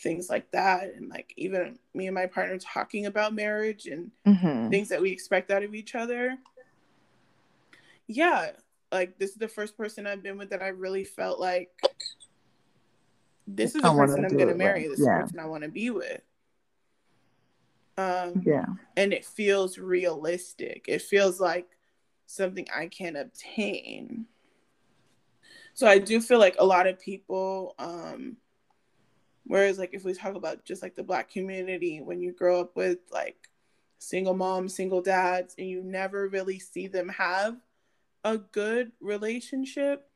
things 0.00 0.30
like 0.30 0.48
that, 0.52 0.94
and 0.94 1.08
like 1.08 1.34
even 1.36 1.80
me 1.94 2.06
and 2.06 2.14
my 2.14 2.26
partner 2.26 2.56
talking 2.58 3.06
about 3.06 3.34
marriage 3.34 3.86
and 3.86 4.12
mm-hmm. 4.24 4.70
things 4.70 4.88
that 4.90 5.02
we 5.02 5.10
expect 5.10 5.50
out 5.50 5.64
of 5.64 5.74
each 5.74 5.96
other. 5.96 6.36
Yeah, 8.06 8.52
like 8.92 9.18
this 9.18 9.30
is 9.30 9.36
the 9.38 9.48
first 9.48 9.76
person 9.76 10.06
I've 10.06 10.22
been 10.22 10.38
with 10.38 10.50
that 10.50 10.62
I 10.62 10.68
really 10.68 11.02
felt 11.02 11.40
like 11.40 11.70
this 13.48 13.74
is 13.74 13.82
the 13.82 13.92
person 13.92 14.24
I'm 14.24 14.36
going 14.36 14.46
to 14.46 14.54
marry. 14.54 14.86
This 14.86 15.00
yeah. 15.00 15.22
person 15.22 15.40
I 15.40 15.46
want 15.46 15.64
to 15.64 15.70
be 15.70 15.90
with. 15.90 16.20
Um, 17.96 18.42
yeah. 18.46 18.64
And 18.96 19.12
it 19.12 19.24
feels 19.24 19.76
realistic. 19.76 20.84
It 20.86 21.02
feels 21.02 21.40
like 21.40 21.66
something 22.26 22.68
I 22.72 22.86
can 22.86 23.16
obtain. 23.16 24.26
So 25.78 25.86
I 25.86 25.98
do 25.98 26.20
feel 26.20 26.40
like 26.40 26.56
a 26.58 26.66
lot 26.66 26.88
of 26.88 26.98
people, 26.98 27.76
um, 27.78 28.36
whereas 29.44 29.78
like 29.78 29.90
if 29.92 30.02
we 30.02 30.12
talk 30.12 30.34
about 30.34 30.64
just 30.64 30.82
like 30.82 30.96
the 30.96 31.04
black 31.04 31.30
community, 31.30 32.00
when 32.00 32.20
you 32.20 32.32
grow 32.32 32.60
up 32.60 32.74
with 32.74 32.98
like 33.12 33.36
single 34.00 34.34
moms, 34.34 34.74
single 34.74 35.00
dads, 35.00 35.54
and 35.56 35.68
you 35.68 35.84
never 35.84 36.26
really 36.26 36.58
see 36.58 36.88
them 36.88 37.08
have 37.10 37.58
a 38.24 38.38
good 38.38 38.90
relationship. 39.00 40.10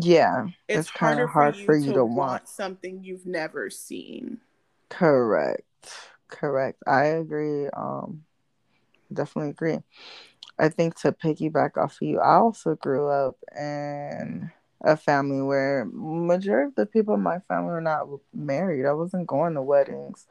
Yeah. 0.00 0.46
It's, 0.68 0.86
it's 0.86 0.90
kind 0.92 1.18
of 1.18 1.28
hard 1.28 1.56
for 1.56 1.60
you, 1.60 1.66
for 1.66 1.76
you 1.76 1.86
to, 1.86 1.92
to 1.94 2.04
want. 2.04 2.30
want 2.30 2.48
something 2.48 3.02
you've 3.02 3.26
never 3.26 3.68
seen. 3.68 4.38
Correct. 4.90 5.64
Correct. 6.28 6.80
I 6.86 7.06
agree. 7.06 7.66
Um, 7.70 8.22
definitely 9.12 9.50
agree. 9.50 9.78
I 10.56 10.68
think 10.68 11.00
to 11.00 11.10
piggyback 11.10 11.76
off 11.76 11.98
of 12.00 12.06
you, 12.06 12.20
I 12.20 12.36
also 12.36 12.76
grew 12.76 13.08
up 13.08 13.38
in 13.58 14.52
a 14.82 14.96
family 14.96 15.42
where 15.42 15.86
majority 15.92 16.68
of 16.68 16.74
the 16.74 16.86
people 16.86 17.14
in 17.14 17.20
my 17.20 17.38
family 17.40 17.70
were 17.70 17.80
not 17.80 18.06
married. 18.32 18.86
I 18.86 18.92
wasn't 18.92 19.26
going 19.26 19.54
to 19.54 19.62
weddings, 19.62 20.26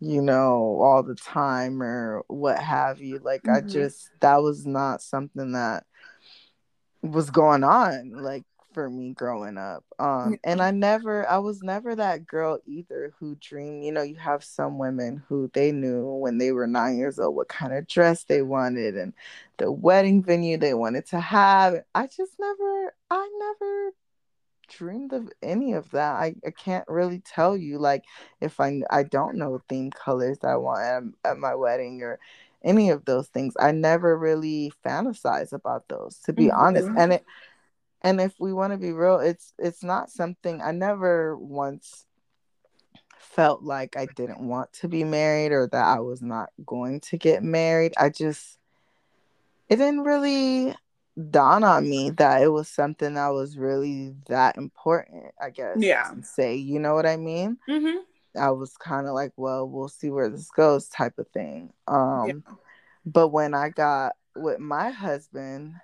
you 0.00 0.22
know, 0.22 0.78
all 0.80 1.02
the 1.02 1.16
time 1.16 1.82
or 1.82 2.22
what 2.28 2.58
have 2.58 3.00
you. 3.00 3.18
Like 3.18 3.42
mm-hmm. 3.42 3.66
I 3.66 3.68
just 3.68 4.10
that 4.20 4.42
was 4.42 4.66
not 4.66 5.02
something 5.02 5.52
that 5.52 5.84
was 7.02 7.30
going 7.30 7.64
on. 7.64 8.10
Like 8.12 8.44
for 8.72 8.88
me 8.88 9.12
growing 9.12 9.58
up. 9.58 9.84
Um, 9.98 10.38
and 10.44 10.60
I 10.60 10.70
never, 10.70 11.28
I 11.28 11.38
was 11.38 11.62
never 11.62 11.94
that 11.96 12.26
girl 12.26 12.58
either 12.66 13.12
who 13.18 13.36
dreamed. 13.36 13.84
You 13.84 13.92
know, 13.92 14.02
you 14.02 14.16
have 14.16 14.44
some 14.44 14.78
women 14.78 15.22
who 15.28 15.50
they 15.52 15.72
knew 15.72 16.04
when 16.06 16.38
they 16.38 16.52
were 16.52 16.66
nine 16.66 16.96
years 16.96 17.18
old 17.18 17.36
what 17.36 17.48
kind 17.48 17.72
of 17.72 17.86
dress 17.86 18.24
they 18.24 18.42
wanted 18.42 18.96
and 18.96 19.12
the 19.58 19.70
wedding 19.70 20.22
venue 20.22 20.56
they 20.56 20.74
wanted 20.74 21.06
to 21.08 21.20
have. 21.20 21.82
I 21.94 22.06
just 22.06 22.32
never, 22.38 22.94
I 23.10 23.28
never 23.38 23.92
dreamed 24.70 25.12
of 25.12 25.30
any 25.42 25.72
of 25.72 25.90
that. 25.90 26.14
I, 26.14 26.34
I 26.46 26.50
can't 26.50 26.86
really 26.88 27.20
tell 27.20 27.56
you 27.56 27.78
like 27.78 28.04
if 28.40 28.60
I 28.60 28.82
I 28.90 29.02
don't 29.02 29.36
know 29.36 29.60
theme 29.68 29.90
colors 29.90 30.38
that 30.38 30.48
I 30.48 30.56
want 30.56 30.80
at, 30.80 31.30
at 31.32 31.38
my 31.38 31.54
wedding 31.54 32.02
or 32.02 32.18
any 32.62 32.90
of 32.90 33.04
those 33.04 33.28
things. 33.28 33.54
I 33.58 33.72
never 33.72 34.16
really 34.16 34.72
fantasize 34.84 35.52
about 35.52 35.88
those 35.88 36.18
to 36.24 36.32
be 36.32 36.46
mm-hmm. 36.46 36.60
honest. 36.60 36.88
And 36.96 37.14
it 37.14 37.24
and 38.02 38.20
if 38.20 38.34
we 38.38 38.52
want 38.52 38.72
to 38.72 38.78
be 38.78 38.92
real 38.92 39.18
it's 39.18 39.52
it's 39.58 39.82
not 39.82 40.10
something 40.10 40.60
i 40.62 40.70
never 40.70 41.36
once 41.36 42.06
felt 43.18 43.62
like 43.62 43.96
i 43.96 44.06
didn't 44.16 44.40
want 44.40 44.72
to 44.72 44.88
be 44.88 45.04
married 45.04 45.52
or 45.52 45.68
that 45.68 45.86
i 45.86 46.00
was 46.00 46.22
not 46.22 46.50
going 46.64 47.00
to 47.00 47.16
get 47.16 47.42
married 47.42 47.92
i 47.96 48.08
just 48.08 48.58
it 49.68 49.76
didn't 49.76 50.00
really 50.02 50.74
dawn 51.30 51.64
on 51.64 51.88
me 51.88 52.10
that 52.10 52.42
it 52.42 52.48
was 52.48 52.68
something 52.68 53.14
that 53.14 53.28
was 53.28 53.58
really 53.58 54.14
that 54.28 54.56
important 54.56 55.26
i 55.40 55.50
guess 55.50 55.76
yeah 55.78 56.10
say 56.22 56.54
you 56.54 56.78
know 56.78 56.94
what 56.94 57.06
i 57.06 57.16
mean 57.16 57.58
mm-hmm. 57.68 57.98
i 58.40 58.50
was 58.50 58.76
kind 58.76 59.06
of 59.06 59.12
like 59.12 59.32
well 59.36 59.68
we'll 59.68 59.88
see 59.88 60.08
where 60.10 60.28
this 60.28 60.50
goes 60.50 60.88
type 60.88 61.18
of 61.18 61.28
thing 61.28 61.72
um 61.88 62.26
yeah. 62.26 62.54
but 63.04 63.28
when 63.28 63.54
i 63.54 63.68
got 63.68 64.14
with 64.34 64.58
my 64.58 64.90
husband 64.90 65.74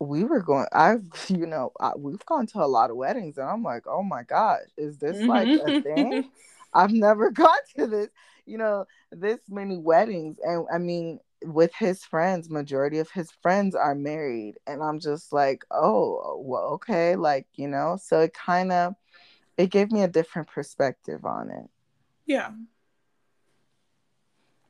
we 0.00 0.24
were 0.24 0.40
going 0.40 0.66
i've 0.72 1.04
you 1.28 1.46
know 1.46 1.72
I, 1.78 1.92
we've 1.96 2.24
gone 2.26 2.46
to 2.48 2.62
a 2.62 2.66
lot 2.66 2.90
of 2.90 2.96
weddings 2.96 3.38
and 3.38 3.48
i'm 3.48 3.62
like 3.62 3.86
oh 3.86 4.02
my 4.02 4.22
gosh 4.24 4.66
is 4.76 4.98
this 4.98 5.20
like 5.22 5.48
a 5.48 5.80
thing 5.82 6.12
mm-hmm. 6.12 6.28
I've 6.72 6.92
never 6.92 7.30
gone 7.30 7.58
to 7.76 7.86
this, 7.86 8.08
you 8.46 8.58
know, 8.58 8.86
this 9.10 9.40
many 9.48 9.78
weddings. 9.78 10.38
And 10.42 10.66
I 10.72 10.78
mean, 10.78 11.20
with 11.44 11.72
his 11.74 12.04
friends, 12.04 12.50
majority 12.50 12.98
of 12.98 13.10
his 13.10 13.30
friends 13.42 13.74
are 13.74 13.94
married. 13.94 14.56
And 14.66 14.82
I'm 14.82 15.00
just 15.00 15.32
like, 15.32 15.64
oh, 15.70 16.40
well, 16.44 16.64
okay. 16.74 17.16
Like, 17.16 17.46
you 17.54 17.68
know, 17.68 17.98
so 18.00 18.20
it 18.20 18.34
kind 18.34 18.72
of 18.72 18.94
it 19.56 19.70
gave 19.70 19.92
me 19.92 20.02
a 20.02 20.08
different 20.08 20.48
perspective 20.48 21.24
on 21.24 21.50
it. 21.50 21.68
Yeah. 22.26 22.50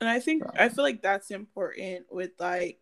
And 0.00 0.08
I 0.08 0.18
think 0.18 0.42
so. 0.44 0.50
I 0.58 0.68
feel 0.68 0.84
like 0.84 1.02
that's 1.02 1.30
important 1.30 2.06
with 2.10 2.30
like 2.38 2.80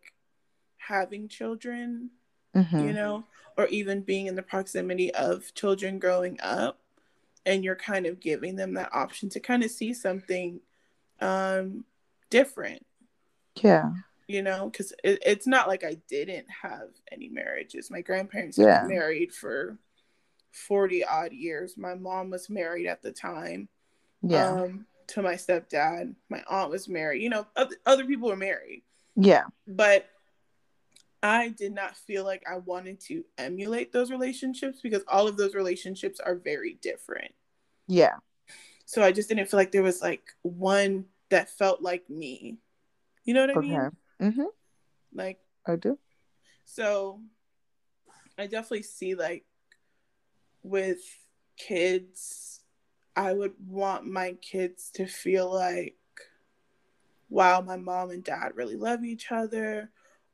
having 0.77 1.27
children, 1.27 2.11
mm-hmm. 2.55 2.79
you 2.79 2.93
know, 2.93 3.23
or 3.57 3.67
even 3.67 4.01
being 4.01 4.27
in 4.27 4.35
the 4.35 4.43
proximity 4.43 5.13
of 5.13 5.53
children 5.53 5.99
growing 5.99 6.39
up 6.41 6.79
and 7.45 7.63
you're 7.63 7.75
kind 7.75 8.05
of 8.05 8.19
giving 8.19 8.55
them 8.55 8.73
that 8.75 8.93
option 8.93 9.29
to 9.29 9.39
kind 9.39 9.63
of 9.63 9.71
see 9.71 9.93
something 9.93 10.59
um 11.21 11.83
different. 12.29 12.85
Yeah. 13.55 13.91
You 14.27 14.43
know, 14.43 14.69
because 14.69 14.93
it, 15.03 15.19
it's 15.25 15.47
not 15.47 15.67
like 15.67 15.83
I 15.83 15.97
didn't 16.07 16.45
have 16.61 16.89
any 17.11 17.29
marriages. 17.29 17.89
My 17.89 18.01
grandparents 18.01 18.57
yeah. 18.57 18.81
got 18.81 18.87
married 18.87 19.33
for 19.33 19.77
40 20.51 21.03
odd 21.03 21.33
years. 21.33 21.75
My 21.77 21.95
mom 21.95 22.29
was 22.29 22.49
married 22.49 22.85
at 22.85 23.01
the 23.01 23.11
time. 23.11 23.67
Yeah. 24.21 24.51
Um, 24.51 24.85
to 25.07 25.23
my 25.23 25.33
stepdad. 25.33 26.13
My 26.29 26.43
aunt 26.47 26.69
was 26.69 26.87
married. 26.87 27.23
You 27.23 27.29
know, 27.29 27.47
other, 27.55 27.75
other 27.85 28.05
people 28.05 28.29
were 28.29 28.35
married. 28.35 28.83
Yeah. 29.15 29.45
But 29.67 30.07
I 31.21 31.49
did 31.49 31.73
not 31.73 31.97
feel 31.97 32.23
like 32.23 32.43
I 32.49 32.57
wanted 32.57 32.99
to 33.01 33.25
emulate 33.37 33.91
those 33.91 34.09
relationships 34.11 34.79
because 34.81 35.03
all 35.07 35.27
of 35.27 35.37
those 35.37 35.53
relationships 35.53 36.19
are 36.19 36.35
very 36.35 36.77
different. 36.81 37.33
Yeah. 37.87 38.15
So 38.85 39.03
I 39.03 39.11
just 39.11 39.29
didn't 39.29 39.49
feel 39.49 39.59
like 39.59 39.71
there 39.71 39.83
was 39.83 40.01
like 40.01 40.23
one 40.41 41.05
that 41.29 41.49
felt 41.49 41.81
like 41.81 42.09
me. 42.09 42.57
You 43.23 43.33
know 43.33 43.41
what 43.41 43.49
I 43.51 43.59
okay. 43.59 43.67
mean? 43.67 43.91
Mm-hmm. 44.21 44.45
Like 45.13 45.39
I 45.67 45.75
do. 45.75 45.99
So 46.65 47.19
I 48.37 48.47
definitely 48.47 48.83
see 48.83 49.15
like 49.15 49.45
with 50.63 51.01
kids, 51.57 52.61
I 53.15 53.33
would 53.33 53.53
want 53.67 54.05
my 54.05 54.33
kids 54.41 54.89
to 54.95 55.05
feel 55.05 55.53
like, 55.53 55.97
wow, 57.29 57.61
my 57.61 57.75
mom 57.75 58.11
and 58.11 58.23
dad 58.23 58.53
really 58.55 58.75
love 58.75 59.03
each 59.03 59.31
other. 59.31 59.91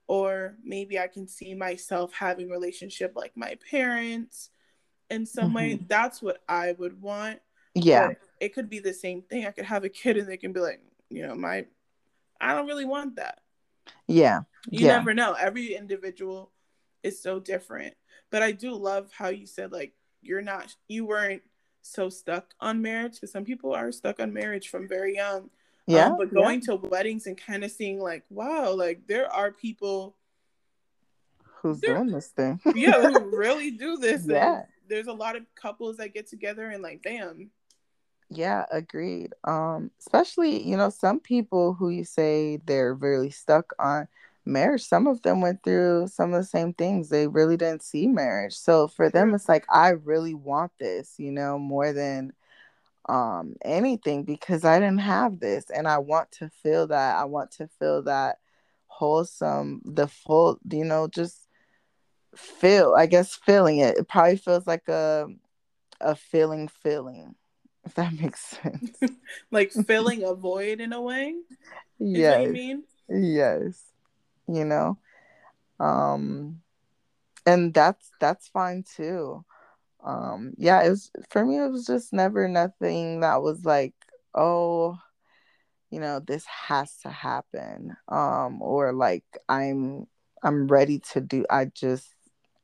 Or 0.07 0.55
maybe 0.63 0.99
I 0.99 1.07
can 1.07 1.27
see 1.27 1.53
myself 1.53 2.13
having 2.13 2.49
relationship 2.49 3.13
like 3.15 3.35
my 3.35 3.57
parents 3.69 4.49
in 5.09 5.25
some 5.25 5.45
mm-hmm. 5.45 5.55
way. 5.55 5.79
That's 5.87 6.21
what 6.21 6.43
I 6.47 6.73
would 6.77 7.01
want. 7.01 7.39
Yeah. 7.73 8.07
But 8.07 8.17
it 8.39 8.53
could 8.53 8.69
be 8.69 8.79
the 8.79 8.93
same 8.93 9.21
thing. 9.21 9.45
I 9.45 9.51
could 9.51 9.65
have 9.65 9.83
a 9.83 9.89
kid 9.89 10.17
and 10.17 10.27
they 10.27 10.37
can 10.37 10.53
be 10.53 10.59
like, 10.59 10.81
you 11.09 11.25
know, 11.25 11.35
my 11.35 11.65
I 12.39 12.53
don't 12.53 12.67
really 12.67 12.85
want 12.85 13.15
that. 13.15 13.41
Yeah. 14.07 14.41
You 14.69 14.85
yeah. 14.87 14.97
never 14.97 15.13
know. 15.13 15.33
Every 15.33 15.75
individual 15.75 16.51
is 17.03 17.21
so 17.21 17.39
different. 17.39 17.95
But 18.31 18.43
I 18.43 18.51
do 18.51 18.73
love 18.73 19.11
how 19.11 19.29
you 19.29 19.45
said 19.45 19.71
like 19.71 19.93
you're 20.21 20.41
not 20.41 20.75
you 20.87 21.05
weren't 21.05 21.43
so 21.81 22.09
stuck 22.09 22.53
on 22.59 22.81
marriage 22.81 23.13
because 23.13 23.31
some 23.31 23.45
people 23.45 23.73
are 23.73 23.91
stuck 23.91 24.19
on 24.19 24.33
marriage 24.33 24.69
from 24.69 24.87
very 24.87 25.15
young 25.15 25.49
yeah 25.88 26.07
um, 26.07 26.17
but 26.17 26.33
going 26.33 26.61
yeah. 26.61 26.75
to 26.75 26.75
weddings 26.75 27.27
and 27.27 27.38
kind 27.38 27.63
of 27.63 27.71
seeing 27.71 27.99
like 27.99 28.23
wow 28.29 28.73
like 28.73 29.01
there 29.07 29.31
are 29.31 29.51
people 29.51 30.15
who's 31.65 31.79
doing 31.79 32.07
this 32.07 32.27
thing? 32.27 32.59
Yeah 32.75 33.01
who 33.01 33.19
really 33.36 33.71
do 33.71 33.97
this 33.97 34.25
yeah. 34.25 34.63
there's 34.88 35.07
a 35.07 35.13
lot 35.13 35.36
of 35.36 35.43
couples 35.55 35.97
that 35.97 36.13
get 36.13 36.27
together 36.27 36.69
and 36.69 36.83
like 36.83 37.01
bam. 37.01 37.49
Yeah 38.29 38.65
agreed. 38.71 39.33
Um 39.43 39.91
especially 39.99 40.67
you 40.67 40.77
know 40.77 40.89
some 40.89 41.19
people 41.19 41.73
who 41.73 41.89
you 41.89 42.03
say 42.03 42.61
they're 42.65 42.93
really 42.93 43.31
stuck 43.31 43.73
on 43.79 44.07
marriage 44.47 44.83
some 44.83 45.07
of 45.07 45.23
them 45.23 45.41
went 45.41 45.63
through 45.63 46.07
some 46.07 46.33
of 46.33 46.39
the 46.39 46.47
same 46.47 46.71
things. 46.73 47.09
They 47.09 47.27
really 47.27 47.57
didn't 47.57 47.83
see 47.83 48.07
marriage. 48.07 48.53
So 48.53 48.88
for 48.88 49.09
them 49.09 49.33
it's 49.33 49.49
like 49.49 49.65
i 49.69 49.89
really 49.89 50.36
want 50.36 50.71
this 50.79 51.15
you 51.17 51.31
know 51.31 51.57
more 51.57 51.93
than 51.93 52.31
um 53.07 53.55
anything 53.63 54.23
because 54.23 54.65
i 54.65 54.79
didn't 54.79 54.99
have 54.99 55.39
this 55.39 55.65
and 55.69 55.87
i 55.87 55.97
want 55.97 56.31
to 56.31 56.49
feel 56.63 56.87
that 56.87 57.15
i 57.17 57.23
want 57.23 57.51
to 57.51 57.67
feel 57.79 58.01
that 58.01 58.37
wholesome 58.87 59.81
the 59.85 60.07
full 60.07 60.57
you 60.71 60.83
know 60.83 61.07
just 61.07 61.47
feel 62.35 62.93
i 62.97 63.05
guess 63.05 63.35
feeling 63.35 63.77
it. 63.77 63.97
It 63.97 64.07
probably 64.07 64.37
feels 64.37 64.67
like 64.67 64.87
a 64.87 65.27
a 66.01 66.15
feeling 66.15 66.67
feeling 66.67 67.35
if 67.85 67.93
that 67.95 68.13
makes 68.19 68.41
sense. 68.41 68.99
Like 69.51 69.71
filling 69.71 70.23
a 70.23 70.33
void 70.33 70.81
in 70.81 70.91
a 70.91 71.01
way? 71.01 71.35
Yeah 71.99 72.41
you 72.41 72.53
mean? 72.53 72.83
Yes 73.09 73.83
you 74.47 74.65
know? 74.65 74.97
Um 75.79 76.61
and 77.45 77.73
that's 77.73 78.11
that's 78.19 78.47
fine 78.47 78.83
too 78.83 79.45
um 80.05 80.53
yeah 80.57 80.83
it 80.83 80.89
was 80.89 81.11
for 81.29 81.45
me 81.45 81.57
it 81.57 81.71
was 81.71 81.85
just 81.85 82.13
never 82.13 82.47
nothing 82.47 83.21
that 83.21 83.41
was 83.41 83.65
like 83.65 83.93
oh 84.35 84.97
you 85.89 85.99
know 85.99 86.19
this 86.19 86.45
has 86.45 86.97
to 86.97 87.09
happen 87.09 87.95
um 88.07 88.61
or 88.61 88.93
like 88.93 89.23
i'm 89.49 90.05
i'm 90.43 90.67
ready 90.67 90.99
to 90.99 91.19
do 91.19 91.45
i 91.49 91.65
just 91.65 92.07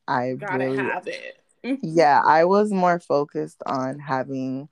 i 0.07 0.33
gotta 0.33 0.65
really, 0.65 0.77
have 0.77 1.07
it. 1.07 1.37
Yeah 1.83 2.21
i 2.25 2.45
was 2.45 2.71
more 2.71 2.99
focused 2.99 3.61
on 3.65 3.99
having 3.99 4.69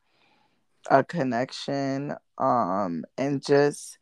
a 0.89 1.03
connection 1.03 2.15
um 2.37 3.03
and 3.17 3.45
just 3.45 3.98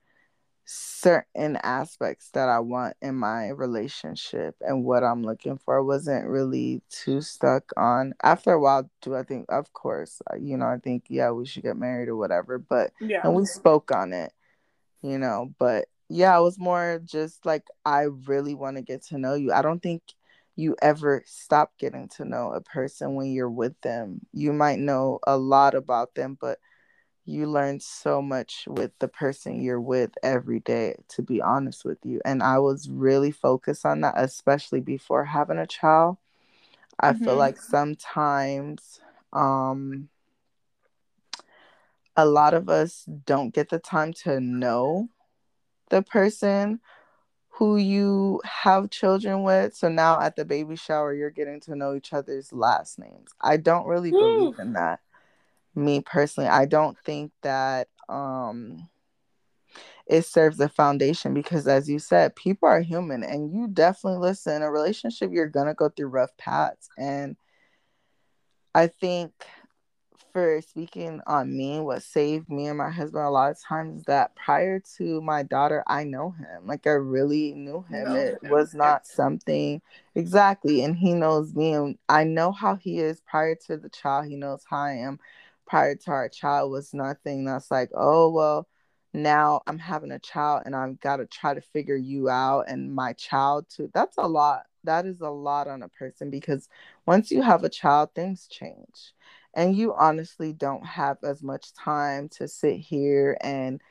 certain 0.70 1.58
aspects 1.64 2.30
that 2.34 2.50
I 2.50 2.60
want 2.60 2.98
in 3.02 3.16
my 3.16 3.48
relationship 3.50 4.56
and 4.60 4.84
what 4.84 5.02
I'm 5.02 5.24
looking 5.24 5.58
for. 5.58 5.78
I 5.78 5.82
wasn't 5.82 6.28
really 6.28 6.82
too 6.90 7.22
stuck 7.22 7.72
on. 7.78 8.14
After 8.22 8.52
a 8.52 8.60
while, 8.60 8.90
do 9.02 9.16
I 9.16 9.24
think, 9.24 9.46
of 9.48 9.72
course, 9.72 10.22
uh, 10.30 10.36
you 10.36 10.58
know, 10.58 10.66
I 10.66 10.78
think, 10.78 11.06
yeah, 11.08 11.32
we 11.32 11.46
should 11.46 11.64
get 11.64 11.78
married 11.78 12.10
or 12.10 12.18
whatever. 12.18 12.60
But, 12.60 12.92
yeah. 13.00 13.22
and 13.24 13.34
we 13.34 13.46
spoke 13.46 13.96
on 13.96 14.12
it, 14.12 14.34
you 15.02 15.18
know, 15.18 15.54
but 15.58 15.88
yeah, 16.10 16.38
it 16.38 16.42
was 16.42 16.60
more 16.60 17.02
just 17.04 17.46
like, 17.46 17.64
I 17.86 18.08
really 18.26 18.54
want 18.54 18.76
to 18.76 18.84
get 18.84 19.04
to 19.06 19.18
know 19.18 19.36
you. 19.36 19.54
I 19.54 19.62
don't 19.62 19.82
think 19.82 20.02
you 20.58 20.76
ever 20.82 21.24
stop 21.26 21.72
getting 21.78 22.10
to 22.18 22.26
know 22.26 22.52
a 22.52 22.60
person 22.60 23.16
when 23.16 23.32
you're 23.32 23.50
with 23.50 23.80
them. 23.82 24.20
You 24.34 24.52
might 24.52 24.80
know 24.80 25.20
a 25.26 25.38
lot 25.38 25.76
about 25.76 26.14
them, 26.16 26.38
but 26.42 26.60
you 27.28 27.46
learn 27.46 27.80
so 27.80 28.22
much 28.22 28.64
with 28.68 28.92
the 29.00 29.08
person 29.08 29.62
you're 29.62 29.82
with 29.82 30.12
every 30.24 30.60
day 30.62 30.96
to 31.08 31.22
be 31.22 31.42
honest 31.42 31.84
with 31.84 31.98
you 32.04 32.22
and 32.26 32.42
i 32.42 32.58
was 32.58 32.90
really 32.90 33.32
focused 33.32 33.86
on 33.86 34.02
that 34.02 34.14
especially 34.18 34.80
before 34.80 35.26
having 35.26 35.58
a 35.58 35.68
child. 35.68 36.18
I 37.00 37.12
mm-hmm. 37.12 37.26
feel 37.26 37.36
like 37.36 37.58
sometimes 37.58 39.00
um 39.34 40.10
a 42.16 42.26
lot 42.26 42.54
of 42.54 42.68
us 42.70 43.04
don't 43.26 43.54
get 43.54 43.70
the 43.70 43.80
time 43.80 44.12
to 44.12 44.40
know 44.40 45.10
the 45.90 46.02
person 46.02 46.80
who 47.50 47.78
you 47.78 48.42
have 48.44 48.90
children 48.90 49.44
with 49.44 49.76
so 49.76 49.90
now 49.90 50.20
at 50.20 50.36
the 50.36 50.46
baby 50.46 50.76
shower 50.76 51.14
you're 51.14 51.30
getting 51.30 51.60
to 51.60 51.76
know 51.76 51.96
each 51.96 52.14
other's 52.14 52.54
last 52.54 53.00
names. 53.00 53.32
I 53.42 53.58
don't 53.58 53.88
really 53.88 54.12
believe 54.12 54.60
in 54.60 54.74
that 54.74 55.00
me 55.78 56.02
personally 56.02 56.50
i 56.50 56.66
don't 56.66 56.98
think 57.06 57.32
that 57.44 57.88
um 58.10 58.88
it 60.08 60.24
serves 60.24 60.60
a 60.60 60.70
foundation 60.70 61.34
because 61.34 61.68
as 61.68 61.90
you 61.90 62.00
said 62.00 62.36
people 62.36 62.68
are 62.68 62.82
human 62.82 63.24
and 63.24 63.54
you 63.54 63.68
definitely 63.68 64.20
listen 64.20 64.62
a 64.62 64.72
relationship 64.72 65.30
you're 65.32 65.48
gonna 65.48 65.74
go 65.74 65.90
through 65.90 66.08
rough 66.08 66.36
paths 66.38 66.90
and 66.98 67.38
i 68.74 68.88
think 68.88 69.32
for 70.38 70.62
speaking 70.62 71.20
on 71.26 71.58
me, 71.58 71.80
what 71.80 72.04
saved 72.04 72.48
me 72.48 72.68
and 72.68 72.78
my 72.78 72.92
husband 72.92 73.24
a 73.24 73.30
lot 73.32 73.50
of 73.50 73.60
times 73.60 74.04
that 74.06 74.36
prior 74.36 74.80
to 74.98 75.20
my 75.22 75.42
daughter, 75.42 75.84
I 75.88 76.04
know 76.04 76.30
him. 76.30 76.68
Like 76.68 76.86
I 76.86 76.92
really 76.92 77.54
knew 77.54 77.84
him. 77.90 78.16
It 78.16 78.38
was 78.44 78.76
not 78.76 79.08
something 79.08 79.82
exactly, 80.14 80.84
and 80.84 80.96
he 80.96 81.16
knows 81.16 81.56
me, 81.56 81.74
and 81.74 81.98
I 82.08 82.24
know 82.24 82.52
how 82.52 82.76
he 82.76 83.00
is 83.00 83.20
prior 83.22 83.56
to 83.66 83.78
the 83.78 83.90
child. 83.90 84.28
He 84.28 84.36
knows 84.36 84.64
how 84.70 84.78
I 84.78 84.94
am 84.94 85.20
prior 85.68 85.96
to 85.96 86.12
our 86.12 86.30
child 86.30 86.72
was 86.72 86.94
nothing 86.94 87.46
that's 87.46 87.70
like, 87.70 87.90
oh, 87.94 88.32
well, 88.32 88.68
now 89.14 89.62
I'm 89.68 89.80
having 89.80 90.12
a 90.12 90.20
child 90.20 90.64
and 90.66 90.76
I've 90.76 91.00
got 91.00 91.18
to 91.18 91.26
try 91.26 91.54
to 91.54 91.62
figure 91.62 91.96
you 91.96 92.30
out 92.30 92.66
and 92.68 92.94
my 92.94 93.14
child 93.14 93.66
too. 93.70 93.90
That's 93.94 94.18
a 94.18 94.28
lot. 94.28 94.64
That 94.84 95.06
is 95.06 95.22
a 95.22 95.30
lot 95.30 95.68
on 95.68 95.84
a 95.84 95.90
person 95.90 96.30
because 96.30 96.70
once 97.06 97.32
you 97.32 97.42
have 97.42 97.64
a 97.64 97.70
child, 97.70 98.10
things 98.16 98.48
change. 98.48 99.14
And 99.54 99.76
you 99.76 99.94
honestly 99.94 100.54
don't 100.54 100.86
have 100.86 101.18
as 101.24 101.42
much 101.42 101.74
time 101.74 102.30
to 102.38 102.48
sit 102.48 102.78
here 102.78 103.38
and 103.42 103.82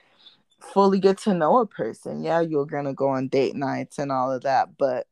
fully 0.61 1.01
get 1.01 1.19
to 1.19 1.35
know 1.35 1.59
a 1.59 1.67
person. 1.67 2.23
Yeah, 2.23 2.41
you're 2.41 2.67
going 2.67 2.85
to 2.85 2.95
go 2.95 3.09
on 3.09 3.29
date 3.29 3.57
nights 3.57 3.99
and 3.99 4.13
all 4.13 4.31
of 4.31 4.43
that. 4.43 4.77
But, 4.79 5.07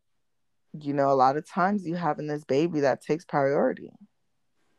you 0.72 0.94
know, 0.94 1.10
a 1.10 1.14
lot 1.14 1.36
of 1.36 1.48
times 1.48 1.84
you 1.84 1.96
having 1.96 2.28
this 2.28 2.44
baby 2.44 2.80
that 2.80 3.02
takes 3.02 3.24
priority. 3.24 3.90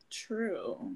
True. 0.10 0.96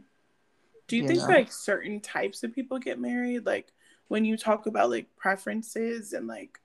Do 0.90 0.98
you, 0.98 1.04
you 1.04 1.08
think 1.08 1.22
know? 1.22 1.28
like 1.28 1.52
certain 1.52 2.00
types 2.02 2.44
of 2.44 2.54
people 2.54 2.80
get 2.80 3.00
married? 3.00 3.46
Like 3.46 3.72
when 4.08 4.26
you 4.26 4.36
talk 4.36 4.66
about 4.66 4.90
like 4.90 5.08
certain 5.22 5.62
types 5.62 5.64
of 5.64 5.76
people 5.76 5.80
get 5.80 5.80
married, 5.80 5.86
like 5.86 6.08
when 6.08 6.10
you 6.10 6.10
talk 6.10 6.10
about 6.10 6.10
like 6.10 6.10
preferences 6.10 6.14
and 6.14 6.28
like 6.28 6.60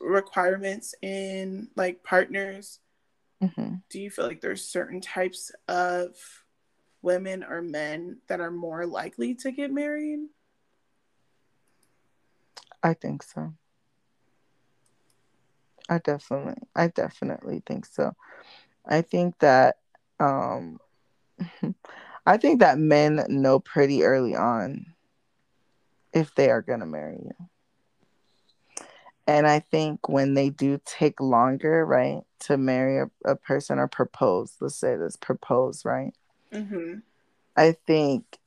requirements 0.00 0.94
in 1.02 1.68
like 1.76 2.02
partners, 2.02 2.80
mm-hmm. 3.42 3.74
do 3.88 4.00
you 4.00 4.10
feel 4.10 4.26
like 4.26 4.40
there's 4.40 4.64
certain 4.64 5.00
types 5.00 5.52
of 5.68 6.16
women 7.00 7.44
or 7.44 7.62
men 7.62 8.18
that 8.28 8.40
are 8.40 8.50
more 8.50 8.86
likely 8.86 9.34
to 9.36 9.52
get 9.52 9.72
married? 9.72 10.20
I 12.82 12.94
think 12.94 13.22
so. 13.22 13.54
I 15.88 15.98
definitely 15.98 16.62
I 16.74 16.88
definitely 16.88 17.62
think 17.66 17.86
so. 17.86 18.14
I 18.84 19.02
think 19.02 19.38
that 19.38 19.76
um 20.18 20.80
I 22.24 22.36
think 22.36 22.60
that 22.60 22.78
men 22.78 23.24
know 23.28 23.58
pretty 23.58 24.04
early 24.04 24.36
on 24.36 24.86
if 26.12 26.34
they 26.34 26.50
are 26.50 26.62
going 26.62 26.80
to 26.80 26.86
marry 26.86 27.18
you. 27.22 27.48
And 29.26 29.46
I 29.46 29.60
think 29.60 30.08
when 30.08 30.34
they 30.34 30.50
do 30.50 30.80
take 30.84 31.20
longer, 31.20 31.86
right, 31.86 32.22
to 32.40 32.56
marry 32.56 32.98
a, 32.98 33.10
a 33.24 33.36
person 33.36 33.78
or 33.78 33.88
propose, 33.88 34.56
let's 34.60 34.74
say 34.74 34.96
this 34.96 35.16
propose, 35.16 35.84
right? 35.84 36.12
Mm-hmm. 36.52 36.98
I 37.56 37.76
think 37.86 38.38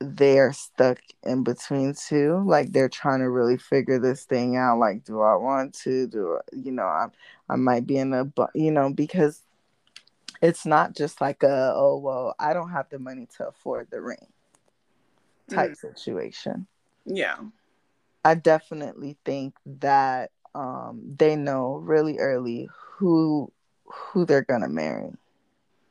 they're 0.00 0.52
stuck 0.52 0.98
in 1.22 1.44
between 1.44 1.94
two. 1.94 2.42
Like 2.46 2.72
they're 2.72 2.88
trying 2.88 3.20
to 3.20 3.28
really 3.28 3.56
figure 3.58 3.98
this 3.98 4.24
thing 4.24 4.56
out. 4.56 4.78
Like, 4.78 5.04
do 5.04 5.20
I 5.20 5.36
want 5.36 5.74
to? 5.84 6.06
Do 6.06 6.38
I, 6.38 6.56
you 6.56 6.72
know? 6.72 6.84
I 6.84 7.06
I 7.48 7.56
might 7.56 7.86
be 7.86 7.98
in 7.98 8.12
a, 8.12 8.24
you 8.54 8.70
know, 8.70 8.92
because 8.92 9.42
it's 10.44 10.66
not 10.66 10.94
just 10.94 11.20
like 11.20 11.42
a 11.42 11.72
oh 11.74 11.96
well 11.96 12.34
i 12.38 12.52
don't 12.52 12.70
have 12.70 12.88
the 12.90 12.98
money 12.98 13.26
to 13.36 13.48
afford 13.48 13.88
the 13.90 14.00
ring 14.00 14.26
type 15.50 15.72
mm. 15.72 15.76
situation. 15.76 16.66
Yeah. 17.04 17.36
I 18.24 18.34
definitely 18.34 19.16
think 19.24 19.54
that 19.66 20.30
um 20.54 21.02
they 21.18 21.36
know 21.36 21.74
really 21.76 22.18
early 22.18 22.68
who 22.74 23.52
who 23.84 24.24
they're 24.24 24.42
gonna 24.42 24.68
marry. 24.68 25.10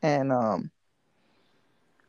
And 0.02 0.32
um 0.32 0.72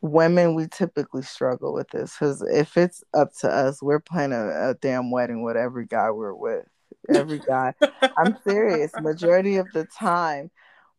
women 0.01 0.55
we 0.55 0.67
typically 0.69 1.23
struggle 1.23 1.73
with 1.73 1.89
this 1.89 2.15
because 2.15 2.43
if 2.43 2.77
it's 2.77 3.03
up 3.15 3.35
to 3.35 3.49
us 3.49 3.83
we're 3.83 4.01
planning 4.01 4.39
a, 4.39 4.71
a 4.71 4.75
damn 4.75 5.11
wedding 5.11 5.43
with 5.43 5.57
every 5.57 5.87
guy 5.87 6.11
we're 6.11 6.35
with. 6.35 6.67
Every 7.15 7.39
guy. 7.39 7.75
I'm 8.17 8.37
serious. 8.47 8.93
Majority 8.99 9.57
of 9.57 9.71
the 9.73 9.85
time 9.85 10.51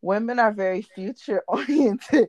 women 0.06 0.38
are 0.38 0.52
very 0.52 0.82
future 0.82 1.42
oriented. 1.48 2.28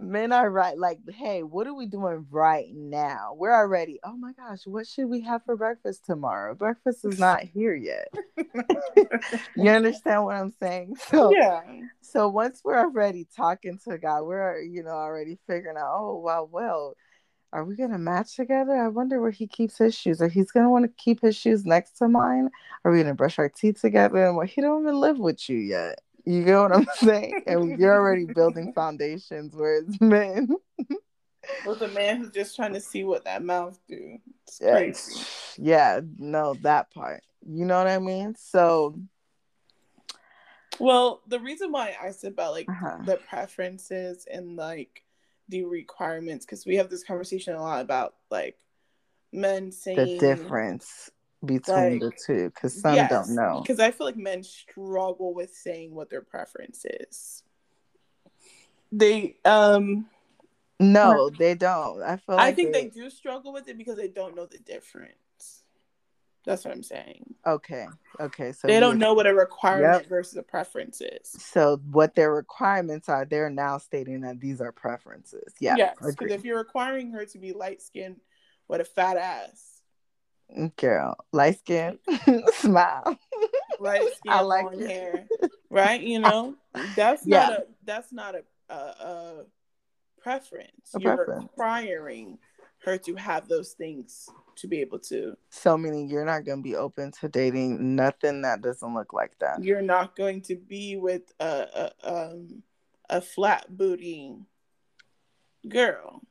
Men 0.00 0.32
are 0.32 0.50
right, 0.50 0.76
like, 0.76 0.98
hey, 1.08 1.42
what 1.42 1.66
are 1.66 1.74
we 1.74 1.86
doing 1.86 2.26
right 2.30 2.70
now? 2.74 3.34
We're 3.36 3.54
already, 3.54 4.00
oh 4.02 4.16
my 4.16 4.32
gosh, 4.32 4.60
what 4.64 4.86
should 4.86 5.08
we 5.08 5.20
have 5.20 5.44
for 5.44 5.56
breakfast 5.56 6.06
tomorrow? 6.06 6.54
Breakfast 6.54 7.04
is 7.04 7.18
not 7.18 7.42
here 7.42 7.74
yet. 7.74 8.08
you 9.56 9.68
understand 9.70 10.24
what 10.24 10.36
I'm 10.36 10.52
saying? 10.58 10.96
So 11.08 11.32
yeah. 11.32 11.62
So 12.00 12.28
once 12.28 12.60
we're 12.64 12.78
already 12.78 13.26
talking 13.36 13.78
to 13.88 13.98
God, 13.98 14.24
we're 14.24 14.60
you 14.60 14.82
know 14.82 14.90
already 14.90 15.38
figuring 15.46 15.76
out, 15.76 15.90
oh 15.94 16.16
wow, 16.16 16.48
well, 16.50 16.94
are 17.52 17.64
we 17.64 17.76
gonna 17.76 17.98
match 17.98 18.36
together? 18.36 18.72
I 18.72 18.88
wonder 18.88 19.20
where 19.20 19.30
he 19.30 19.46
keeps 19.46 19.78
his 19.78 19.94
shoes. 19.94 20.20
Or 20.20 20.28
he's 20.28 20.50
gonna 20.50 20.70
want 20.70 20.84
to 20.84 21.02
keep 21.02 21.20
his 21.22 21.36
shoes 21.36 21.64
next 21.64 21.92
to 21.98 22.08
mine. 22.08 22.50
Are 22.84 22.92
we 22.92 22.98
gonna 22.98 23.14
brush 23.14 23.38
our 23.38 23.48
teeth 23.48 23.80
together? 23.80 24.26
And 24.26 24.36
what 24.36 24.48
he 24.48 24.60
don't 24.60 24.82
even 24.82 25.00
live 25.00 25.18
with 25.18 25.48
you 25.48 25.56
yet. 25.56 26.00
You 26.28 26.44
get 26.44 26.58
what 26.58 26.76
I'm 26.76 26.86
saying? 26.96 27.42
and 27.46 27.78
you're 27.78 27.94
already 27.94 28.26
building 28.26 28.72
foundations 28.74 29.56
where 29.56 29.78
it's 29.78 29.98
men. 30.00 30.50
With 31.66 31.80
a 31.80 31.88
man 31.88 32.18
who's 32.18 32.32
just 32.32 32.54
trying 32.54 32.74
to 32.74 32.80
see 32.80 33.02
what 33.02 33.24
that 33.24 33.42
mouth 33.42 33.78
do. 33.88 34.18
It's 34.46 34.60
yeah, 34.60 34.72
crazy. 34.72 35.24
Yeah, 35.56 36.00
no, 36.18 36.52
that 36.62 36.92
part. 36.92 37.22
You 37.48 37.64
know 37.64 37.78
what 37.78 37.86
I 37.86 37.98
mean? 37.98 38.34
So 38.38 39.00
well, 40.78 41.22
the 41.26 41.40
reason 41.40 41.72
why 41.72 41.96
I 42.00 42.10
said 42.10 42.32
about 42.32 42.52
like 42.52 42.68
uh-huh. 42.68 42.98
the 43.06 43.16
preferences 43.16 44.26
and 44.30 44.54
like 44.54 45.04
the 45.48 45.64
requirements, 45.64 46.44
because 46.44 46.66
we 46.66 46.76
have 46.76 46.90
this 46.90 47.04
conversation 47.04 47.54
a 47.54 47.62
lot 47.62 47.80
about 47.80 48.16
like 48.30 48.58
men 49.32 49.72
saying 49.72 49.96
the 49.96 50.18
difference 50.18 51.10
between 51.44 52.00
like, 52.00 52.00
the 52.00 52.12
two 52.26 52.50
because 52.50 52.80
some 52.80 52.94
yes, 52.94 53.10
don't 53.10 53.34
know. 53.34 53.60
Because 53.62 53.80
I 53.80 53.90
feel 53.90 54.06
like 54.06 54.16
men 54.16 54.42
struggle 54.42 55.34
with 55.34 55.54
saying 55.54 55.94
what 55.94 56.10
their 56.10 56.22
preference 56.22 56.84
is. 56.84 57.42
They 58.90 59.36
um 59.44 60.06
no, 60.80 61.30
they 61.30 61.54
don't. 61.54 62.02
I 62.02 62.16
feel 62.16 62.36
like 62.36 62.46
I 62.46 62.52
think 62.52 62.72
they, 62.72 62.84
they 62.84 62.90
do 62.90 63.10
struggle 63.10 63.52
with 63.52 63.68
it 63.68 63.76
because 63.76 63.96
they 63.96 64.08
don't 64.08 64.36
know 64.36 64.46
the 64.46 64.58
difference. 64.58 65.14
That's 66.44 66.64
what 66.64 66.72
I'm 66.72 66.82
saying. 66.82 67.34
Okay. 67.46 67.86
Okay. 68.18 68.52
So 68.52 68.68
they 68.68 68.80
don't 68.80 68.98
know 68.98 69.12
what 69.12 69.26
a 69.26 69.34
requirement 69.34 70.02
yep. 70.02 70.08
versus 70.08 70.36
a 70.38 70.42
preference 70.42 71.02
is. 71.02 71.28
So 71.30 71.78
what 71.90 72.14
their 72.14 72.32
requirements 72.32 73.08
are, 73.08 73.26
they're 73.26 73.50
now 73.50 73.76
stating 73.76 74.22
that 74.22 74.40
these 74.40 74.62
are 74.62 74.72
preferences. 74.72 75.52
Yeah. 75.60 75.74
Yes. 75.76 75.96
Because 76.00 76.32
if 76.32 76.44
you're 76.44 76.56
requiring 76.56 77.12
her 77.12 77.26
to 77.26 77.38
be 77.38 77.52
light 77.52 77.82
skinned 77.82 78.20
with 78.66 78.80
a 78.80 78.84
fat 78.84 79.18
ass, 79.18 79.77
Girl, 80.76 81.16
light 81.32 81.58
skin, 81.58 81.98
smile. 82.54 83.18
Light 83.78 84.08
skin, 84.16 84.32
I 84.32 84.40
like 84.40 84.64
long 84.64 84.80
hair. 84.80 85.26
Right? 85.70 86.00
You 86.00 86.20
know, 86.20 86.54
that's 86.96 87.26
yeah. 87.26 87.40
not 87.40 87.52
a 87.52 87.66
that's 87.84 88.10
not 88.12 88.34
a, 88.34 88.42
a, 88.72 88.74
a 88.74 89.44
preference. 90.22 90.94
A 90.94 91.00
You're 91.00 91.16
preference. 91.16 91.42
requiring 91.42 92.38
her 92.84 92.96
to 92.96 93.14
have 93.16 93.48
those 93.48 93.72
things 93.72 94.30
to 94.56 94.66
be 94.66 94.80
able 94.80 94.98
to. 95.00 95.36
So 95.50 95.76
meaning 95.76 96.08
you're 96.08 96.24
not 96.24 96.46
gonna 96.46 96.62
be 96.62 96.74
open 96.74 97.12
to 97.20 97.28
dating 97.28 97.96
nothing 97.96 98.40
that 98.42 98.62
doesn't 98.62 98.94
look 98.94 99.12
like 99.12 99.38
that. 99.40 99.62
You're 99.62 99.82
not 99.82 100.16
going 100.16 100.40
to 100.42 100.56
be 100.56 100.96
with 100.96 101.30
a 101.38 101.92
a, 102.02 102.30
um, 102.30 102.62
a 103.10 103.20
flat 103.20 103.66
booty 103.68 104.36
girl 105.68 106.22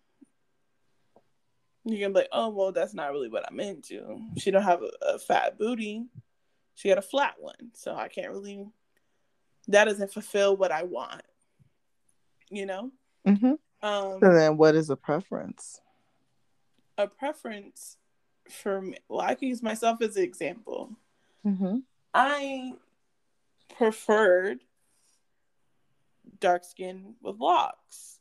you 1.87 1.99
can 1.99 2.11
be 2.11 2.19
like, 2.19 2.29
oh 2.31 2.49
well, 2.49 2.71
that's 2.71 2.93
not 2.93 3.11
really 3.11 3.29
what 3.29 3.45
I'm 3.49 3.59
into. 3.59 4.19
She 4.37 4.51
don't 4.51 4.63
have 4.63 4.81
a, 4.81 4.91
a 5.13 5.19
fat 5.19 5.57
booty. 5.57 6.05
She 6.75 6.89
got 6.89 6.97
a 6.97 7.03
flat 7.03 7.35
one, 7.39 7.71
so 7.73 7.95
I 7.95 8.07
can't 8.07 8.29
really. 8.29 8.67
That 9.67 9.85
doesn't 9.85 10.13
fulfill 10.13 10.55
what 10.55 10.71
I 10.71 10.83
want. 10.83 11.23
You 12.49 12.65
know. 12.65 12.91
Mm-hmm. 13.27 13.53
Um, 13.81 14.19
so 14.21 14.33
then, 14.33 14.57
what 14.57 14.75
is 14.75 14.89
a 14.89 14.95
preference? 14.95 15.81
A 16.97 17.07
preference 17.07 17.97
for 18.49 18.81
me. 18.81 18.97
Well, 19.07 19.21
I 19.21 19.35
can 19.35 19.49
use 19.49 19.63
myself 19.63 20.01
as 20.01 20.17
an 20.17 20.23
example. 20.23 20.91
Mm-hmm. 21.45 21.77
I 22.13 22.73
preferred 23.77 24.59
dark 26.39 26.63
skin 26.63 27.15
with 27.21 27.37
locks. 27.37 28.19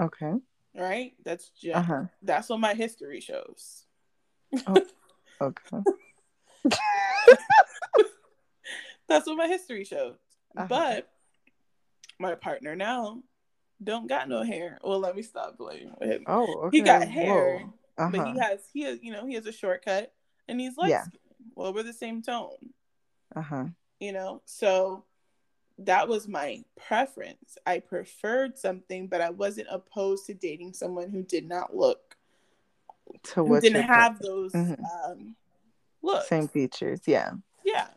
Okay 0.00 0.34
right? 0.74 1.12
That's 1.24 1.50
just 1.50 1.76
uh-huh. 1.76 2.04
that's 2.22 2.48
what 2.48 2.60
my 2.60 2.74
history 2.74 3.20
shows. 3.20 3.84
Oh, 4.66 4.76
okay. 5.40 5.78
that's 9.08 9.26
what 9.26 9.36
my 9.36 9.48
history 9.48 9.84
shows. 9.84 10.16
Uh-huh. 10.56 10.66
But 10.68 11.10
my 12.18 12.34
partner 12.34 12.76
now 12.76 13.22
don't 13.82 14.08
got 14.08 14.28
no 14.28 14.42
hair. 14.42 14.78
Well, 14.82 15.00
let 15.00 15.16
me 15.16 15.22
stop 15.22 15.56
playing 15.56 15.92
with 15.98 16.08
him. 16.08 16.24
Oh, 16.26 16.66
okay. 16.66 16.78
He 16.78 16.82
got 16.82 17.08
hair, 17.08 17.64
uh-huh. 17.98 18.10
but 18.10 18.26
he 18.26 18.32
uh-huh. 18.32 18.48
has 18.48 18.60
he 18.72 18.82
has 18.82 18.98
you 19.02 19.12
know 19.12 19.26
he 19.26 19.34
has 19.34 19.46
a 19.46 19.52
shortcut 19.52 20.12
and 20.48 20.60
he's 20.60 20.76
like, 20.76 20.90
yeah. 20.90 21.04
well, 21.54 21.72
we're 21.72 21.82
the 21.82 21.92
same 21.92 22.22
tone. 22.22 22.50
Uh 23.34 23.42
huh. 23.42 23.64
You 24.00 24.12
know, 24.12 24.42
so 24.44 25.04
that 25.78 26.08
was 26.08 26.28
my 26.28 26.62
preference. 26.76 27.58
I 27.66 27.80
preferred 27.80 28.56
something, 28.56 29.08
but 29.08 29.20
I 29.20 29.30
wasn't 29.30 29.68
opposed 29.70 30.26
to 30.26 30.34
dating 30.34 30.74
someone 30.74 31.10
who 31.10 31.22
did 31.22 31.48
not 31.48 31.76
look 31.76 32.16
to 33.24 33.44
who 33.44 33.60
didn't 33.60 33.82
have 33.82 34.18
those 34.20 34.52
mm-hmm. 34.52 34.82
um, 34.84 35.36
looks. 36.02 36.28
Same 36.28 36.48
features, 36.48 37.00
yeah. 37.06 37.32
Yeah. 37.64 37.88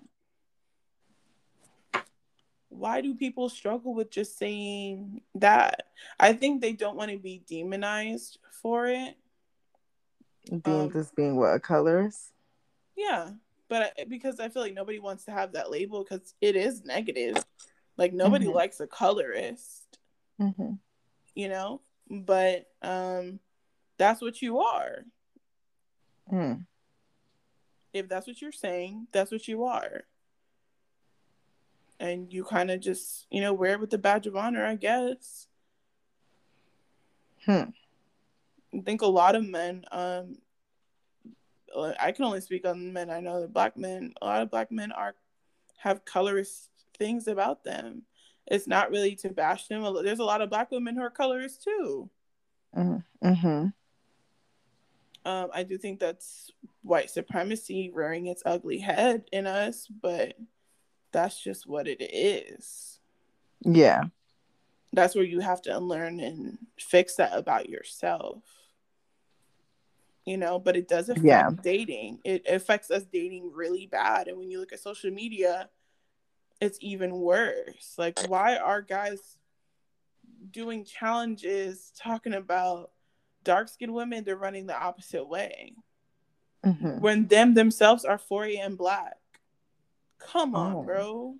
Why 2.69 3.01
do 3.01 3.15
people 3.15 3.49
struggle 3.49 3.93
with 3.93 4.11
just 4.11 4.37
saying 4.37 5.21
that? 5.35 5.87
I 6.19 6.33
think 6.33 6.61
they 6.61 6.73
don't 6.73 6.97
want 6.97 7.11
to 7.11 7.17
be 7.17 7.43
demonized 7.47 8.39
for 8.61 8.87
it. 8.87 9.15
Being 10.49 10.81
um, 10.81 10.89
this 10.89 11.11
being 11.11 11.35
what 11.35 11.55
a 11.55 11.59
colorist? 11.59 12.31
Yeah 12.95 13.31
but 13.69 13.97
because 14.07 14.39
I 14.39 14.49
feel 14.49 14.61
like 14.61 14.73
nobody 14.73 14.99
wants 14.99 15.25
to 15.25 15.31
have 15.31 15.53
that 15.53 15.71
label 15.71 16.03
because 16.03 16.33
it 16.41 16.55
is 16.55 16.85
negative. 16.85 17.35
Like 17.97 18.13
nobody 18.13 18.45
mm-hmm. 18.45 18.55
likes 18.55 18.79
a 18.79 18.87
colorist, 18.87 19.99
mm-hmm. 20.39 20.73
you 21.35 21.49
know. 21.49 21.81
But 22.09 22.67
um, 22.81 23.39
that's 23.97 24.21
what 24.21 24.41
you 24.41 24.59
are. 24.59 25.05
Mm. 26.31 26.65
If 27.93 28.07
that's 28.07 28.27
what 28.27 28.41
you're 28.41 28.51
saying, 28.51 29.07
that's 29.11 29.31
what 29.31 29.47
you 29.47 29.65
are. 29.65 30.03
And 31.99 32.31
you 32.31 32.43
kind 32.43 32.69
of 32.69 32.79
just, 32.79 33.25
you 33.31 33.41
know, 33.41 33.53
wear 33.53 33.73
it 33.73 33.79
with 33.79 33.89
the 33.89 33.97
badge 33.97 34.27
of 34.27 34.35
honor, 34.35 34.65
I 34.65 34.75
guess. 34.75 35.47
Hmm. 37.45 37.71
I 38.73 38.81
think 38.81 39.01
a 39.01 39.07
lot 39.07 39.35
of 39.35 39.47
men, 39.47 39.85
um, 39.91 40.37
I 41.99 42.11
can 42.11 42.25
only 42.25 42.41
speak 42.41 42.65
on 42.65 42.93
men. 42.93 43.09
I 43.09 43.19
know 43.19 43.41
that 43.41 43.53
black 43.53 43.77
men, 43.77 44.13
a 44.21 44.25
lot 44.25 44.41
of 44.41 44.51
black 44.51 44.71
men 44.71 44.91
are 44.91 45.15
have 45.77 46.05
colorist 46.05 46.69
things 46.97 47.27
about 47.27 47.63
them. 47.63 48.03
It's 48.47 48.67
not 48.67 48.91
really 48.91 49.15
to 49.17 49.29
bash 49.29 49.67
them. 49.67 49.83
There's 50.03 50.19
a 50.19 50.23
lot 50.23 50.41
of 50.41 50.49
black 50.49 50.71
women 50.71 50.95
who 50.95 51.01
are 51.01 51.09
colorist 51.09 51.63
too. 51.63 52.09
Mm-hmm. 52.75 53.67
Um, 55.25 55.49
I 55.53 55.63
do 55.63 55.77
think 55.77 55.99
that's 55.99 56.51
white 56.83 57.09
supremacy 57.09 57.91
rearing 57.93 58.27
its 58.27 58.43
ugly 58.45 58.79
head 58.79 59.25
in 59.33 59.45
us, 59.45 59.87
but 60.01 60.37
that's 61.11 61.43
just 61.43 61.67
what 61.67 61.87
it 61.87 62.01
is. 62.01 62.99
Yeah. 63.61 64.03
That's 64.93 65.15
where 65.15 65.25
you 65.25 65.41
have 65.41 65.61
to 65.63 65.75
unlearn 65.75 66.21
and 66.21 66.57
fix 66.79 67.15
that 67.15 67.37
about 67.37 67.69
yourself. 67.69 68.41
You 70.27 70.35
know, 70.35 70.59
but 70.59 70.75
it 70.75 70.89
does 70.89 71.07
affect 71.07 71.25
yeah. 71.25 71.49
dating. 71.63 72.19
It 72.25 72.45
affects 72.49 72.91
us 72.91 73.03
dating 73.05 73.49
really 73.53 73.85
bad. 73.87 74.27
And 74.27 74.37
when 74.37 74.51
you 74.51 74.59
look 74.59 74.73
at 74.73 74.81
social 74.81 75.09
media, 75.09 75.69
it's 76.59 76.77
even 76.81 77.15
worse. 77.15 77.95
Like, 77.97 78.19
why 78.27 78.57
are 78.57 78.81
guys 78.81 79.37
doing 80.51 80.83
challenges 80.83 81.93
talking 81.97 82.33
about 82.33 82.91
dark 83.45 83.69
skinned 83.69 83.93
women, 83.93 84.25
they're 84.25 84.35
running 84.35 84.67
the 84.67 84.77
opposite 84.77 85.27
way. 85.27 85.73
Mm-hmm. 86.65 86.99
When 86.99 87.27
them 87.27 87.53
themselves 87.53 88.03
are 88.03 88.17
4 88.17 88.45
a.m. 88.45 88.75
black. 88.75 89.15
Come 90.19 90.55
on, 90.55 90.73
oh. 90.73 90.83
bro. 90.83 91.35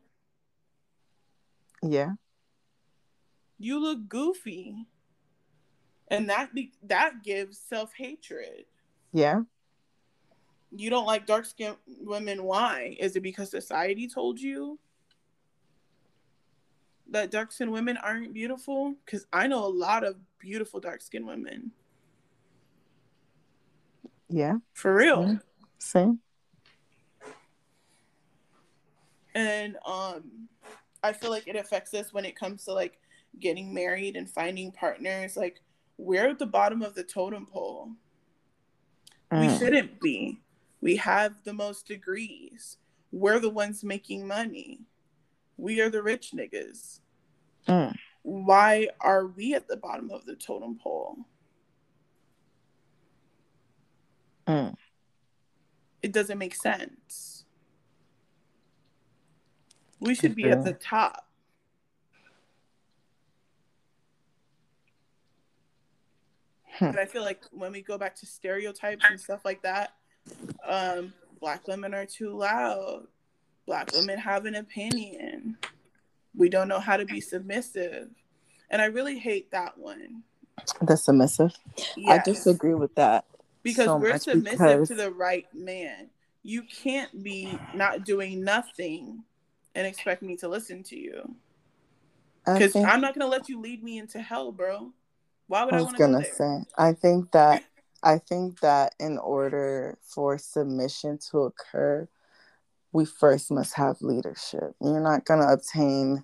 Yeah. 1.84 2.12
You 3.60 3.82
look 3.82 4.08
goofy. 4.08 4.88
And 6.08 6.30
that 6.30 6.54
be- 6.54 6.72
that 6.84 7.22
gives 7.22 7.58
self-hatred. 7.58 8.64
Yeah. 9.14 9.42
You 10.76 10.90
don't 10.90 11.06
like 11.06 11.26
dark 11.26 11.46
skinned 11.46 11.78
women. 12.02 12.44
Why? 12.44 12.98
Is 13.00 13.16
it 13.16 13.22
because 13.22 13.50
society 13.50 14.08
told 14.08 14.40
you? 14.40 14.80
that 17.12 17.32
dark 17.32 17.52
skinned 17.52 17.72
women 17.72 17.98
aren't 17.98 18.34
beautiful? 18.34 18.96
Because 19.06 19.26
I 19.32 19.48
know 19.48 19.66
a 19.66 19.68
lot 19.68 20.04
of 20.04 20.16
beautiful 20.40 20.80
dark 20.80 21.02
skinned 21.02 21.28
women. 21.28 21.72
Yeah. 24.30 24.58
For 24.74 24.94
real. 24.94 25.40
Same. 25.80 26.20
And 29.34 29.78
um 29.86 30.50
I 31.04 31.14
feel 31.14 31.30
like 31.30 31.48
it 31.48 31.56
affects 31.56 31.94
us 31.94 32.12
when 32.12 32.26
it 32.26 32.36
comes 32.36 32.66
to 32.66 32.74
like 32.74 33.00
getting 33.40 33.74
married 33.74 34.16
and 34.16 34.30
finding 34.30 34.72
partners. 34.72 35.38
Like 35.38 35.62
we're 35.98 36.28
at 36.30 36.40
the 36.40 36.46
bottom 36.46 36.82
of 36.82 36.96
the 36.96 37.04
totem 37.04 37.46
pole. 37.46 37.92
Mm. 39.32 39.42
We 39.42 39.58
shouldn't 39.58 40.02
be. 40.02 40.40
We 40.82 40.96
have 40.98 41.44
the 41.44 41.54
most 41.54 41.88
degrees. 41.88 42.78
We're 43.12 43.40
the 43.40 43.50
ones 43.50 43.84
making 43.84 44.28
money. 44.28 44.82
We 45.58 45.82
are 45.82 45.90
the 45.90 46.04
rich 46.04 46.34
niggas. 46.36 47.00
Mm. 47.68 47.96
Why 48.24 48.90
are 49.02 49.26
we 49.26 49.54
at 49.54 49.68
the 49.68 49.78
bottom 49.78 50.12
of 50.12 50.26
the 50.26 50.36
totem 50.36 50.78
pole? 50.78 51.18
Mm. 54.48 54.76
It 56.02 56.12
doesn't 56.12 56.38
make 56.38 56.56
sense. 56.56 57.46
We 60.00 60.14
should 60.14 60.36
be 60.36 60.50
at 60.50 60.64
the 60.64 60.74
top. 60.74 61.27
Hmm. 66.78 66.92
But 66.92 67.00
I 67.00 67.06
feel 67.06 67.24
like 67.24 67.44
when 67.52 67.72
we 67.72 67.82
go 67.82 67.98
back 67.98 68.16
to 68.18 68.26
stereotypes 68.26 69.06
and 69.10 69.20
stuff 69.20 69.44
like 69.44 69.62
that, 69.64 69.94
um, 70.68 71.14
black 71.40 71.68
women 71.68 71.94
are 71.94 72.06
too 72.06 72.36
loud. 72.36 73.08
Black 73.66 73.92
women 73.94 74.18
have 74.20 74.46
an 74.46 74.56
opinion. 74.56 75.58
We 76.36 76.50
don't 76.50 76.68
know 76.68 76.80
how 76.80 76.98
to 76.98 77.06
be 77.06 77.20
submissive. 77.20 78.10
And 78.70 78.82
I 78.82 78.86
really 78.86 79.18
hate 79.18 79.52
that 79.52 79.78
one. 79.78 80.24
The 80.82 80.96
submissive? 80.96 81.54
Yes. 81.96 82.20
I 82.20 82.24
disagree 82.24 82.74
with 82.74 82.94
that 82.96 83.26
because 83.64 83.86
so 83.86 83.98
we're 83.98 84.18
submissive 84.18 84.58
because... 84.58 84.88
to 84.90 84.96
the 84.96 85.12
right 85.12 85.46
man. 85.54 86.10
You 86.44 86.64
can't 86.64 87.24
be 87.24 87.58
not 87.74 88.06
doing 88.06 88.44
nothing 88.44 89.24
and 89.76 89.86
expect 89.86 90.22
me 90.22 90.38
to 90.38 90.48
listen 90.48 90.84
to 90.84 90.98
you. 90.98 91.36
Because 92.46 92.74
think... 92.74 92.88
I'm 92.88 93.02
not 93.02 93.14
gonna 93.14 93.30
let 93.30 93.50
you 93.50 93.60
lead 93.60 93.84
me 93.84 93.98
into 93.98 94.22
hell, 94.22 94.52
bro. 94.52 94.92
Why 95.48 95.64
would 95.66 95.74
I, 95.74 95.78
I 95.78 95.82
was 95.82 95.94
gonna 95.94 96.22
go 96.22 96.24
say? 96.24 96.60
I 96.78 96.94
think 96.94 97.32
that 97.32 97.64
I 98.04 98.20
think 98.20 98.60
that 98.60 98.94
in 99.00 99.18
order 99.18 99.98
for 100.02 100.38
submission 100.38 101.18
to 101.32 101.40
occur, 101.40 102.08
we 102.92 103.06
first 103.06 103.52
must 103.52 103.74
have 103.76 104.02
leadership. 104.02 104.76
You're 104.82 105.00
not 105.00 105.26
gonna 105.26 105.52
obtain 105.52 106.24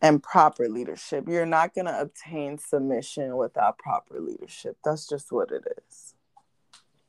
and 0.00 0.22
proper 0.22 0.68
leadership. 0.68 1.24
You're 1.28 1.46
not 1.46 1.74
gonna 1.74 1.96
obtain 1.98 2.58
submission 2.58 3.36
without 3.36 3.78
proper 3.78 4.20
leadership. 4.20 4.76
That's 4.84 5.08
just 5.08 5.32
what 5.32 5.50
it 5.50 5.64
is 5.88 6.14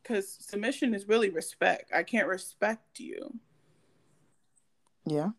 because 0.10 0.38
submission 0.40 0.96
is 0.96 1.08
really 1.08 1.30
respect. 1.30 1.92
I 1.94 2.04
can't 2.04 2.28
respect 2.28 3.00
you. 3.00 3.40
Yeah. 5.06 5.30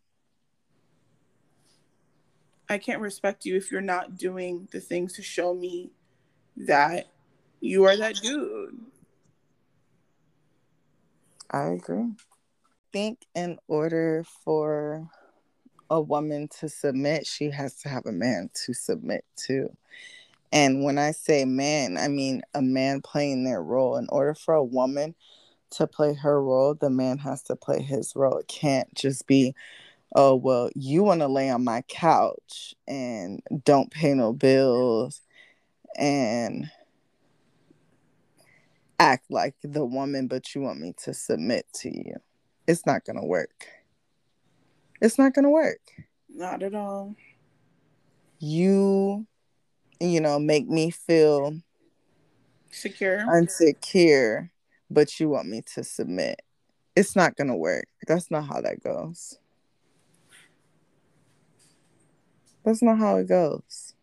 I 2.70 2.78
can't 2.78 3.00
respect 3.00 3.44
you 3.44 3.56
if 3.56 3.72
you're 3.72 3.80
not 3.80 4.16
doing 4.16 4.68
the 4.70 4.78
things 4.78 5.14
to 5.14 5.22
show 5.22 5.52
me 5.52 5.90
that 6.56 7.08
you 7.60 7.84
are 7.84 7.96
that 7.96 8.14
dude. 8.14 8.78
I 11.50 11.70
agree. 11.70 12.04
I 12.04 12.92
think 12.92 13.26
in 13.34 13.58
order 13.66 14.24
for 14.44 15.08
a 15.90 16.00
woman 16.00 16.46
to 16.60 16.68
submit, 16.68 17.26
she 17.26 17.50
has 17.50 17.74
to 17.80 17.88
have 17.88 18.06
a 18.06 18.12
man 18.12 18.50
to 18.66 18.72
submit 18.72 19.24
to. 19.48 19.76
And 20.52 20.84
when 20.84 20.96
I 20.96 21.10
say 21.10 21.44
man, 21.44 21.96
I 21.96 22.06
mean 22.06 22.42
a 22.54 22.62
man 22.62 23.02
playing 23.02 23.42
their 23.42 23.64
role. 23.64 23.96
In 23.96 24.06
order 24.10 24.34
for 24.34 24.54
a 24.54 24.62
woman 24.62 25.16
to 25.70 25.88
play 25.88 26.14
her 26.14 26.40
role, 26.40 26.74
the 26.74 26.90
man 26.90 27.18
has 27.18 27.42
to 27.44 27.56
play 27.56 27.82
his 27.82 28.14
role. 28.14 28.38
It 28.38 28.46
can't 28.46 28.94
just 28.94 29.26
be, 29.26 29.56
oh, 30.14 30.34
well, 30.34 30.70
you 30.74 31.02
want 31.02 31.20
to 31.20 31.28
lay 31.28 31.50
on 31.50 31.64
my 31.64 31.82
couch 31.88 32.74
and 32.88 33.40
don't 33.64 33.90
pay 33.90 34.14
no 34.14 34.32
bills 34.32 35.20
and 35.96 36.70
act 38.98 39.30
like 39.30 39.54
the 39.62 39.84
woman, 39.84 40.26
but 40.26 40.54
you 40.54 40.60
want 40.60 40.80
me 40.80 40.94
to 41.04 41.14
submit 41.14 41.66
to 41.74 41.90
you. 41.90 42.16
It's 42.66 42.86
not 42.86 43.04
going 43.04 43.20
to 43.20 43.26
work. 43.26 43.66
It's 45.00 45.18
not 45.18 45.34
going 45.34 45.44
to 45.44 45.50
work. 45.50 45.80
Not 46.28 46.62
at 46.62 46.74
all. 46.74 47.14
You 48.38 49.26
you 50.00 50.20
know, 50.20 50.38
make 50.38 50.66
me 50.66 50.90
feel 50.90 51.60
secure, 52.70 53.18
unsecure, 53.26 54.50
but 54.90 55.20
you 55.20 55.28
want 55.28 55.48
me 55.48 55.62
to 55.74 55.84
submit. 55.84 56.40
It's 56.96 57.14
not 57.14 57.36
going 57.36 57.48
to 57.48 57.56
work. 57.56 57.86
That's 58.06 58.30
not 58.30 58.46
how 58.46 58.62
that 58.62 58.82
goes. 58.82 59.38
That's 62.70 62.82
not 62.82 62.98
how 62.98 63.16
it 63.16 63.26
goes. 63.26 63.94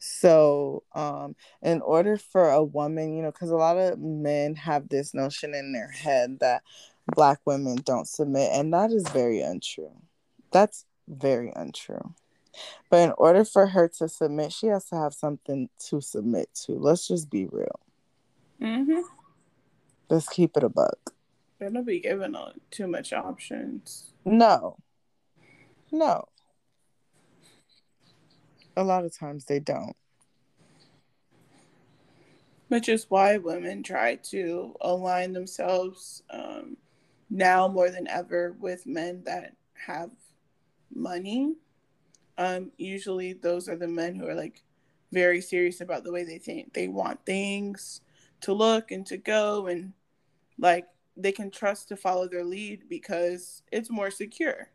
So, 0.00 0.82
um, 0.96 1.36
in 1.62 1.80
order 1.80 2.16
for 2.16 2.50
a 2.50 2.64
woman, 2.64 3.14
you 3.14 3.22
know, 3.22 3.30
because 3.30 3.50
a 3.50 3.56
lot 3.56 3.76
of 3.76 4.00
men 4.00 4.56
have 4.56 4.88
this 4.88 5.14
notion 5.14 5.54
in 5.54 5.72
their 5.72 5.92
head 5.92 6.40
that 6.40 6.64
black 7.14 7.38
women 7.44 7.76
don't 7.84 8.08
submit, 8.08 8.50
and 8.52 8.74
that 8.74 8.90
is 8.90 9.08
very 9.10 9.42
untrue. 9.42 9.92
That's 10.50 10.86
very 11.06 11.52
untrue. 11.54 12.14
But 12.90 12.96
in 12.96 13.12
order 13.16 13.44
for 13.44 13.68
her 13.68 13.86
to 13.98 14.08
submit, 14.08 14.52
she 14.52 14.66
has 14.66 14.86
to 14.86 14.96
have 14.96 15.14
something 15.14 15.68
to 15.86 16.00
submit 16.00 16.48
to. 16.64 16.72
Let's 16.72 17.06
just 17.06 17.30
be 17.30 17.46
real. 17.46 17.78
Mm-hmm. 18.60 19.02
Let's 20.10 20.28
keep 20.28 20.56
it 20.56 20.64
a 20.64 20.68
buck. 20.68 21.14
They 21.60 21.68
don't 21.70 21.86
be 21.86 22.00
giving 22.00 22.34
too 22.72 22.88
much 22.88 23.12
options. 23.12 24.10
No. 24.24 24.78
No. 25.92 26.26
A 28.76 28.84
lot 28.84 29.04
of 29.04 29.16
times 29.16 29.44
they 29.44 29.58
don't. 29.58 29.96
Which 32.68 32.88
is 32.88 33.06
why 33.08 33.38
women 33.38 33.82
try 33.82 34.16
to 34.16 34.74
align 34.80 35.32
themselves 35.32 36.22
um, 36.30 36.76
now 37.30 37.68
more 37.68 37.90
than 37.90 38.08
ever 38.08 38.56
with 38.58 38.86
men 38.86 39.22
that 39.24 39.54
have 39.86 40.10
money 40.94 41.54
um, 42.38 42.70
usually 42.76 43.32
those 43.32 43.68
are 43.68 43.76
the 43.76 43.88
men 43.88 44.14
who 44.14 44.26
are 44.26 44.34
like 44.34 44.62
very 45.12 45.40
serious 45.40 45.80
about 45.80 46.04
the 46.04 46.12
way 46.12 46.24
they 46.24 46.38
think. 46.38 46.72
They 46.72 46.88
want 46.88 47.24
things 47.24 48.00
to 48.42 48.52
look 48.52 48.90
and 48.90 49.06
to 49.06 49.16
go 49.16 49.66
and 49.66 49.92
like 50.58 50.86
they 51.16 51.32
can 51.32 51.50
trust 51.50 51.88
to 51.88 51.96
follow 51.96 52.28
their 52.28 52.44
lead 52.44 52.88
because 52.88 53.62
it's 53.72 53.90
more 53.90 54.10
secure. 54.10 54.70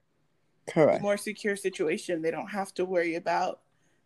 Correct. 0.70 1.02
more 1.02 1.18
secure 1.18 1.56
situation. 1.56 2.22
They 2.22 2.32
don't 2.32 2.52
have 2.52 2.74
to 2.76 2.86
worry 2.86 3.16
about 3.16 3.62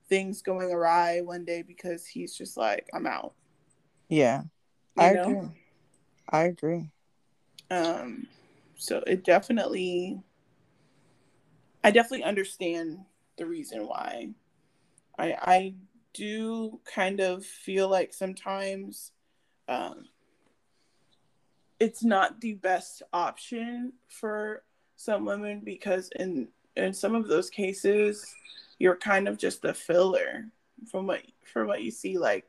things 0.08 0.42
going 0.42 0.72
awry 0.72 1.22
one 1.22 1.46
day 1.46 1.62
because 1.62 2.06
he's 2.06 2.36
just 2.36 2.58
like, 2.58 2.88
I'm 2.94 3.08
out. 3.08 3.34
Yeah. 4.10 4.44
I 4.98 5.14
know? 5.14 5.24
agree. 5.30 5.50
I 6.30 6.44
agree. 6.44 6.90
Um 7.72 8.28
so 8.78 9.04
it 9.08 9.24
definitely 9.24 10.22
I 11.84 11.92
definitely 11.92 12.24
understand 12.24 13.00
the 13.38 13.46
reason 13.46 13.88
why. 13.88 14.30
I 15.18 15.36
I 15.42 15.74
do 16.14 16.80
kind 16.86 17.20
of 17.20 17.46
feel 17.46 17.90
like 17.90 18.14
sometimes 18.14 19.12
um 19.68 20.06
it's 21.80 22.04
not 22.04 22.40
the 22.40 22.54
best 22.54 23.04
option 23.12 23.94
for 24.08 24.64
some 24.96 25.26
women 25.26 25.62
because 25.64 26.10
in 26.18 26.48
in 26.76 26.94
some 26.94 27.16
of 27.16 27.28
those 27.28 27.50
cases 27.50 28.34
you're 28.80 28.96
kind 28.96 29.28
of 29.28 29.38
just 29.38 29.64
a 29.66 29.74
filler 29.74 30.46
from 30.90 31.08
what 31.08 31.22
from 31.44 31.68
what 31.68 31.84
you 31.84 31.92
see 31.92 32.18
like 32.18 32.46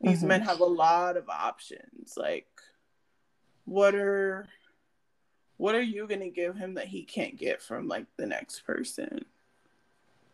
these 0.00 0.18
mm-hmm. 0.18 0.28
men 0.28 0.40
have 0.40 0.60
a 0.60 0.64
lot 0.64 1.16
of 1.16 1.28
options 1.28 2.14
like 2.16 2.46
what 3.64 3.94
are 3.94 4.48
what 5.60 5.74
are 5.74 5.82
you 5.82 6.06
going 6.06 6.20
to 6.20 6.30
give 6.30 6.56
him 6.56 6.74
that 6.74 6.86
he 6.86 7.02
can't 7.02 7.36
get 7.36 7.60
from 7.60 7.86
like 7.86 8.06
the 8.16 8.24
next 8.24 8.60
person? 8.60 9.26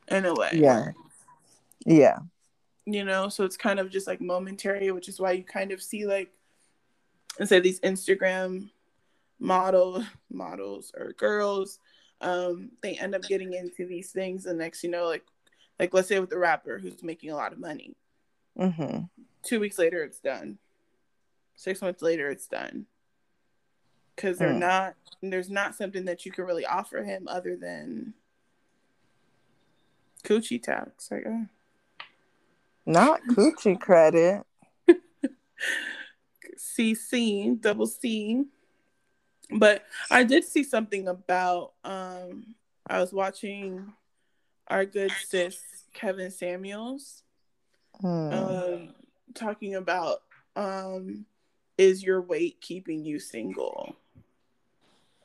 In 0.06 0.24
a 0.24 0.32
way. 0.32 0.50
Yeah. 0.52 0.92
Yeah. 1.84 2.18
You 2.84 3.04
know 3.04 3.28
so 3.28 3.44
it's 3.44 3.56
kind 3.56 3.80
of 3.80 3.90
just 3.90 4.06
like 4.06 4.20
momentary 4.20 4.92
which 4.92 5.08
is 5.08 5.18
why 5.18 5.32
you 5.32 5.42
kind 5.42 5.72
of 5.72 5.82
see 5.82 6.06
like 6.06 6.30
and 7.40 7.48
say 7.48 7.58
these 7.58 7.80
instagram 7.80 8.70
model 9.40 10.04
models 10.30 10.92
or 10.96 11.12
girls 11.14 11.80
um 12.20 12.70
they 12.82 12.94
end 12.94 13.14
up 13.14 13.22
getting 13.22 13.52
into 13.52 13.86
these 13.86 14.10
things 14.10 14.46
and 14.46 14.58
next 14.58 14.82
you 14.82 14.90
know 14.90 15.04
like 15.04 15.24
like 15.78 15.92
let's 15.92 16.08
say 16.08 16.18
with 16.18 16.30
the 16.30 16.38
rapper 16.38 16.78
who's 16.78 17.02
making 17.02 17.30
a 17.30 17.36
lot 17.36 17.52
of 17.52 17.58
money. 17.58 17.94
Mm-hmm. 18.58 19.00
two 19.42 19.60
weeks 19.60 19.78
later 19.78 20.02
it's 20.02 20.18
done. 20.18 20.58
Six 21.56 21.82
months 21.82 22.00
later 22.02 22.30
it's 22.30 22.46
done. 22.46 22.86
Because 24.14 24.38
they're 24.38 24.48
mm. 24.50 24.60
not 24.60 24.94
there's 25.22 25.50
not 25.50 25.74
something 25.74 26.06
that 26.06 26.24
you 26.24 26.32
can 26.32 26.44
really 26.44 26.64
offer 26.64 27.04
him 27.04 27.28
other 27.28 27.56
than 27.56 28.14
coochie 30.24 30.62
tax 30.62 31.10
like 31.10 31.26
not 32.86 33.20
coochie 33.30 33.78
credit. 33.78 34.42
Cc 36.56 37.60
double 37.60 37.86
c 37.86 38.44
but 39.50 39.84
I 40.10 40.24
did 40.24 40.44
see 40.44 40.64
something 40.64 41.08
about 41.08 41.72
um 41.84 42.54
I 42.86 43.00
was 43.00 43.12
watching 43.12 43.92
our 44.68 44.84
good 44.84 45.12
sis 45.26 45.60
Kevin 45.92 46.30
Samuels 46.30 47.22
hmm. 48.00 48.32
um 48.32 48.94
talking 49.34 49.74
about 49.74 50.22
um 50.56 51.26
is 51.78 52.02
your 52.02 52.22
weight 52.22 52.60
keeping 52.60 53.04
you 53.04 53.18
single? 53.18 53.94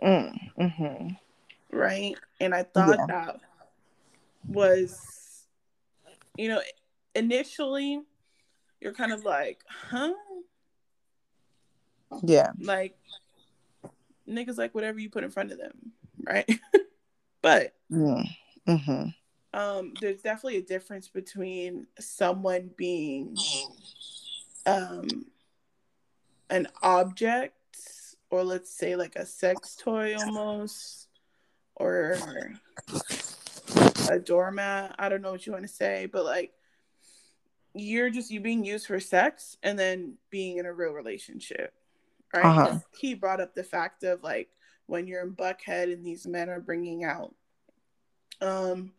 Mm, 0.03 0.37
mm-hmm. 0.59 1.07
Right? 1.71 2.15
And 2.41 2.53
I 2.53 2.63
thought 2.63 2.97
yeah. 2.99 3.05
that 3.07 3.39
was 4.47 5.45
you 6.37 6.49
know 6.49 6.61
initially 7.15 8.01
you're 8.81 8.93
kind 8.93 9.13
of 9.13 9.23
like, 9.23 9.63
huh? 9.67 10.13
Yeah. 12.23 12.49
Like 12.59 12.97
niggas 14.31 14.57
like 14.57 14.73
whatever 14.73 14.99
you 14.99 15.09
put 15.09 15.23
in 15.23 15.31
front 15.31 15.51
of 15.51 15.57
them, 15.57 15.91
right? 16.25 16.49
but 17.41 17.73
mm-hmm. 17.91 19.09
um, 19.53 19.93
there's 19.99 20.21
definitely 20.21 20.57
a 20.57 20.63
difference 20.63 21.07
between 21.07 21.87
someone 21.99 22.71
being 22.75 23.37
um, 24.65 25.25
an 26.49 26.67
object, 26.81 27.55
or 28.29 28.43
let's 28.43 28.71
say 28.71 28.95
like 28.95 29.15
a 29.15 29.25
sex 29.25 29.75
toy 29.75 30.15
almost, 30.15 31.07
or 31.75 32.17
a 34.09 34.19
doormat. 34.19 34.95
I 34.97 35.09
don't 35.09 35.21
know 35.21 35.31
what 35.31 35.45
you 35.45 35.53
want 35.53 35.65
to 35.65 35.73
say, 35.73 36.07
but 36.11 36.25
like 36.25 36.53
you're 37.73 38.09
just 38.09 38.31
you 38.31 38.39
being 38.41 38.65
used 38.65 38.87
for 38.87 38.99
sex 38.99 39.57
and 39.63 39.79
then 39.79 40.15
being 40.29 40.57
in 40.57 40.65
a 40.65 40.73
real 40.73 40.91
relationship 40.91 41.73
right? 42.33 42.45
Uh-huh. 42.45 42.79
He 42.99 43.13
brought 43.13 43.41
up 43.41 43.55
the 43.55 43.63
fact 43.63 44.03
of 44.03 44.23
like 44.23 44.49
when 44.85 45.07
you're 45.07 45.21
in 45.21 45.33
Buckhead 45.33 45.91
and 45.91 46.05
these 46.05 46.27
men 46.27 46.49
are 46.49 46.59
bringing 46.59 47.03
out 47.03 47.33
um 48.41 48.91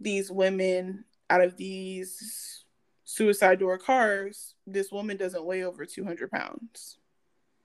these 0.00 0.30
women 0.30 1.04
out 1.30 1.40
of 1.40 1.56
these 1.56 2.64
suicide 3.04 3.58
door 3.58 3.78
cars, 3.78 4.54
this 4.66 4.92
woman 4.92 5.16
doesn't 5.16 5.44
weigh 5.44 5.64
over 5.64 5.84
200 5.86 6.30
pounds. 6.30 6.98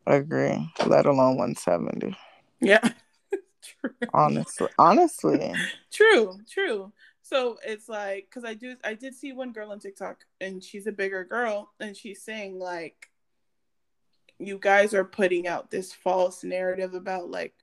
Agree, 0.06 0.70
let 0.86 1.06
alone 1.06 1.38
170. 1.38 2.16
Yeah. 2.60 2.80
true. 3.62 3.92
Honestly, 4.14 4.68
honestly. 4.78 5.54
true, 5.92 6.40
true. 6.50 6.92
So 7.22 7.58
it's 7.66 7.88
like, 7.88 8.30
cause 8.34 8.44
I 8.46 8.54
do, 8.54 8.76
I 8.84 8.94
did 8.96 9.16
see 9.16 9.32
one 9.32 9.54
girl 9.54 9.72
on 9.72 9.80
TikTok, 9.80 10.26
and 10.42 10.64
she's 10.64 10.88
a 10.88 10.92
bigger 10.92 11.24
girl, 11.24 11.72
and 11.80 11.96
she's 11.96 12.22
saying 12.22 12.60
like, 12.60 13.10
you 14.40 14.58
guys 14.58 14.94
are 14.94 15.06
putting 15.06 15.48
out 15.48 15.72
this 15.72 15.94
false 15.94 16.44
narrative 16.44 16.94
about 16.94 17.30
like 17.30 17.54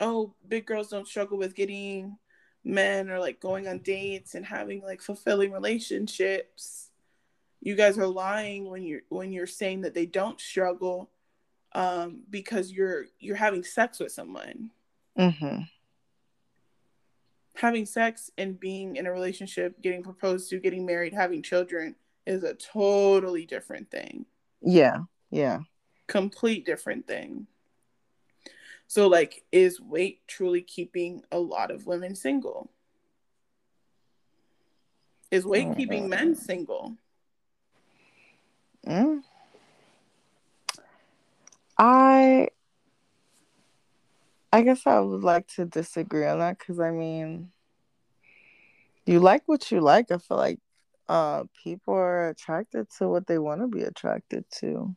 oh 0.00 0.34
big 0.46 0.66
girls 0.66 0.88
don't 0.88 1.08
struggle 1.08 1.38
with 1.38 1.54
getting 1.54 2.16
men 2.64 3.08
or 3.10 3.18
like 3.18 3.40
going 3.40 3.68
on 3.68 3.78
dates 3.78 4.34
and 4.34 4.44
having 4.44 4.82
like 4.82 5.00
fulfilling 5.00 5.52
relationships. 5.52 6.90
You 7.60 7.74
guys 7.74 7.98
are 7.98 8.06
lying 8.06 8.68
when 8.68 8.82
you're 8.82 9.02
when 9.08 9.32
you're 9.32 9.46
saying 9.46 9.82
that 9.82 9.94
they 9.94 10.06
don't 10.06 10.40
struggle 10.40 11.10
um 11.72 12.22
because 12.30 12.72
you're 12.72 13.06
you're 13.18 13.36
having 13.36 13.62
sex 13.64 13.98
with 14.00 14.12
someone. 14.12 14.70
Mm-hmm. 15.18 15.62
having 17.54 17.86
sex 17.86 18.30
and 18.36 18.60
being 18.60 18.96
in 18.96 19.06
a 19.06 19.10
relationship 19.10 19.80
getting 19.80 20.02
proposed 20.02 20.50
to 20.50 20.60
getting 20.60 20.84
married 20.84 21.14
having 21.14 21.42
children 21.42 21.94
is 22.26 22.44
a 22.44 22.52
totally 22.52 23.46
different 23.46 23.90
thing. 23.90 24.26
Yeah 24.60 24.98
yeah 25.30 25.60
complete 26.06 26.64
different 26.64 27.06
thing. 27.06 27.46
So, 28.88 29.08
like, 29.08 29.44
is 29.50 29.80
weight 29.80 30.20
truly 30.28 30.62
keeping 30.62 31.22
a 31.32 31.38
lot 31.38 31.70
of 31.70 31.86
women 31.86 32.14
single? 32.14 32.70
Is 35.30 35.44
weight 35.44 35.76
keeping 35.76 36.08
men 36.08 36.36
single? 36.36 36.96
Mm. 38.86 39.22
I 41.78 42.48
I 44.52 44.62
guess 44.62 44.86
I 44.86 45.00
would 45.00 45.24
like 45.24 45.48
to 45.56 45.64
disagree 45.64 46.26
on 46.26 46.38
that 46.38 46.58
because 46.58 46.78
I 46.78 46.90
mean, 46.90 47.50
you 49.04 49.20
like 49.20 49.42
what 49.46 49.70
you 49.70 49.80
like. 49.80 50.10
I 50.10 50.18
feel 50.18 50.36
like 50.36 50.60
uh, 51.08 51.44
people 51.62 51.94
are 51.94 52.28
attracted 52.28 52.86
to 52.98 53.08
what 53.08 53.26
they 53.26 53.38
want 53.38 53.60
to 53.60 53.66
be 53.66 53.82
attracted 53.82 54.44
to. 54.60 54.94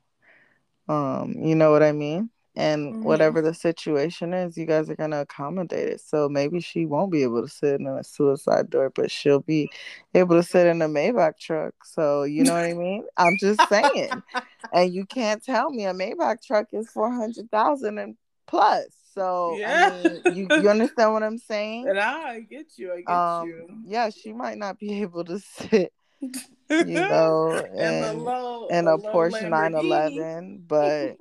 Um, 0.89 1.35
you 1.37 1.55
know 1.55 1.71
what 1.71 1.83
I 1.83 1.91
mean? 1.91 2.31
And 2.55 2.93
mm-hmm. 2.93 3.03
whatever 3.03 3.41
the 3.41 3.53
situation 3.53 4.33
is, 4.33 4.57
you 4.57 4.65
guys 4.65 4.89
are 4.89 4.95
gonna 4.95 5.21
accommodate 5.21 5.87
it. 5.87 6.01
So 6.01 6.27
maybe 6.27 6.59
she 6.59 6.85
won't 6.85 7.11
be 7.11 7.23
able 7.23 7.43
to 7.43 7.47
sit 7.47 7.79
in 7.79 7.87
a 7.87 8.03
suicide 8.03 8.69
door, 8.69 8.89
but 8.89 9.11
she'll 9.11 9.39
be 9.39 9.69
able 10.13 10.35
to 10.35 10.43
sit 10.43 10.67
in 10.67 10.81
a 10.81 10.89
Maybach 10.89 11.37
truck. 11.39 11.73
So 11.85 12.23
you 12.23 12.43
know 12.43 12.53
what 12.53 12.65
I 12.65 12.73
mean? 12.73 13.05
I'm 13.15 13.37
just 13.39 13.61
saying. 13.69 14.11
and 14.73 14.93
you 14.93 15.05
can't 15.05 15.41
tell 15.43 15.69
me 15.69 15.85
a 15.85 15.93
Maybach 15.93 16.43
truck 16.45 16.67
is 16.73 16.89
four 16.89 17.11
hundred 17.11 17.49
thousand 17.51 17.99
and 17.99 18.17
plus. 18.47 18.87
So 19.13 19.55
yeah. 19.57 19.91
I 19.93 20.29
mean, 20.29 20.37
you, 20.37 20.47
you 20.61 20.69
understand 20.69 21.13
what 21.13 21.23
I'm 21.23 21.37
saying? 21.37 21.87
And 21.89 21.99
I 21.99 22.41
get 22.41 22.77
you. 22.77 22.93
I 22.93 23.01
get 23.01 23.09
um, 23.09 23.47
you. 23.47 23.67
Yeah, 23.85 24.09
she 24.09 24.33
might 24.33 24.57
not 24.57 24.79
be 24.79 25.01
able 25.01 25.23
to 25.25 25.39
sit 25.39 25.93
you 26.21 26.85
know, 26.85 27.51
and, 27.77 28.21
low, 28.21 28.67
and 28.67 28.87
a 28.87 28.97
Porsche 28.97 29.49
911, 29.49 30.63
but 30.67 31.17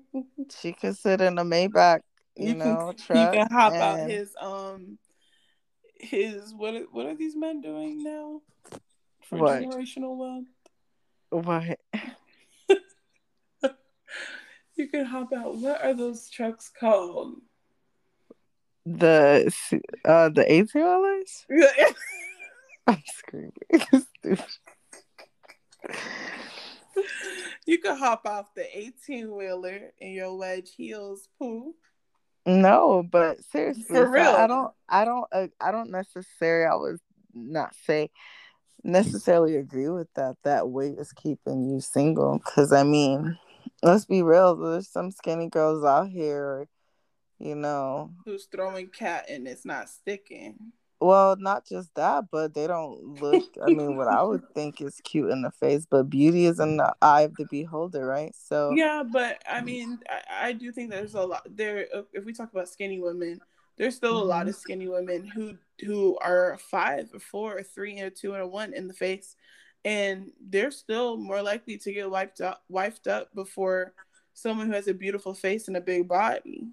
she 0.58 0.72
could 0.72 0.96
sit 0.96 1.20
in 1.20 1.38
a 1.38 1.44
Maybach, 1.44 2.00
you, 2.36 2.48
you 2.48 2.54
know, 2.54 2.92
can, 2.96 3.06
truck. 3.06 3.34
You 3.34 3.40
can 3.40 3.50
hop 3.50 3.72
and... 3.72 3.82
out 3.82 4.10
his 4.10 4.34
um 4.40 4.98
his 5.98 6.54
what 6.54 6.74
what 6.92 7.06
are 7.06 7.16
these 7.16 7.34
men 7.36 7.60
doing 7.60 8.02
now 8.04 8.42
for 9.22 9.38
what? 9.38 9.62
generational 9.62 10.16
wealth? 10.16 10.44
What? 11.30 11.78
you 14.76 14.88
can 14.88 15.04
hop 15.06 15.32
out. 15.32 15.56
What 15.56 15.82
are 15.82 15.94
those 15.94 16.28
trucks 16.28 16.70
called? 16.78 17.36
The 18.84 19.52
uh 20.04 20.28
the 20.28 20.44
eighteen 20.52 20.82
wheelers. 20.82 21.46
I'm 22.86 23.02
screaming. 23.06 23.52
you 27.66 27.78
could 27.78 27.98
hop 27.98 28.26
off 28.26 28.54
the 28.54 28.78
18 28.78 29.34
wheeler 29.34 29.92
in 29.98 30.12
your 30.12 30.36
wedge 30.36 30.72
heels, 30.76 31.28
poo. 31.38 31.74
No, 32.44 33.02
but 33.02 33.42
seriously, 33.44 33.84
for 33.88 34.08
real, 34.08 34.30
I 34.30 34.46
don't, 34.46 34.72
I 34.88 35.04
don't, 35.04 35.26
uh, 35.32 35.48
I 35.60 35.72
don't 35.72 35.90
necessarily. 35.90 36.66
I 36.66 36.76
was 36.76 37.00
not 37.34 37.74
say 37.74 38.10
necessarily 38.84 39.56
agree 39.56 39.88
with 39.88 40.08
that. 40.14 40.36
That 40.44 40.68
weight 40.68 40.98
is 40.98 41.12
keeping 41.12 41.68
you 41.68 41.80
single. 41.80 42.38
Because 42.38 42.72
I 42.72 42.84
mean, 42.84 43.36
let's 43.82 44.04
be 44.04 44.22
real. 44.22 44.56
There's 44.56 44.88
some 44.88 45.10
skinny 45.10 45.48
girls 45.48 45.84
out 45.84 46.08
here, 46.08 46.68
you 47.38 47.56
know, 47.56 48.10
who's 48.24 48.46
throwing 48.46 48.88
cat 48.88 49.26
and 49.28 49.46
it's 49.46 49.66
not 49.66 49.88
sticking. 49.88 50.72
Well, 51.00 51.36
not 51.38 51.66
just 51.66 51.94
that, 51.96 52.24
but 52.30 52.54
they 52.54 52.66
don't 52.66 53.20
look. 53.20 53.44
I 53.62 53.66
mean, 53.66 53.96
what 53.96 54.08
I 54.08 54.22
would 54.22 54.42
think 54.54 54.80
is 54.80 55.00
cute 55.04 55.30
in 55.30 55.42
the 55.42 55.50
face, 55.50 55.86
but 55.88 56.08
beauty 56.08 56.46
is 56.46 56.58
in 56.58 56.78
the 56.78 56.94
eye 57.02 57.22
of 57.22 57.34
the 57.36 57.44
beholder, 57.50 58.06
right? 58.06 58.34
So 58.34 58.72
yeah, 58.74 59.02
but 59.10 59.42
I 59.48 59.60
mean, 59.60 59.98
I, 60.08 60.48
I 60.48 60.52
do 60.52 60.72
think 60.72 60.90
there's 60.90 61.14
a 61.14 61.20
lot 61.20 61.46
there. 61.50 61.86
If 62.12 62.24
we 62.24 62.32
talk 62.32 62.50
about 62.52 62.68
skinny 62.68 63.00
women, 63.00 63.40
there's 63.76 63.94
still 63.94 64.16
a 64.16 64.24
lot 64.24 64.48
of 64.48 64.54
mm-hmm. 64.54 64.60
skinny 64.60 64.88
women 64.88 65.26
who 65.26 65.54
who 65.84 66.16
are 66.18 66.58
five, 66.70 67.10
or 67.12 67.20
four, 67.20 67.58
or 67.58 67.62
three, 67.62 67.98
and 67.98 68.06
a 68.06 68.10
two, 68.10 68.32
and 68.32 68.42
a 68.42 68.46
one 68.46 68.72
in 68.72 68.88
the 68.88 68.94
face, 68.94 69.36
and 69.84 70.32
they're 70.48 70.70
still 70.70 71.18
more 71.18 71.42
likely 71.42 71.76
to 71.78 71.92
get 71.92 72.10
wiped 72.10 72.40
up, 72.40 72.62
wiped 72.70 73.06
up 73.06 73.34
before 73.34 73.92
someone 74.32 74.66
who 74.66 74.72
has 74.72 74.88
a 74.88 74.94
beautiful 74.94 75.34
face 75.34 75.68
and 75.68 75.76
a 75.76 75.80
big 75.80 76.08
body. 76.08 76.68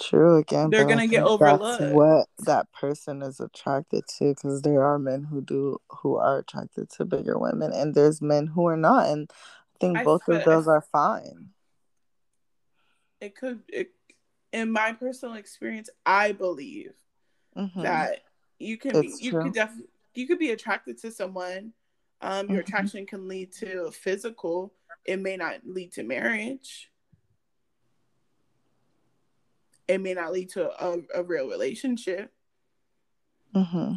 True 0.00 0.38
again. 0.38 0.70
They're 0.70 0.86
gonna 0.86 1.06
get 1.06 1.22
overlooked. 1.22 1.80
That's 1.80 1.94
what 1.94 2.26
that 2.40 2.72
person 2.72 3.22
is 3.22 3.38
attracted 3.38 4.04
to, 4.18 4.34
because 4.34 4.62
there 4.62 4.82
are 4.82 4.98
men 4.98 5.22
who 5.22 5.40
do 5.40 5.80
who 5.88 6.16
are 6.16 6.38
attracted 6.38 6.90
to 6.90 7.04
bigger 7.04 7.38
women, 7.38 7.72
and 7.72 7.94
there's 7.94 8.20
men 8.20 8.48
who 8.48 8.66
are 8.66 8.76
not, 8.76 9.08
and 9.08 9.30
I 9.30 9.78
think 9.78 9.98
I 9.98 10.04
both 10.04 10.28
of 10.28 10.44
those 10.44 10.66
are 10.66 10.80
fine. 10.80 11.50
It 13.20 13.36
could, 13.36 13.60
it, 13.68 13.92
in 14.52 14.72
my 14.72 14.92
personal 14.92 15.36
experience, 15.36 15.88
I 16.04 16.32
believe 16.32 16.92
mm-hmm. 17.56 17.82
that 17.82 18.24
you 18.58 18.76
can 18.76 18.96
it's 18.96 19.20
be, 19.20 19.26
you 19.26 19.30
true. 19.30 19.42
could 19.44 19.54
definitely 19.54 19.90
you 20.14 20.26
could 20.26 20.40
be 20.40 20.50
attracted 20.50 20.98
to 21.02 21.12
someone. 21.12 21.72
Um, 22.20 22.48
your 22.48 22.60
mm-hmm. 22.62 22.68
attraction 22.68 23.06
can 23.06 23.28
lead 23.28 23.52
to 23.60 23.92
physical. 23.92 24.72
It 25.04 25.20
may 25.20 25.36
not 25.36 25.60
lead 25.64 25.92
to 25.92 26.02
marriage 26.02 26.90
it 29.88 30.00
may 30.00 30.14
not 30.14 30.32
lead 30.32 30.50
to 30.50 30.70
a, 30.84 30.98
a 31.14 31.22
real 31.22 31.48
relationship. 31.48 32.32
Mm-hmm. 33.54 33.94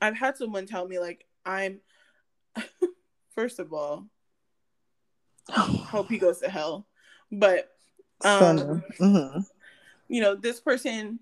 I've 0.00 0.16
had 0.16 0.36
someone 0.36 0.66
tell 0.66 0.86
me 0.86 0.98
like 0.98 1.26
I'm 1.44 1.80
first 3.34 3.58
of 3.58 3.72
all 3.72 4.06
hope 5.50 6.08
he 6.08 6.18
goes 6.18 6.38
to 6.40 6.48
hell. 6.48 6.86
But 7.30 7.70
um 8.24 8.82
mm-hmm. 8.98 9.40
you 10.08 10.20
know, 10.20 10.34
this 10.34 10.60
person 10.60 11.20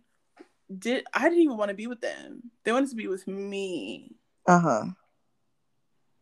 did 0.78 1.04
I 1.12 1.24
didn't 1.24 1.42
even 1.42 1.56
want 1.56 1.70
to 1.70 1.76
be 1.76 1.86
with 1.86 2.00
them. 2.00 2.50
They 2.64 2.72
wanted 2.72 2.90
to 2.90 2.96
be 2.96 3.08
with 3.08 3.26
me. 3.26 4.12
Uh-huh. 4.46 4.84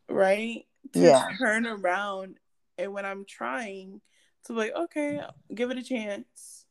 Right? 0.09 0.65
To 0.93 1.01
yeah. 1.01 1.29
turn 1.39 1.67
around 1.67 2.37
and 2.79 2.93
when 2.93 3.05
I'm 3.05 3.25
trying 3.25 4.01
so 4.47 4.55
like, 4.55 4.73
okay, 4.75 5.21
give 5.55 5.71
it 5.71 5.79
a 5.79 5.83
chance. 5.83 6.67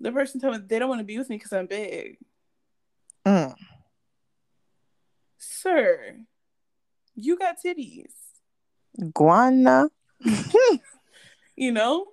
The 0.00 0.10
person 0.12 0.40
told 0.40 0.54
me 0.54 0.62
they 0.66 0.78
don't 0.78 0.88
want 0.88 1.00
to 1.00 1.04
be 1.04 1.18
with 1.18 1.28
me 1.28 1.36
because 1.36 1.52
I'm 1.52 1.66
big. 1.66 2.18
Mm. 3.26 3.54
Sir, 5.38 6.16
you 7.14 7.38
got 7.38 7.56
titties. 7.64 8.12
Guana. 9.14 9.88
you 11.56 11.72
know? 11.72 12.06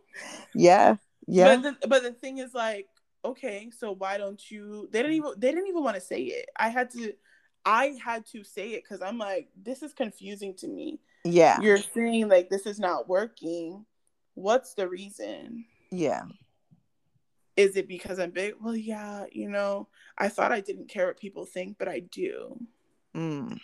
Yeah. 0.54 0.98
Yeah. 1.28 1.56
But 1.56 1.62
the, 1.64 1.88
but 1.88 2.04
the 2.04 2.12
thing 2.12 2.38
is 2.38 2.54
like, 2.54 2.88
okay, 3.26 3.70
so 3.78 3.94
why 3.94 4.18
don't 4.18 4.42
you 4.52 4.88
they 4.92 5.02
didn't 5.02 5.18
even 5.18 5.32
they 5.38 5.52
didn't 5.52 5.68
even 5.68 5.84
want 5.84 5.96
to 5.96 6.02
say 6.02 6.22
it. 6.22 6.50
I 6.56 6.70
had 6.70 6.92
to 6.92 7.14
I 7.66 7.98
had 8.04 8.26
to 8.28 8.44
say 8.44 8.72
it 8.72 8.84
because 8.84 9.02
I'm 9.02 9.18
like, 9.18 9.50
this 9.62 9.82
is 9.82 9.94
confusing 9.94 10.54
to 10.58 10.68
me. 10.68 11.00
Yeah. 11.26 11.60
You're 11.62 11.78
saying 11.78 12.30
like 12.30 12.50
this 12.50 12.66
is 12.66 12.80
not 12.80 13.10
working 13.10 13.86
what's 14.38 14.76
the 14.76 14.88
reason? 14.88 15.66
Yeah. 15.92 16.22
Is 17.56 17.76
it 17.76 17.88
because 17.88 18.20
I'm 18.20 18.30
big? 18.30 18.54
Well, 18.62 18.76
yeah, 18.76 19.26
you 19.32 19.50
know, 19.50 19.88
I 20.16 20.30
thought 20.30 20.52
I 20.52 20.62
didn't 20.62 20.90
care 20.90 21.08
what 21.08 21.20
people 21.20 21.44
think, 21.44 21.78
but 21.80 21.88
I 21.88 22.02
do. 22.02 22.56
Mm. 23.16 23.60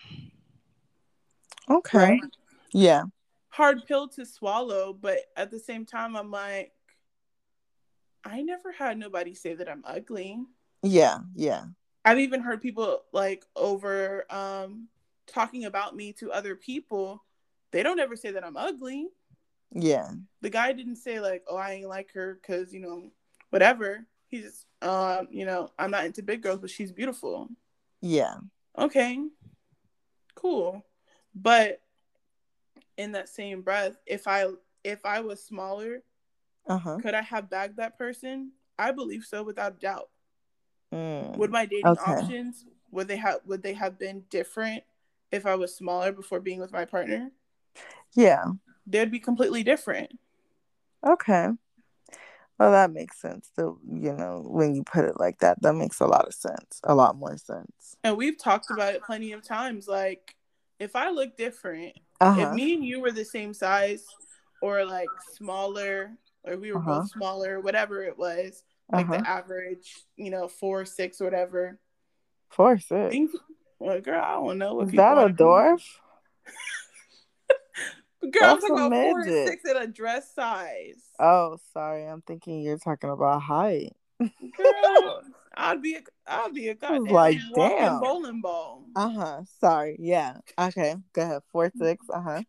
Okay. 1.69 1.97
Right? 1.97 2.21
Yeah. 2.73 3.03
Hard 3.49 3.85
pill 3.85 4.07
to 4.09 4.25
swallow, 4.25 4.93
but 4.99 5.19
at 5.37 5.51
the 5.51 5.59
same 5.59 5.85
time, 5.85 6.15
I'm 6.15 6.31
like, 6.31 6.71
I 8.25 8.41
never 8.41 8.71
had 8.71 8.97
nobody 8.97 9.35
say 9.35 9.53
that 9.53 9.69
I'm 9.69 9.83
ugly. 9.85 10.39
Yeah, 10.81 11.19
yeah. 11.35 11.65
I've 12.03 12.19
even 12.19 12.41
heard 12.41 12.61
people 12.61 13.03
like 13.11 13.45
over 13.55 14.25
um 14.33 14.87
talking 15.27 15.65
about 15.65 15.95
me 15.95 16.13
to 16.13 16.31
other 16.31 16.55
people. 16.55 17.23
They 17.71 17.83
don't 17.83 17.99
ever 17.99 18.15
say 18.15 18.31
that 18.31 18.43
I'm 18.43 18.57
ugly. 18.57 19.09
Yeah. 19.73 20.09
The 20.41 20.49
guy 20.49 20.71
didn't 20.73 20.97
say 20.97 21.19
like, 21.19 21.43
"Oh, 21.47 21.57
I 21.57 21.73
ain't 21.73 21.89
like 21.89 22.11
her 22.13 22.39
because 22.41 22.73
you 22.73 22.79
know, 22.79 23.11
whatever." 23.49 24.05
He's 24.27 24.43
just, 24.43 24.65
um, 24.81 25.27
you 25.29 25.45
know, 25.45 25.69
I'm 25.77 25.91
not 25.91 26.05
into 26.05 26.23
big 26.23 26.41
girls, 26.41 26.59
but 26.59 26.69
she's 26.69 26.91
beautiful. 26.91 27.49
Yeah. 28.01 28.35
Okay. 28.77 29.19
Cool. 30.33 30.83
But 31.35 31.81
in 32.97 33.11
that 33.11 33.29
same 33.29 33.61
breath, 33.61 33.97
if 34.05 34.27
I 34.27 34.47
if 34.83 35.05
I 35.05 35.21
was 35.21 35.43
smaller, 35.43 36.03
uh-huh. 36.67 36.97
could 37.01 37.13
I 37.13 37.21
have 37.21 37.49
bagged 37.49 37.77
that 37.77 37.97
person? 37.97 38.51
I 38.77 38.91
believe 38.91 39.23
so, 39.23 39.43
without 39.43 39.79
doubt. 39.79 40.09
Mm. 40.91 41.37
Would 41.37 41.51
my 41.51 41.65
dating 41.65 41.87
okay. 41.87 42.11
options 42.11 42.65
would 42.91 43.07
they 43.07 43.17
have 43.17 43.39
would 43.45 43.63
they 43.63 43.73
have 43.73 43.97
been 43.97 44.23
different 44.29 44.83
if 45.31 45.45
I 45.47 45.55
was 45.55 45.75
smaller 45.75 46.11
before 46.11 46.39
being 46.39 46.59
with 46.59 46.71
my 46.71 46.85
partner? 46.85 47.31
Yeah 48.13 48.45
they'd 48.87 49.11
be 49.11 49.19
completely 49.19 49.63
different. 49.63 50.17
Okay. 51.05 51.49
Well, 52.59 52.71
that 52.71 52.91
makes 52.91 53.19
sense. 53.19 53.49
So, 53.55 53.79
you 53.85 54.13
know, 54.13 54.43
when 54.45 54.75
you 54.75 54.83
put 54.83 55.05
it 55.05 55.19
like 55.19 55.39
that, 55.39 55.61
that 55.61 55.73
makes 55.73 55.99
a 55.99 56.05
lot 56.05 56.27
of 56.27 56.33
sense. 56.33 56.79
A 56.83 56.93
lot 56.93 57.17
more 57.17 57.35
sense. 57.37 57.97
And 58.03 58.15
we've 58.15 58.37
talked 58.37 58.69
about 58.69 58.93
it 58.93 59.03
plenty 59.03 59.31
of 59.31 59.43
times. 59.43 59.87
Like, 59.87 60.35
if 60.79 60.95
I 60.95 61.09
look 61.09 61.35
different, 61.35 61.93
uh-huh. 62.21 62.41
if 62.41 62.53
me 62.53 62.73
and 62.73 62.85
you 62.85 63.01
were 63.01 63.11
the 63.11 63.25
same 63.25 63.53
size 63.53 64.05
or 64.61 64.85
like 64.85 65.09
smaller, 65.33 66.11
or 66.43 66.57
we 66.57 66.71
were 66.71 66.79
uh-huh. 66.79 67.01
both 67.01 67.09
smaller, 67.11 67.59
whatever 67.59 68.03
it 68.03 68.17
was, 68.17 68.63
like 68.91 69.07
uh-huh. 69.07 69.17
the 69.17 69.27
average, 69.27 70.03
you 70.15 70.29
know, 70.29 70.47
four, 70.47 70.85
six, 70.85 71.19
whatever. 71.19 71.79
Four, 72.49 72.77
six. 72.77 73.11
Things, 73.11 73.31
well, 73.79 73.99
girl, 73.99 74.23
I 74.23 74.33
don't 74.35 74.57
know. 74.59 74.81
Is 74.81 74.91
that 74.91 75.17
a 75.17 75.29
dwarf? 75.29 75.83
Girl, 78.31 78.43
I'm 78.43 78.61
talking 78.61 78.75
about 78.75 78.91
four 78.91 79.21
and 79.21 79.47
six 79.47 79.65
in 79.69 79.77
a 79.77 79.87
dress 79.87 80.33
size. 80.33 81.03
Oh, 81.19 81.57
sorry. 81.73 82.05
I'm 82.05 82.21
thinking 82.21 82.61
you're 82.61 82.77
talking 82.77 83.09
about 83.09 83.41
height. 83.41 83.93
Girl, 84.19 85.21
I'd 85.55 85.81
be 85.81 85.95
a, 85.95 86.01
I'd 86.27 86.53
be 86.53 86.69
a 86.69 86.75
goddamn 86.75 87.05
like 87.11 87.37
damn 87.55 87.99
bowling 87.99 88.41
ball. 88.41 88.85
Uh 88.95 89.09
huh. 89.09 89.41
Sorry. 89.59 89.97
Yeah. 89.99 90.37
Okay. 90.59 90.95
Go 91.13 91.21
ahead. 91.21 91.41
Four 91.51 91.71
six. 91.77 92.05
Uh 92.09 92.21
huh. 92.21 92.41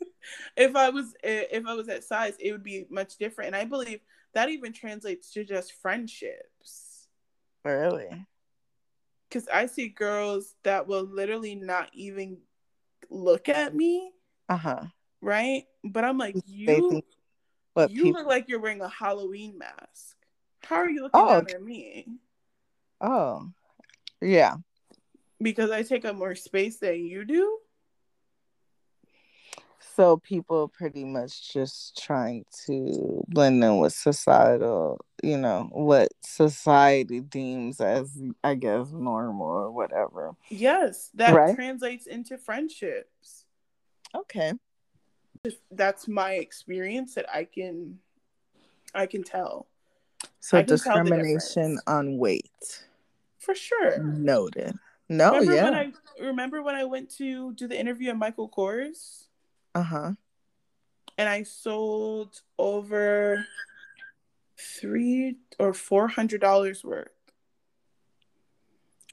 if 0.56 0.74
I 0.74 0.90
was 0.90 1.14
if 1.22 1.66
I 1.66 1.74
was 1.74 1.86
that 1.86 2.04
size, 2.04 2.34
it 2.40 2.52
would 2.52 2.64
be 2.64 2.86
much 2.90 3.16
different, 3.16 3.48
and 3.48 3.56
I 3.56 3.64
believe 3.64 4.00
that 4.34 4.48
even 4.48 4.72
translates 4.72 5.30
to 5.32 5.44
just 5.44 5.72
friendships. 5.80 7.08
Really? 7.64 8.26
Because 9.28 9.48
I 9.48 9.66
see 9.66 9.88
girls 9.88 10.54
that 10.64 10.86
will 10.86 11.04
literally 11.04 11.54
not 11.54 11.90
even 11.92 12.38
look 13.10 13.48
at 13.48 13.74
me. 13.74 14.12
Uh 14.48 14.56
huh 14.56 14.84
right? 15.24 15.64
But 15.82 16.04
I'm 16.04 16.18
like, 16.18 16.36
you, 16.46 17.02
what 17.72 17.90
you 17.90 18.04
people... 18.04 18.20
look 18.20 18.28
like 18.28 18.48
you're 18.48 18.60
wearing 18.60 18.82
a 18.82 18.88
Halloween 18.88 19.58
mask. 19.58 20.16
How 20.62 20.76
are 20.76 20.88
you 20.88 21.02
looking 21.02 21.20
oh. 21.20 21.38
at 21.38 21.62
me? 21.62 22.06
Oh, 23.00 23.50
yeah. 24.20 24.56
Because 25.42 25.70
I 25.70 25.82
take 25.82 26.04
up 26.04 26.16
more 26.16 26.34
space 26.34 26.78
than 26.78 27.04
you 27.04 27.24
do. 27.24 27.58
So 29.96 30.16
people 30.16 30.68
pretty 30.68 31.04
much 31.04 31.52
just 31.52 32.02
trying 32.02 32.44
to 32.66 33.22
blend 33.28 33.62
in 33.62 33.78
with 33.78 33.92
societal, 33.92 34.98
you 35.22 35.38
know, 35.38 35.68
what 35.70 36.08
society 36.20 37.20
deems 37.20 37.80
as, 37.80 38.20
I 38.42 38.56
guess, 38.56 38.90
normal 38.90 39.46
or 39.46 39.70
whatever. 39.70 40.34
Yes, 40.50 41.10
that 41.14 41.34
right? 41.34 41.54
translates 41.54 42.06
into 42.06 42.38
friendships. 42.38 43.44
Okay 44.16 44.54
that's 45.70 46.08
my 46.08 46.32
experience 46.32 47.14
that 47.14 47.26
I 47.32 47.44
can 47.44 47.98
I 48.94 49.06
can 49.06 49.22
tell. 49.22 49.66
So 50.40 50.58
can 50.58 50.66
discrimination 50.66 51.78
tell 51.84 51.96
on 51.96 52.18
weight. 52.18 52.84
For 53.38 53.54
sure. 53.54 54.02
Noted. 54.02 54.78
No, 55.08 55.34
remember 55.34 55.54
yeah. 55.54 55.64
When 55.64 55.74
I, 55.74 55.92
remember 56.20 56.62
when 56.62 56.74
I 56.74 56.84
went 56.84 57.10
to 57.16 57.52
do 57.52 57.68
the 57.68 57.78
interview 57.78 58.10
at 58.10 58.16
Michael 58.16 58.48
Kors? 58.48 59.24
Uh-huh. 59.74 60.12
And 61.18 61.28
I 61.28 61.42
sold 61.42 62.40
over 62.58 63.44
three 64.58 65.36
or 65.58 65.74
four 65.74 66.08
hundred 66.08 66.40
dollars 66.40 66.82
worth. 66.82 67.08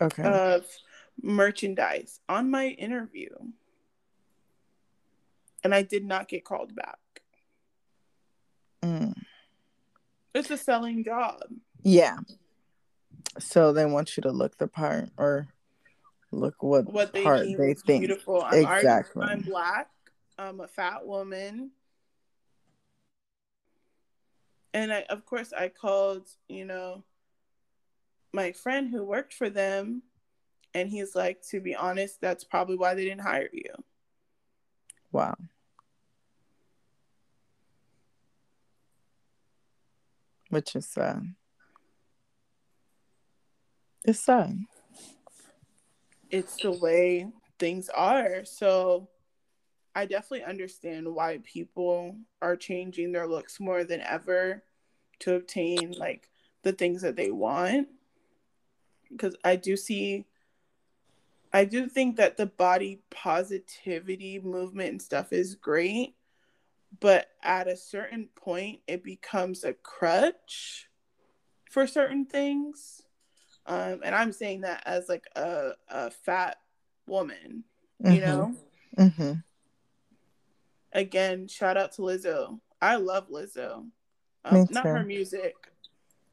okay. 0.02 0.24
of 0.24 0.66
merchandise 1.22 2.20
on 2.30 2.50
my 2.50 2.68
interview. 2.68 3.30
And 5.64 5.76
I 5.76 5.84
did 5.84 6.05
not 6.05 6.28
get 6.28 6.43
called 6.43 6.76
back. 6.76 6.97
Mm. 8.84 9.14
It's 10.34 10.49
a 10.49 10.57
selling 10.57 11.03
job. 11.03 11.41
Yeah. 11.84 12.18
So 13.39 13.74
they 13.74 13.86
want 13.86 14.18
you 14.18 14.22
to 14.24 14.32
look 14.32 14.57
the 14.57 14.68
part 14.68 15.09
or 15.18 15.47
look 16.32 16.64
what, 16.64 16.91
what 16.91 17.14
they 17.14 17.24
part 17.24 17.45
they 17.57 17.74
think. 17.74 18.01
Beautiful. 18.01 18.41
I'm 18.43 18.66
exactly. 18.66 19.24
I'm 19.24 19.41
black. 19.41 19.89
I'm 20.38 20.59
a 20.59 20.68
fat 20.68 21.05
woman. 21.05 21.72
And 24.74 24.91
I, 24.91 25.01
of 25.09 25.26
course, 25.26 25.53
I 25.53 25.68
called, 25.68 26.28
you 26.47 26.66
know, 26.66 27.03
my 28.34 28.53
friend 28.53 28.89
who 28.89 29.03
worked 29.03 29.34
for 29.34 29.49
them, 29.49 30.01
and 30.74 30.89
he's 30.89 31.14
like, 31.14 31.41
to 31.49 31.59
be 31.59 31.76
honest, 31.76 32.22
that's 32.22 32.45
probably 32.45 32.78
why 32.78 32.95
they 32.95 33.03
didn't 33.03 33.22
hire 33.22 33.49
you. 33.51 33.74
Wow. 35.12 35.36
Which 40.49 40.76
is 40.76 40.86
sad. 40.86 41.36
It's 44.03 44.20
sad. 44.20 44.57
It's 46.30 46.55
the 46.57 46.72
way 46.72 47.28
things 47.59 47.89
are. 47.89 48.45
So 48.45 49.09
I 49.93 50.05
definitely 50.05 50.43
understand 50.43 51.07
why 51.14 51.39
people 51.43 52.16
are 52.41 52.55
changing 52.55 53.12
their 53.12 53.28
looks 53.28 53.59
more 53.59 53.84
than 53.84 54.01
ever 54.01 54.64
to 55.20 55.36
obtain 55.36 55.93
like 55.97 56.30
the 56.64 56.72
things 56.72 57.01
that 57.01 57.16
they 57.16 57.32
want. 57.32 57.88
Because 59.09 59.36
I 59.43 59.57
do 59.57 59.76
see, 59.76 60.26
I 61.54 61.66
do 61.66 61.88
think 61.88 62.18
that 62.18 62.38
the 62.38 62.45
body 62.45 63.02
positivity 63.10 64.39
movement 64.39 64.89
and 64.89 65.02
stuff 65.02 65.34
is 65.34 65.56
great, 65.56 66.16
but 66.99 67.28
at 67.43 67.68
a 67.68 67.76
certain 67.76 68.30
point, 68.36 68.80
it 68.88 69.04
becomes 69.04 69.64
a 69.64 69.74
crutch 69.74 70.88
for 71.70 71.88
certain 71.88 72.26
things. 72.26 73.02
Um, 73.66 74.02
and 74.04 74.16
I'm 74.16 74.32
saying 74.32 74.62
that 74.62 74.84
as 74.86 75.10
like 75.10 75.28
a, 75.36 75.72
a 75.89 76.12
fat 76.12 76.58
woman, 77.06 77.64
mm-hmm. 78.02 78.14
you 78.14 78.22
know? 78.22 78.56
Mm-hmm 78.97 79.32
again, 80.93 81.47
shout 81.47 81.78
out 81.78 81.93
to 81.93 82.02
Lizzo. 82.02 82.60
I 82.82 82.95
love 82.95 83.30
Lizzo. 83.30 83.88
Um, 84.43 84.68
not 84.72 84.86
her 84.86 85.04
music 85.04 85.56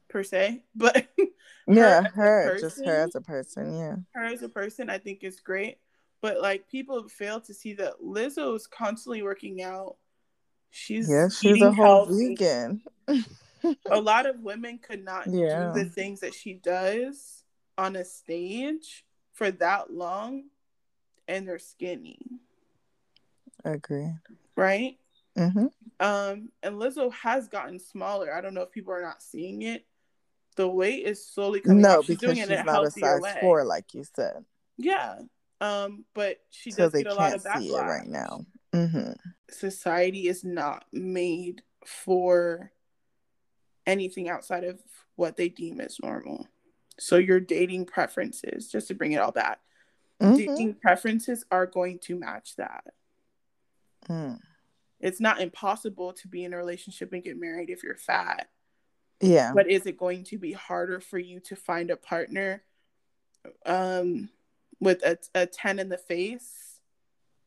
per 0.09 0.23
se, 0.23 0.63
but 0.75 1.07
yeah, 1.67 2.01
her, 2.01 2.53
her 2.53 2.59
just 2.59 2.83
her 2.85 2.95
as 2.95 3.15
a 3.15 3.21
person. 3.21 3.77
Yeah, 3.77 3.95
her 4.13 4.25
as 4.25 4.43
a 4.43 4.49
person, 4.49 4.89
I 4.89 4.97
think 4.97 5.23
is 5.23 5.39
great. 5.39 5.77
But 6.21 6.41
like 6.41 6.67
people 6.67 7.07
fail 7.07 7.39
to 7.41 7.53
see 7.53 7.73
that 7.75 8.01
Lizzo 8.03 8.55
is 8.55 8.67
constantly 8.67 9.21
working 9.21 9.61
out. 9.61 9.95
She's 10.71 11.09
yeah, 11.09 11.29
she's 11.29 11.61
a 11.61 11.71
whole 11.71 12.05
healthy. 12.05 12.35
vegan. 12.35 12.81
a 13.89 13.99
lot 14.01 14.25
of 14.25 14.41
women 14.41 14.79
could 14.79 15.03
not 15.03 15.27
yeah. 15.27 15.71
do 15.73 15.83
the 15.83 15.89
things 15.89 16.19
that 16.19 16.33
she 16.33 16.53
does 16.53 17.43
on 17.77 17.95
a 17.95 18.03
stage 18.03 19.05
for 19.33 19.49
that 19.51 19.91
long, 19.91 20.45
and 21.27 21.47
they're 21.47 21.59
skinny. 21.59 22.19
Agree 23.63 24.11
right? 24.59 24.97
Mm-hmm. 25.37 25.67
Um, 26.01 26.49
and 26.61 26.75
Lizzo 26.75 27.11
has 27.13 27.47
gotten 27.47 27.79
smaller. 27.79 28.33
I 28.33 28.41
don't 28.41 28.53
know 28.53 28.61
if 28.61 28.71
people 28.71 28.93
are 28.93 29.01
not 29.01 29.23
seeing 29.23 29.61
it. 29.61 29.85
The 30.59 30.67
weight 30.67 31.05
is 31.05 31.25
slowly 31.25 31.61
coming. 31.61 31.79
No, 31.79 32.01
She's 32.01 32.17
because 32.17 32.37
she's 32.37 32.49
not 32.49 32.85
a 32.85 32.91
size 32.91 33.21
way. 33.21 33.37
four, 33.39 33.63
like 33.63 33.93
you 33.93 34.03
said. 34.13 34.43
Yeah, 34.75 35.19
um, 35.61 36.03
but 36.13 36.41
she 36.49 36.71
does 36.71 36.91
get 36.91 37.07
a 37.07 37.13
lot 37.13 37.33
of 37.33 37.45
backlash 37.45 37.87
right 37.87 38.05
now. 38.05 38.45
Mm-hmm. 38.73 39.13
Society 39.49 40.27
is 40.27 40.43
not 40.43 40.83
made 40.91 41.61
for 41.85 42.73
anything 43.87 44.27
outside 44.27 44.65
of 44.65 44.81
what 45.15 45.37
they 45.37 45.47
deem 45.47 45.79
as 45.79 45.97
normal. 46.03 46.45
So 46.99 47.15
your 47.15 47.39
dating 47.39 47.85
preferences, 47.85 48.69
just 48.69 48.89
to 48.89 48.95
bring 48.95 49.13
it 49.13 49.21
all 49.21 49.31
back, 49.31 49.59
mm-hmm. 50.21 50.35
dating 50.35 50.73
preferences 50.73 51.45
are 51.49 51.67
going 51.67 51.99
to 51.99 52.19
match 52.19 52.57
that. 52.57 52.83
Mm 54.09 54.41
it's 54.99 55.21
not 55.21 55.41
impossible 55.41 56.13
to 56.13 56.27
be 56.27 56.43
in 56.43 56.53
a 56.53 56.57
relationship 56.57 57.13
and 57.13 57.23
get 57.23 57.39
married 57.39 57.69
if 57.69 57.83
you're 57.83 57.95
fat. 57.95 58.49
Yeah. 59.21 59.51
But 59.53 59.69
is 59.69 59.85
it 59.85 59.97
going 59.97 60.23
to 60.25 60.37
be 60.37 60.53
harder 60.53 60.99
for 60.99 61.19
you 61.19 61.39
to 61.41 61.55
find 61.55 61.91
a 61.91 61.97
partner 61.97 62.63
um 63.65 64.29
with 64.81 65.01
a, 65.03 65.17
a 65.33 65.45
10 65.45 65.79
in 65.79 65.89
the 65.89 65.97
face 65.97 66.79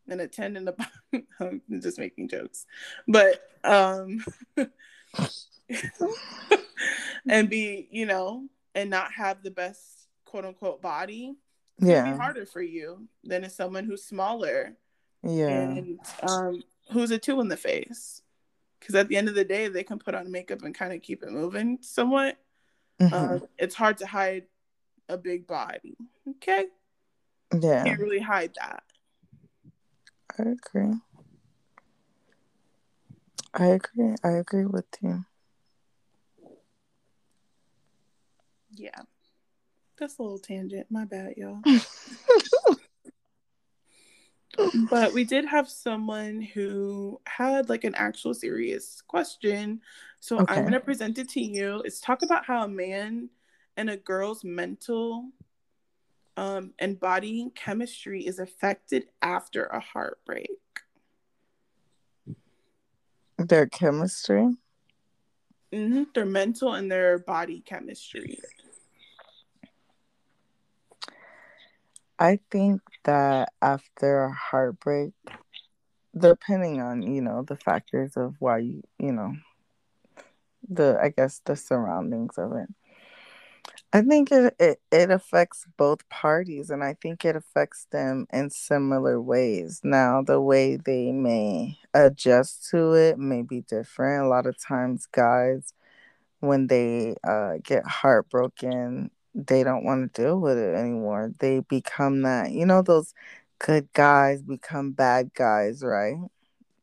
and 0.08 0.20
a 0.20 0.28
10 0.28 0.56
in 0.56 0.64
the 0.64 0.74
I'm 1.40 1.62
just 1.80 1.98
making 1.98 2.28
jokes. 2.28 2.66
But 3.08 3.42
um 3.64 4.24
and 7.28 7.48
be, 7.48 7.88
you 7.90 8.06
know, 8.06 8.48
and 8.74 8.90
not 8.90 9.12
have 9.12 9.42
the 9.42 9.50
best 9.50 10.08
quote 10.24 10.44
unquote 10.44 10.82
body. 10.82 11.36
Yeah. 11.78 12.10
be 12.12 12.16
harder 12.16 12.46
for 12.46 12.62
you 12.62 13.08
than 13.24 13.44
as 13.44 13.54
someone 13.54 13.84
who's 13.84 14.04
smaller. 14.04 14.74
Yeah. 15.22 15.48
And 15.48 15.98
um 16.22 16.62
who's 16.90 17.10
a 17.10 17.18
two 17.18 17.40
in 17.40 17.48
the 17.48 17.56
face 17.56 18.21
because 18.82 18.96
at 18.96 19.08
the 19.08 19.16
end 19.16 19.28
of 19.28 19.34
the 19.34 19.44
day 19.44 19.68
they 19.68 19.84
can 19.84 19.98
put 19.98 20.14
on 20.14 20.30
makeup 20.30 20.62
and 20.62 20.74
kind 20.74 20.92
of 20.92 21.02
keep 21.02 21.22
it 21.22 21.30
moving 21.30 21.78
somewhat. 21.80 22.36
Mm-hmm. 23.00 23.14
uh, 23.14 23.38
it's 23.58 23.74
hard 23.74 23.98
to 23.98 24.06
hide 24.06 24.44
a 25.08 25.16
big 25.16 25.46
body 25.46 25.96
okay? 26.28 26.66
Yeah. 27.60 27.84
Can't 27.84 28.00
really 28.00 28.20
hide 28.20 28.52
that. 28.60 28.82
I 30.38 30.42
agree. 30.42 30.94
I 33.54 33.66
agree. 33.66 34.14
I 34.24 34.30
agree 34.30 34.64
with 34.64 34.86
you. 35.02 35.24
Yeah. 38.74 39.00
That's 39.98 40.18
a 40.18 40.22
little 40.22 40.38
tangent. 40.38 40.86
My 40.90 41.04
bad 41.04 41.34
y'all 41.36 41.60
but 44.90 45.12
we 45.12 45.24
did 45.24 45.44
have 45.46 45.68
someone 45.68 46.42
who 46.42 47.20
had 47.26 47.68
like 47.68 47.84
an 47.84 47.94
actual 47.94 48.34
serious 48.34 49.02
question. 49.06 49.80
So 50.20 50.40
okay. 50.40 50.54
I'm 50.54 50.60
going 50.62 50.72
to 50.72 50.80
present 50.80 51.18
it 51.18 51.28
to 51.30 51.40
you. 51.40 51.82
It's 51.84 52.00
talk 52.00 52.22
about 52.22 52.44
how 52.44 52.64
a 52.64 52.68
man 52.68 53.30
and 53.76 53.90
a 53.90 53.96
girl's 53.96 54.44
mental 54.44 55.30
um, 56.36 56.72
and 56.78 56.98
body 56.98 57.50
chemistry 57.54 58.26
is 58.26 58.38
affected 58.38 59.06
after 59.20 59.64
a 59.66 59.80
heartbreak. 59.80 60.50
Their 63.38 63.66
chemistry? 63.66 64.48
Mm-hmm. 65.72 66.04
Their 66.14 66.26
mental 66.26 66.74
and 66.74 66.90
their 66.90 67.18
body 67.18 67.60
chemistry. 67.60 68.38
I 72.18 72.38
think 72.50 72.80
that 73.04 73.52
after 73.60 74.24
a 74.24 74.32
heartbreak, 74.32 75.12
depending 76.16 76.80
on, 76.80 77.02
you 77.02 77.20
know, 77.20 77.42
the 77.42 77.56
factors 77.56 78.16
of 78.16 78.36
why 78.38 78.58
you, 78.58 78.82
you 78.98 79.12
know, 79.12 79.34
the, 80.68 80.98
I 81.02 81.08
guess, 81.08 81.40
the 81.44 81.56
surroundings 81.56 82.38
of 82.38 82.52
it. 82.52 82.68
I 83.94 84.00
think 84.00 84.32
it, 84.32 84.54
it, 84.58 84.80
it 84.90 85.10
affects 85.10 85.66
both 85.76 86.08
parties 86.08 86.70
and 86.70 86.82
I 86.82 86.94
think 86.94 87.24
it 87.24 87.36
affects 87.36 87.86
them 87.90 88.26
in 88.32 88.48
similar 88.48 89.20
ways. 89.20 89.82
Now, 89.84 90.22
the 90.22 90.40
way 90.40 90.76
they 90.76 91.12
may 91.12 91.78
adjust 91.92 92.70
to 92.70 92.94
it 92.94 93.18
may 93.18 93.42
be 93.42 93.60
different. 93.60 94.24
A 94.24 94.28
lot 94.28 94.46
of 94.46 94.58
times, 94.58 95.06
guys, 95.12 95.74
when 96.40 96.68
they 96.68 97.16
uh, 97.22 97.58
get 97.62 97.86
heartbroken, 97.86 99.10
they 99.34 99.64
don't 99.64 99.84
want 99.84 100.12
to 100.12 100.22
deal 100.22 100.38
with 100.38 100.58
it 100.58 100.74
anymore. 100.74 101.32
They 101.38 101.60
become 101.60 102.22
that, 102.22 102.52
you 102.52 102.66
know, 102.66 102.82
those 102.82 103.14
good 103.58 103.88
guys 103.92 104.42
become 104.42 104.92
bad 104.92 105.32
guys, 105.34 105.82
right? 105.82 106.16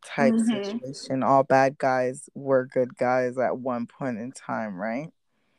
Type 0.03 0.33
mm-hmm. 0.33 0.63
situation. 0.63 1.23
All 1.23 1.43
bad 1.43 1.77
guys 1.77 2.29
were 2.33 2.65
good 2.65 2.97
guys 2.97 3.37
at 3.37 3.57
one 3.57 3.85
point 3.85 4.17
in 4.17 4.31
time, 4.31 4.75
right? 4.75 5.11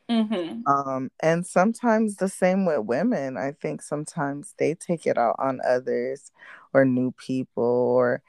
Mm-hmm. 0.09 0.67
Um, 0.67 1.09
and 1.21 1.45
sometimes 1.45 2.17
the 2.17 2.27
same 2.27 2.65
with 2.65 2.79
women. 2.79 3.37
I 3.37 3.51
think 3.53 3.81
sometimes 3.81 4.53
they 4.57 4.73
take 4.75 5.07
it 5.07 5.17
out 5.17 5.37
on 5.39 5.61
others 5.65 6.31
or 6.73 6.83
new 6.83 7.11
people 7.11 7.63
or 7.63 8.21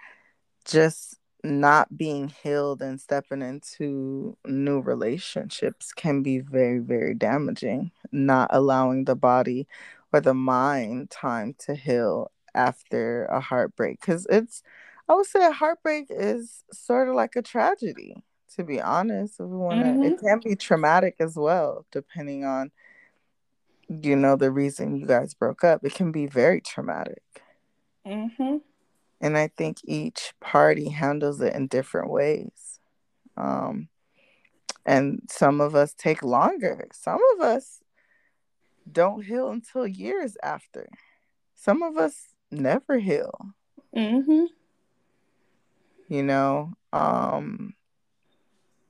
just 0.64 1.18
not 1.44 1.96
being 1.96 2.28
healed 2.42 2.82
and 2.82 3.00
stepping 3.00 3.42
into 3.42 4.36
new 4.46 4.80
relationships 4.80 5.92
can 5.92 6.22
be 6.22 6.38
very, 6.38 6.78
very 6.78 7.14
damaging. 7.14 7.90
Not 8.12 8.50
allowing 8.52 9.04
the 9.04 9.16
body 9.16 9.66
or 10.12 10.20
the 10.20 10.34
mind 10.34 11.10
time 11.10 11.54
to 11.60 11.74
heal 11.74 12.30
after 12.54 13.24
a 13.26 13.40
heartbreak. 13.40 14.00
Because 14.00 14.26
it's, 14.30 14.62
I 15.08 15.14
would 15.14 15.26
say, 15.26 15.44
a 15.44 15.52
heartbreak 15.52 16.06
is 16.10 16.64
sort 16.72 17.08
of 17.08 17.14
like 17.14 17.34
a 17.36 17.42
tragedy, 17.42 18.22
to 18.56 18.64
be 18.64 18.80
honest. 18.80 19.40
If 19.40 19.46
we 19.46 19.56
want 19.56 19.80
to, 19.80 19.86
mm-hmm. 19.86 20.02
it 20.02 20.20
can 20.20 20.40
be 20.44 20.54
traumatic 20.54 21.16
as 21.18 21.36
well, 21.36 21.86
depending 21.90 22.44
on 22.44 22.70
you 24.00 24.16
know, 24.16 24.36
the 24.36 24.50
reason 24.50 24.96
you 24.96 25.06
guys 25.06 25.34
broke 25.34 25.64
up, 25.64 25.84
it 25.84 25.94
can 25.94 26.12
be 26.12 26.26
very 26.26 26.60
traumatic. 26.60 27.22
Mm-hmm. 28.06 28.58
And 29.22 29.38
I 29.38 29.48
think 29.48 29.78
each 29.84 30.34
party 30.40 30.88
handles 30.90 31.40
it 31.40 31.54
in 31.54 31.68
different 31.68 32.10
ways. 32.10 32.80
Um, 33.36 33.88
and 34.84 35.22
some 35.30 35.60
of 35.60 35.74
us 35.76 35.94
take 35.94 36.24
longer. 36.24 36.88
Some 36.92 37.20
of 37.34 37.40
us 37.40 37.80
don't 38.90 39.24
heal 39.24 39.50
until 39.50 39.86
years 39.86 40.36
after. 40.42 40.88
Some 41.54 41.84
of 41.84 41.96
us 41.96 42.34
never 42.50 42.98
heal. 42.98 43.32
Mm-hmm. 43.96 44.46
You 46.08 46.22
know, 46.24 46.72
um, 46.92 47.74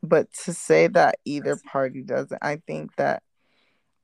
but 0.03 0.33
to 0.45 0.55
say 0.55 0.87
that 0.89 1.19
either 1.27 1.57
party 1.71 2.03
doesn't, 2.03 2.43
I 2.43 2.57
think 2.67 2.97
that 2.97 3.23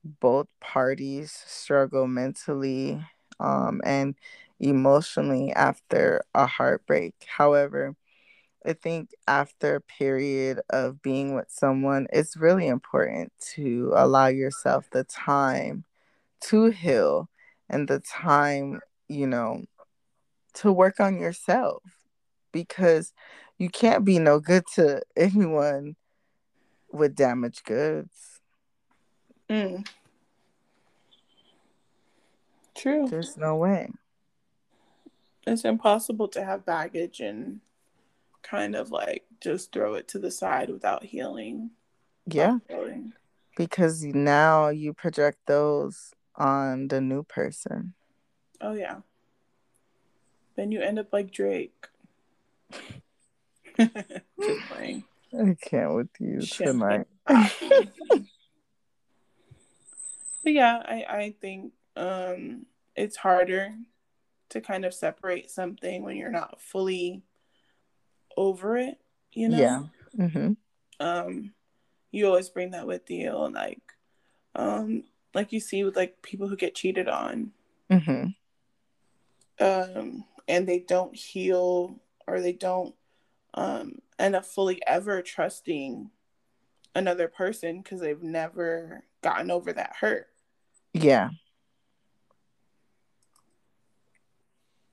both 0.03 0.47
parties 0.61 1.31
struggle 1.45 2.07
mentally 2.07 3.03
um, 3.39 3.81
and 3.83 4.15
emotionally 4.59 5.51
after 5.53 6.23
a 6.33 6.45
heartbreak. 6.45 7.15
However, 7.27 7.95
I 8.65 8.73
think 8.73 9.11
after 9.27 9.75
a 9.75 9.81
period 9.81 10.59
of 10.69 11.01
being 11.01 11.33
with 11.33 11.47
someone, 11.49 12.07
it's 12.11 12.35
really 12.35 12.67
important 12.67 13.31
to 13.55 13.93
allow 13.95 14.27
yourself 14.27 14.89
the 14.91 15.05
time 15.05 15.85
to 16.41 16.65
heal 16.65 17.29
and 17.69 17.87
the 17.87 17.99
time, 17.99 18.81
you 19.07 19.27
know, 19.27 19.63
to 20.55 20.71
work 20.71 20.99
on 20.99 21.19
yourself 21.19 21.83
because 22.51 23.13
you 23.57 23.69
can't 23.69 24.03
be 24.03 24.19
no 24.19 24.39
good 24.39 24.63
to 24.75 25.01
anyone 25.15 25.95
with 26.91 27.15
damaged 27.15 27.63
goods. 27.63 28.41
Mm. 29.49 29.87
True. 32.75 33.07
There's 33.07 33.37
no 33.37 33.55
way. 33.55 33.89
It's 35.53 35.65
impossible 35.65 36.27
to 36.29 36.43
have 36.43 36.65
baggage 36.65 37.19
and 37.19 37.61
kind 38.43 38.75
of 38.75 38.91
like 38.91 39.25
just 39.41 39.71
throw 39.71 39.95
it 39.95 40.07
to 40.09 40.19
the 40.19 40.31
side 40.31 40.69
without 40.69 41.03
healing. 41.03 41.71
Yeah. 42.25 42.59
Healing. 42.67 43.13
Because 43.57 44.03
now 44.03 44.69
you 44.69 44.93
project 44.93 45.39
those 45.47 46.13
on 46.35 46.87
the 46.87 47.01
new 47.01 47.23
person. 47.23 47.93
Oh 48.61 48.73
yeah. 48.73 48.97
Then 50.55 50.71
you 50.71 50.81
end 50.81 50.99
up 50.99 51.11
like 51.11 51.31
Drake. 51.31 51.87
just 53.77 54.61
playing. 54.69 55.03
I 55.33 55.55
can't 55.61 55.95
with 55.95 56.09
you 56.19 56.41
tonight. 56.41 57.07
but 57.25 57.51
yeah, 60.43 60.81
I 60.85 61.05
I 61.09 61.35
think 61.41 61.73
um 61.95 62.65
it's 62.95 63.17
harder 63.17 63.73
to 64.49 64.61
kind 64.61 64.85
of 64.85 64.93
separate 64.93 65.49
something 65.49 66.03
when 66.03 66.17
you're 66.17 66.31
not 66.31 66.61
fully 66.61 67.23
over 68.35 68.77
it, 68.77 68.99
you 69.33 69.49
know? 69.49 69.57
Yeah. 69.57 69.83
Mm-hmm. 70.17 70.53
Um, 70.99 71.53
you 72.11 72.27
always 72.27 72.49
bring 72.49 72.71
that 72.71 72.87
with 72.87 73.09
you, 73.09 73.43
and 73.43 73.53
like, 73.53 73.81
um, 74.55 75.03
like 75.33 75.53
you 75.53 75.59
see 75.59 75.83
with 75.83 75.95
like 75.95 76.21
people 76.21 76.47
who 76.47 76.55
get 76.55 76.75
cheated 76.75 77.07
on, 77.07 77.51
mm-hmm. 77.89 78.27
um, 79.63 80.25
and 80.47 80.67
they 80.67 80.79
don't 80.79 81.15
heal 81.15 81.99
or 82.27 82.41
they 82.41 82.53
don't 82.53 82.95
um 83.55 83.95
end 84.19 84.35
up 84.35 84.45
fully 84.45 84.79
ever 84.85 85.21
trusting 85.21 86.09
another 86.95 87.27
person 87.27 87.81
because 87.81 87.99
they've 88.01 88.21
never 88.21 89.03
gotten 89.21 89.49
over 89.49 89.71
that 89.73 89.95
hurt. 89.99 90.27
Yeah. 90.93 91.29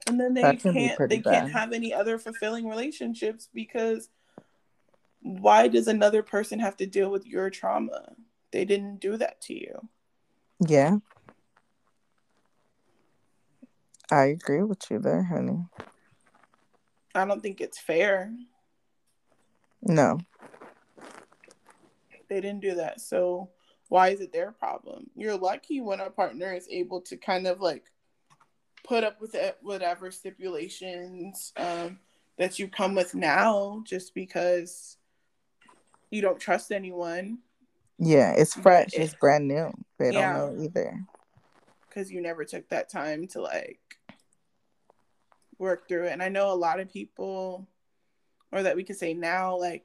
And 0.07 0.21
then 0.21 0.35
they 0.35 0.43
can't 0.57 1.09
they 1.09 1.19
bad. 1.19 1.25
can't 1.25 1.53
have 1.53 1.73
any 1.73 1.93
other 1.93 2.19
fulfilling 2.19 2.69
relationships 2.69 3.49
because 3.53 4.09
why 5.21 5.69
does 5.69 5.89
another 5.89 6.23
person 6.23 6.59
have 6.61 6.77
to 6.77 6.87
deal 6.87 7.11
with 7.11 7.27
your 7.27 7.51
trauma? 7.51 8.15
They 8.53 8.65
didn't 8.65 9.01
do 9.01 9.17
that 9.17 9.41
to 9.43 9.55
you. 9.55 9.89
Yeah. 10.67 10.99
I 14.11 14.27
agree 14.27 14.63
with 14.63 14.89
you 14.91 15.01
there 15.01 15.25
honey. 15.25 15.67
I 17.15 17.25
don't 17.25 17.43
think 17.43 17.61
it's 17.61 17.79
fair. 17.79 18.33
No. 19.83 20.21
They 22.29 22.41
didn't 22.41 22.61
do 22.61 22.77
that. 22.77 23.01
So 23.01 23.51
why 23.89 24.11
is 24.11 24.21
it 24.21 24.33
their 24.33 24.53
problem? 24.53 25.11
You're 25.17 25.37
lucky 25.37 25.81
when 25.81 26.01
a 26.01 26.11
partner 26.11 26.53
is 26.53 26.69
able 26.71 27.01
to 27.03 27.17
kind 27.17 27.47
of 27.47 27.61
like 27.61 27.85
put 28.87 29.05
up 29.05 29.21
with 29.21 29.35
it, 29.35 29.59
whatever 29.63 30.11
stipulations 30.11 31.53
um, 31.57 31.99
that 32.39 32.59
you 32.59 32.69
come 32.69 32.95
with 32.95 33.15
now, 33.15 33.83
just 33.85 34.15
because 34.15 34.97
you 36.11 36.23
don't 36.23 36.41
trust 36.41 36.71
anyone. 36.71 37.39
Yeah, 37.99 38.33
it's 38.37 38.55
fresh. 38.55 38.91
It's 38.93 39.15
brand 39.15 39.49
new. 39.49 39.73
They 39.99 40.13
yeah, 40.13 40.35
don't 40.35 40.57
know 40.57 40.65
either. 40.65 41.01
Because 41.89 42.11
you 42.11 42.21
never 42.21 42.45
took 42.45 42.69
that 42.69 42.91
time 42.91 43.27
to 43.29 43.41
like 43.41 43.81
work 45.59 45.89
through 45.89 46.05
it. 46.05 46.13
And 46.13 46.23
I 46.23 46.29
know 46.29 46.53
a 46.53 46.55
lot 46.55 46.81
of 46.81 46.93
people, 46.93 47.67
or 48.53 48.63
that 48.63 48.77
we 48.77 48.85
could 48.85 48.97
say 48.97 49.15
now, 49.15 49.57
like 49.57 49.85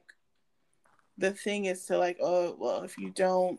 the 1.18 1.32
thing 1.32 1.64
is 1.64 1.86
to 1.86 1.98
like, 1.98 2.18
oh, 2.22 2.54
well, 2.58 2.82
if 2.82 2.98
you 2.98 3.10
don't 3.10 3.58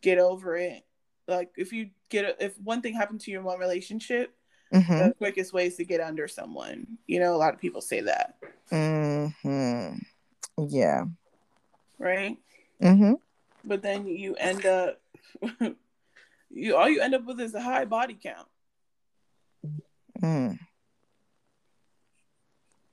get 0.00 0.18
over 0.18 0.56
it, 0.56 0.83
like 1.26 1.52
if 1.56 1.72
you 1.72 1.90
get 2.08 2.24
a, 2.24 2.44
if 2.44 2.58
one 2.60 2.82
thing 2.82 2.94
happened 2.94 3.20
to 3.20 3.30
you 3.30 3.38
in 3.38 3.44
one 3.44 3.58
relationship 3.58 4.34
mm-hmm. 4.72 5.08
the 5.08 5.14
quickest 5.16 5.52
way 5.52 5.66
is 5.66 5.76
to 5.76 5.84
get 5.84 6.00
under 6.00 6.28
someone 6.28 6.86
you 7.06 7.20
know 7.20 7.34
a 7.34 7.38
lot 7.38 7.54
of 7.54 7.60
people 7.60 7.80
say 7.80 8.00
that 8.00 8.36
mm-hmm. 8.70 9.96
yeah 10.68 11.04
right 11.98 12.36
mm-hmm. 12.82 13.14
but 13.64 13.82
then 13.82 14.06
you 14.06 14.34
end 14.36 14.66
up 14.66 15.00
you 16.50 16.76
all 16.76 16.88
you 16.88 17.00
end 17.00 17.14
up 17.14 17.24
with 17.24 17.40
is 17.40 17.54
a 17.54 17.60
high 17.60 17.84
body 17.84 18.18
count 18.20 18.48
mm. 20.20 20.58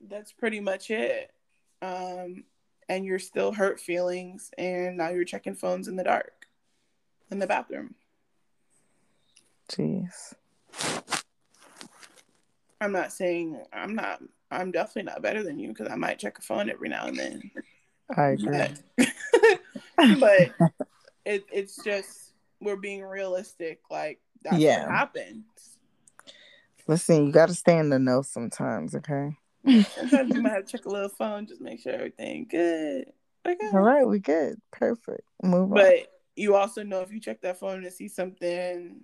that's 0.08 0.32
pretty 0.32 0.60
much 0.60 0.90
it 0.90 1.32
um 1.80 2.44
and 2.88 3.04
you're 3.04 3.18
still 3.18 3.52
hurt 3.52 3.80
feelings 3.80 4.50
and 4.58 4.96
now 4.96 5.08
you're 5.08 5.24
checking 5.24 5.54
phones 5.54 5.88
in 5.88 5.96
the 5.96 6.04
dark 6.04 6.46
in 7.30 7.38
the 7.38 7.46
bathroom 7.46 7.94
Jeez. 9.72 10.34
I'm 12.80 12.92
not 12.92 13.12
saying 13.12 13.60
I'm 13.72 13.94
not. 13.94 14.20
I'm 14.50 14.70
definitely 14.70 15.10
not 15.10 15.22
better 15.22 15.42
than 15.42 15.58
you 15.58 15.68
because 15.68 15.88
I 15.90 15.94
might 15.94 16.18
check 16.18 16.38
a 16.38 16.42
phone 16.42 16.68
every 16.68 16.88
now 16.88 17.06
and 17.06 17.16
then. 17.16 17.50
I 18.14 18.30
agree. 18.30 18.68
But, 18.98 19.08
but 20.20 20.70
it, 21.24 21.44
it's 21.50 21.82
just 21.82 22.32
we're 22.60 22.76
being 22.76 23.02
realistic. 23.02 23.80
Like 23.90 24.20
that's 24.42 24.58
yeah. 24.58 24.86
what 24.86 24.90
happens. 24.90 25.44
Listen, 26.86 27.26
you 27.26 27.32
got 27.32 27.48
to 27.48 27.54
stay 27.54 27.78
in 27.78 27.88
the 27.90 27.98
know 27.98 28.22
sometimes, 28.22 28.94
okay? 28.96 29.36
sometimes 29.94 30.34
you 30.34 30.42
might 30.42 30.52
have 30.52 30.66
to 30.66 30.72
check 30.72 30.84
a 30.86 30.90
little 30.90 31.08
phone, 31.18 31.46
just 31.46 31.60
make 31.60 31.80
sure 31.80 31.92
everything 31.92 32.46
good. 32.50 33.06
Okay. 33.46 33.70
All 33.72 33.80
right, 33.80 34.06
we 34.06 34.18
good. 34.18 34.60
Perfect. 34.72 35.22
Move 35.42 35.70
but 35.70 35.78
on. 35.78 35.90
But 35.90 36.06
you 36.34 36.56
also 36.56 36.82
know 36.82 37.00
if 37.00 37.12
you 37.12 37.20
check 37.20 37.40
that 37.42 37.60
phone 37.60 37.84
and 37.84 37.92
see 37.92 38.08
something 38.08 39.00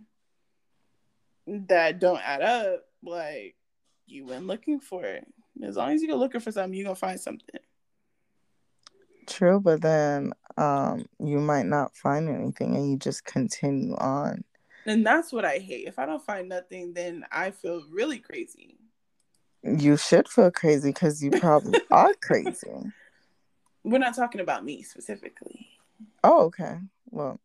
that 1.69 1.99
don't 1.99 2.21
add 2.21 2.43
up, 2.43 2.85
like 3.03 3.57
you 4.07 4.27
went 4.27 4.47
looking 4.47 4.81
for 4.81 5.05
it. 5.05 5.27
As 5.63 5.77
long 5.77 5.93
as 5.93 6.03
you 6.03 6.09
go 6.09 6.17
looking 6.17 6.41
for 6.41 6.53
something, 6.53 6.75
you're 6.75 6.85
gonna 6.85 6.95
find 6.95 7.21
something. 7.21 7.61
True, 9.27 9.61
but 9.61 9.81
then 9.83 10.33
um 10.57 11.07
you 11.21 11.39
might 11.39 11.67
not 11.67 11.97
find 11.97 12.29
anything 12.29 12.77
and 12.77 12.91
you 12.91 12.97
just 12.97 13.25
continue 13.25 13.95
on. 13.97 14.45
And 14.87 15.05
that's 15.05 15.33
what 15.33 15.45
I 15.45 15.59
hate. 15.59 15.87
If 15.87 15.99
I 15.99 16.07
don't 16.07 16.25
find 16.25 16.49
nothing, 16.49 16.95
then 16.95 17.25
I 17.31 17.51
feel 17.51 17.83
really 17.91 18.19
crazy. 18.19 18.79
You 19.63 19.97
should 19.97 20.29
feel 20.29 20.51
crazy 20.51 20.91
because 20.91 21.23
you 21.23 21.31
probably 21.31 21.79
are 21.91 22.15
crazy. 22.23 22.93
We're 23.85 23.99
not 23.99 24.17
talking 24.17 24.41
about 24.41 24.65
me 24.65 24.83
specifically. 24.83 25.69
Oh, 26.25 26.45
okay. 26.45 26.79
Well, 27.11 27.41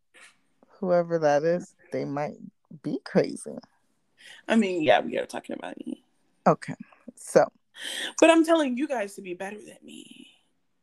whoever 0.78 1.18
that 1.18 1.42
is, 1.42 1.74
they 1.92 2.04
might 2.04 2.36
be 2.82 2.98
crazy. 3.04 3.58
I 4.48 4.56
mean, 4.56 4.82
yeah, 4.82 5.00
we 5.00 5.18
are 5.18 5.26
talking 5.26 5.56
about 5.56 5.76
me. 5.86 6.04
Okay. 6.46 6.74
So, 7.16 7.46
but 8.20 8.30
I'm 8.30 8.44
telling 8.44 8.76
you 8.76 8.86
guys 8.86 9.14
to 9.14 9.22
be 9.22 9.34
better 9.34 9.56
than 9.56 9.78
me, 9.82 10.28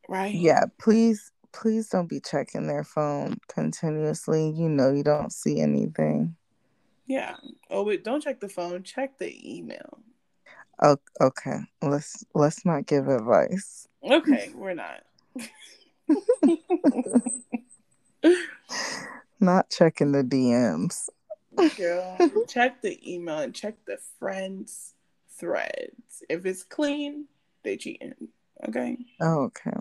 right? 0.09 0.33
Yeah, 0.33 0.65
please, 0.79 1.31
please 1.51 1.89
don't 1.89 2.09
be 2.09 2.19
checking 2.19 2.67
their 2.67 2.83
phone 2.83 3.37
continuously. 3.47 4.49
You 4.49 4.69
know, 4.69 4.91
you 4.91 5.03
don't 5.03 5.31
see 5.31 5.59
anything. 5.59 6.35
Yeah. 7.07 7.35
Oh, 7.69 7.83
wait, 7.83 8.03
don't 8.03 8.21
check 8.21 8.39
the 8.39 8.49
phone. 8.49 8.83
Check 8.83 9.17
the 9.17 9.57
email. 9.57 9.99
Oh, 10.81 10.97
okay. 11.19 11.59
Let's 11.81 12.25
let's 12.33 12.65
not 12.65 12.87
give 12.87 13.07
advice. 13.07 13.87
Okay, 14.03 14.51
we're 14.55 14.73
not. 14.73 15.01
Not 19.39 19.71
checking 19.71 20.11
the 20.11 20.23
DMs. 20.23 21.09
Girl, 21.69 22.17
check 22.47 22.81
the 22.81 22.99
email 23.13 23.39
and 23.39 23.53
check 23.53 23.75
the 23.85 23.97
friends 24.19 24.93
threads. 25.37 26.23
If 26.29 26.45
it's 26.45 26.63
clean, 26.63 27.25
they 27.63 27.77
cheating. 27.77 28.13
Okay. 28.67 28.97
Oh, 29.19 29.43
okay. 29.43 29.71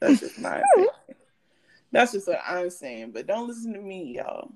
That's 0.00 0.20
just 0.20 0.38
my. 0.38 0.62
That's 1.92 2.12
just 2.12 2.26
what 2.26 2.40
I'm 2.46 2.70
saying. 2.70 3.12
But 3.12 3.26
don't 3.26 3.46
listen 3.46 3.72
to 3.74 3.80
me, 3.80 4.16
y'all. 4.16 4.52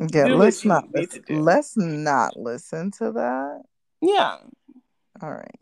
Yeah, 0.00 0.28
do 0.28 0.36
let's 0.36 0.64
not 0.64 0.88
listen, 0.94 1.22
let's 1.28 1.76
not 1.76 2.36
listen 2.38 2.90
to 2.92 3.12
that. 3.12 3.62
Yeah. 4.00 4.38
All 5.20 5.30
right. 5.30 5.60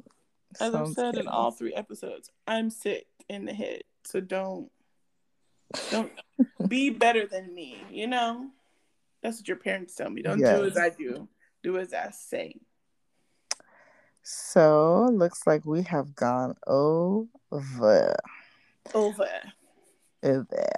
As 0.60 0.72
Sounds 0.72 0.90
I've 0.90 0.94
said 0.94 1.14
good. 1.14 1.22
in 1.22 1.28
all 1.28 1.50
three 1.50 1.74
episodes, 1.74 2.30
I'm 2.46 2.70
sick 2.70 3.06
in 3.28 3.44
the 3.44 3.52
head. 3.52 3.82
So 4.04 4.20
don't 4.20 4.70
don't 5.90 6.12
be 6.68 6.90
better 6.90 7.26
than 7.26 7.54
me, 7.54 7.82
you 7.90 8.06
know? 8.06 8.48
That's 9.22 9.38
what 9.38 9.48
your 9.48 9.56
parents 9.58 9.94
tell 9.94 10.10
me. 10.10 10.22
Don't 10.22 10.38
yes. 10.38 10.58
do 10.58 10.64
as 10.66 10.78
I 10.78 10.90
do. 10.90 11.28
Do 11.62 11.78
as 11.78 11.92
I 11.92 12.10
say. 12.10 12.54
So 14.22 15.08
looks 15.12 15.46
like 15.46 15.64
we 15.64 15.82
have 15.82 16.14
gone 16.14 16.54
over. 16.66 17.26
Over. 18.94 19.30
Over. 20.22 20.70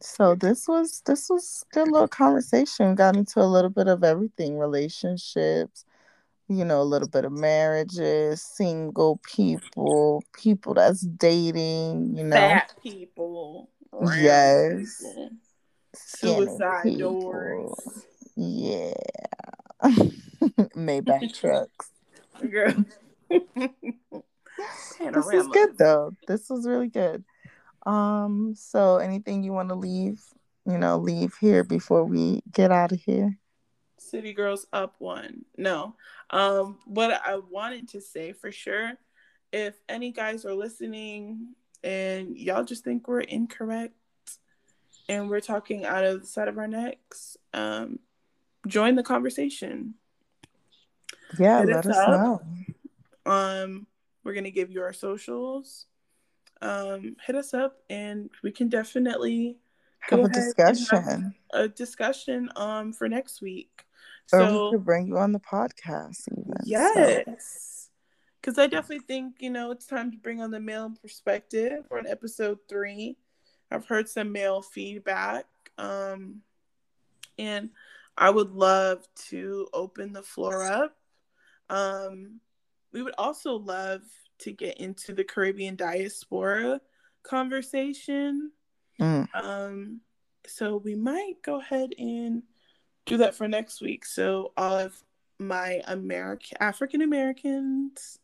So 0.00 0.34
this 0.34 0.68
was 0.68 1.02
this 1.06 1.30
was 1.30 1.64
good 1.72 1.90
little 1.90 2.08
conversation. 2.08 2.94
Got 2.94 3.16
into 3.16 3.40
a 3.40 3.46
little 3.46 3.70
bit 3.70 3.88
of 3.88 4.04
everything, 4.04 4.58
relationships, 4.58 5.84
you 6.48 6.64
know, 6.64 6.80
a 6.80 6.84
little 6.84 7.08
bit 7.08 7.24
of 7.24 7.32
marriages, 7.32 8.42
single 8.42 9.20
people, 9.24 10.22
people 10.34 10.74
that's 10.74 11.00
dating, 11.00 12.16
you 12.16 12.24
know. 12.24 12.36
Fat 12.36 12.74
people. 12.82 13.70
Yes. 14.16 14.98
People, 14.98 15.30
suicide 15.94 16.98
doors. 16.98 18.04
Yeah. 18.36 18.94
Maybach 20.76 21.38
trucks. 21.38 21.90
Girl. 22.50 22.84
this 23.30 25.28
is 25.32 25.48
good 25.48 25.78
though. 25.78 26.12
This 26.26 26.48
was 26.50 26.66
really 26.66 26.88
good. 26.88 27.24
Um, 27.86 28.54
so 28.56 28.96
anything 28.96 29.42
you 29.42 29.52
want 29.52 29.68
to 29.68 29.74
leave, 29.74 30.22
you 30.66 30.78
know, 30.78 30.98
leave 30.98 31.34
here 31.40 31.64
before 31.64 32.04
we 32.04 32.42
get 32.50 32.72
out 32.72 32.92
of 32.92 33.00
here? 33.00 33.38
City 33.98 34.32
Girls 34.32 34.66
up 34.72 34.94
one. 34.98 35.44
No. 35.56 35.96
Um, 36.30 36.78
what 36.86 37.12
I 37.12 37.38
wanted 37.50 37.88
to 37.90 38.00
say 38.00 38.32
for 38.32 38.50
sure, 38.50 38.92
if 39.52 39.74
any 39.88 40.12
guys 40.12 40.44
are 40.44 40.54
listening 40.54 41.54
and 41.82 42.36
y'all 42.36 42.64
just 42.64 42.84
think 42.84 43.06
we're 43.06 43.20
incorrect 43.20 43.94
and 45.08 45.28
we're 45.28 45.40
talking 45.40 45.84
out 45.84 46.04
of 46.04 46.22
the 46.22 46.26
side 46.26 46.48
of 46.48 46.58
our 46.58 46.68
necks, 46.68 47.36
um, 47.52 47.98
join 48.66 48.94
the 48.94 49.02
conversation. 49.02 49.94
Yeah, 51.38 51.60
Hit 51.60 51.68
let 51.68 51.86
us, 51.86 51.96
know. 52.08 52.42
Um, 53.26 53.86
we're 54.22 54.34
gonna 54.34 54.50
give 54.50 54.70
you 54.70 54.82
our 54.82 54.92
socials. 54.92 55.86
Um, 56.62 57.16
hit 57.26 57.36
us 57.36 57.52
up 57.52 57.78
and 57.90 58.30
we 58.42 58.50
can 58.50 58.68
definitely 58.68 59.58
have 60.00 60.20
a 60.20 60.28
discussion. 60.28 60.86
Have 60.96 61.32
a 61.52 61.68
discussion 61.68 62.50
um 62.56 62.92
for 62.92 63.08
next 63.08 63.42
week. 63.42 63.84
Or 64.32 64.40
so, 64.40 64.64
we 64.64 64.76
could 64.76 64.84
bring 64.84 65.06
you 65.06 65.18
on 65.18 65.32
the 65.32 65.40
podcast 65.40 66.22
even. 66.32 66.54
Yes. 66.64 67.90
Because 68.40 68.56
so. 68.56 68.62
I 68.62 68.66
definitely 68.66 69.04
think, 69.06 69.36
you 69.40 69.50
know, 69.50 69.70
it's 69.70 69.86
time 69.86 70.10
to 70.12 70.16
bring 70.18 70.40
on 70.40 70.50
the 70.50 70.60
male 70.60 70.92
perspective 71.02 71.84
on 71.90 72.06
episode 72.06 72.58
three. 72.68 73.16
I've 73.70 73.86
heard 73.86 74.08
some 74.08 74.32
male 74.32 74.62
feedback. 74.62 75.46
Um, 75.78 76.42
and 77.38 77.70
I 78.16 78.30
would 78.30 78.52
love 78.52 79.06
to 79.30 79.66
open 79.72 80.12
the 80.12 80.22
floor 80.22 80.62
up. 80.62 80.96
Um, 81.68 82.40
we 82.92 83.02
would 83.02 83.14
also 83.18 83.54
love 83.54 84.02
to 84.40 84.52
get 84.52 84.78
into 84.78 85.12
the 85.12 85.24
Caribbean 85.24 85.76
diaspora 85.76 86.80
conversation. 87.22 88.52
Mm. 89.00 89.28
Um, 89.34 90.00
so 90.46 90.76
we 90.76 90.94
might 90.94 91.34
go 91.42 91.60
ahead 91.60 91.90
and 91.98 92.42
do 93.06 93.16
that 93.18 93.34
for 93.34 93.48
next 93.48 93.80
week. 93.80 94.04
So 94.04 94.52
all 94.56 94.78
of 94.78 95.02
my 95.38 95.82
American 95.86 96.58
African 96.60 97.02
Americans, 97.02 98.18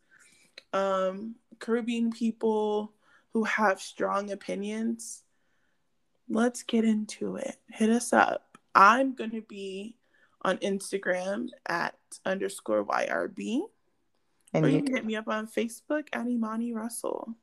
um, 0.73 1.35
Caribbean 1.59 2.12
people 2.12 2.93
who 3.33 3.45
have 3.45 3.81
strong 3.81 4.31
opinions, 4.31 5.25
let's 6.31 6.62
get 6.62 6.85
into 6.85 7.36
it. 7.36 7.57
Hit 7.69 7.90
us 7.90 8.15
up. 8.15 8.57
I'm 8.74 9.15
gonna 9.15 9.43
be 9.43 9.97
on 10.43 10.57
Instagram 10.59 11.48
at 11.66 11.97
underscore 12.24 12.85
YRB. 12.85 13.62
And 14.55 14.65
or 14.65 14.69
you, 14.69 14.77
you 14.77 14.82
can 14.82 14.94
hit 14.94 15.05
me 15.05 15.16
up 15.16 15.28
on 15.28 15.47
Facebook 15.47 16.09
at 16.12 16.27
Imani 16.27 16.73
Russell. 16.73 17.35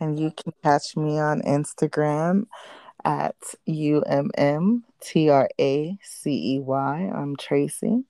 And 0.00 0.18
you 0.18 0.30
can 0.30 0.52
catch 0.62 0.96
me 0.96 1.18
on 1.18 1.42
Instagram 1.42 2.46
at 3.04 3.36
U-M-M-T-R-A-C-E-Y. 3.66 4.32
I'm 7.14 7.36
Tracy. 7.36 8.04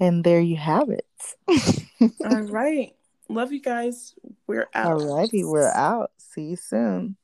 And 0.00 0.24
there 0.24 0.40
you 0.40 0.56
have 0.56 0.88
it. 0.88 1.06
All 2.24 2.42
right. 2.42 2.94
Love 3.28 3.52
you 3.52 3.60
guys. 3.60 4.14
We're 4.46 4.68
out. 4.74 4.98
Alrighty, 4.98 5.48
we're 5.48 5.70
out. 5.70 6.10
See 6.18 6.42
you 6.42 6.56
soon. 6.56 7.16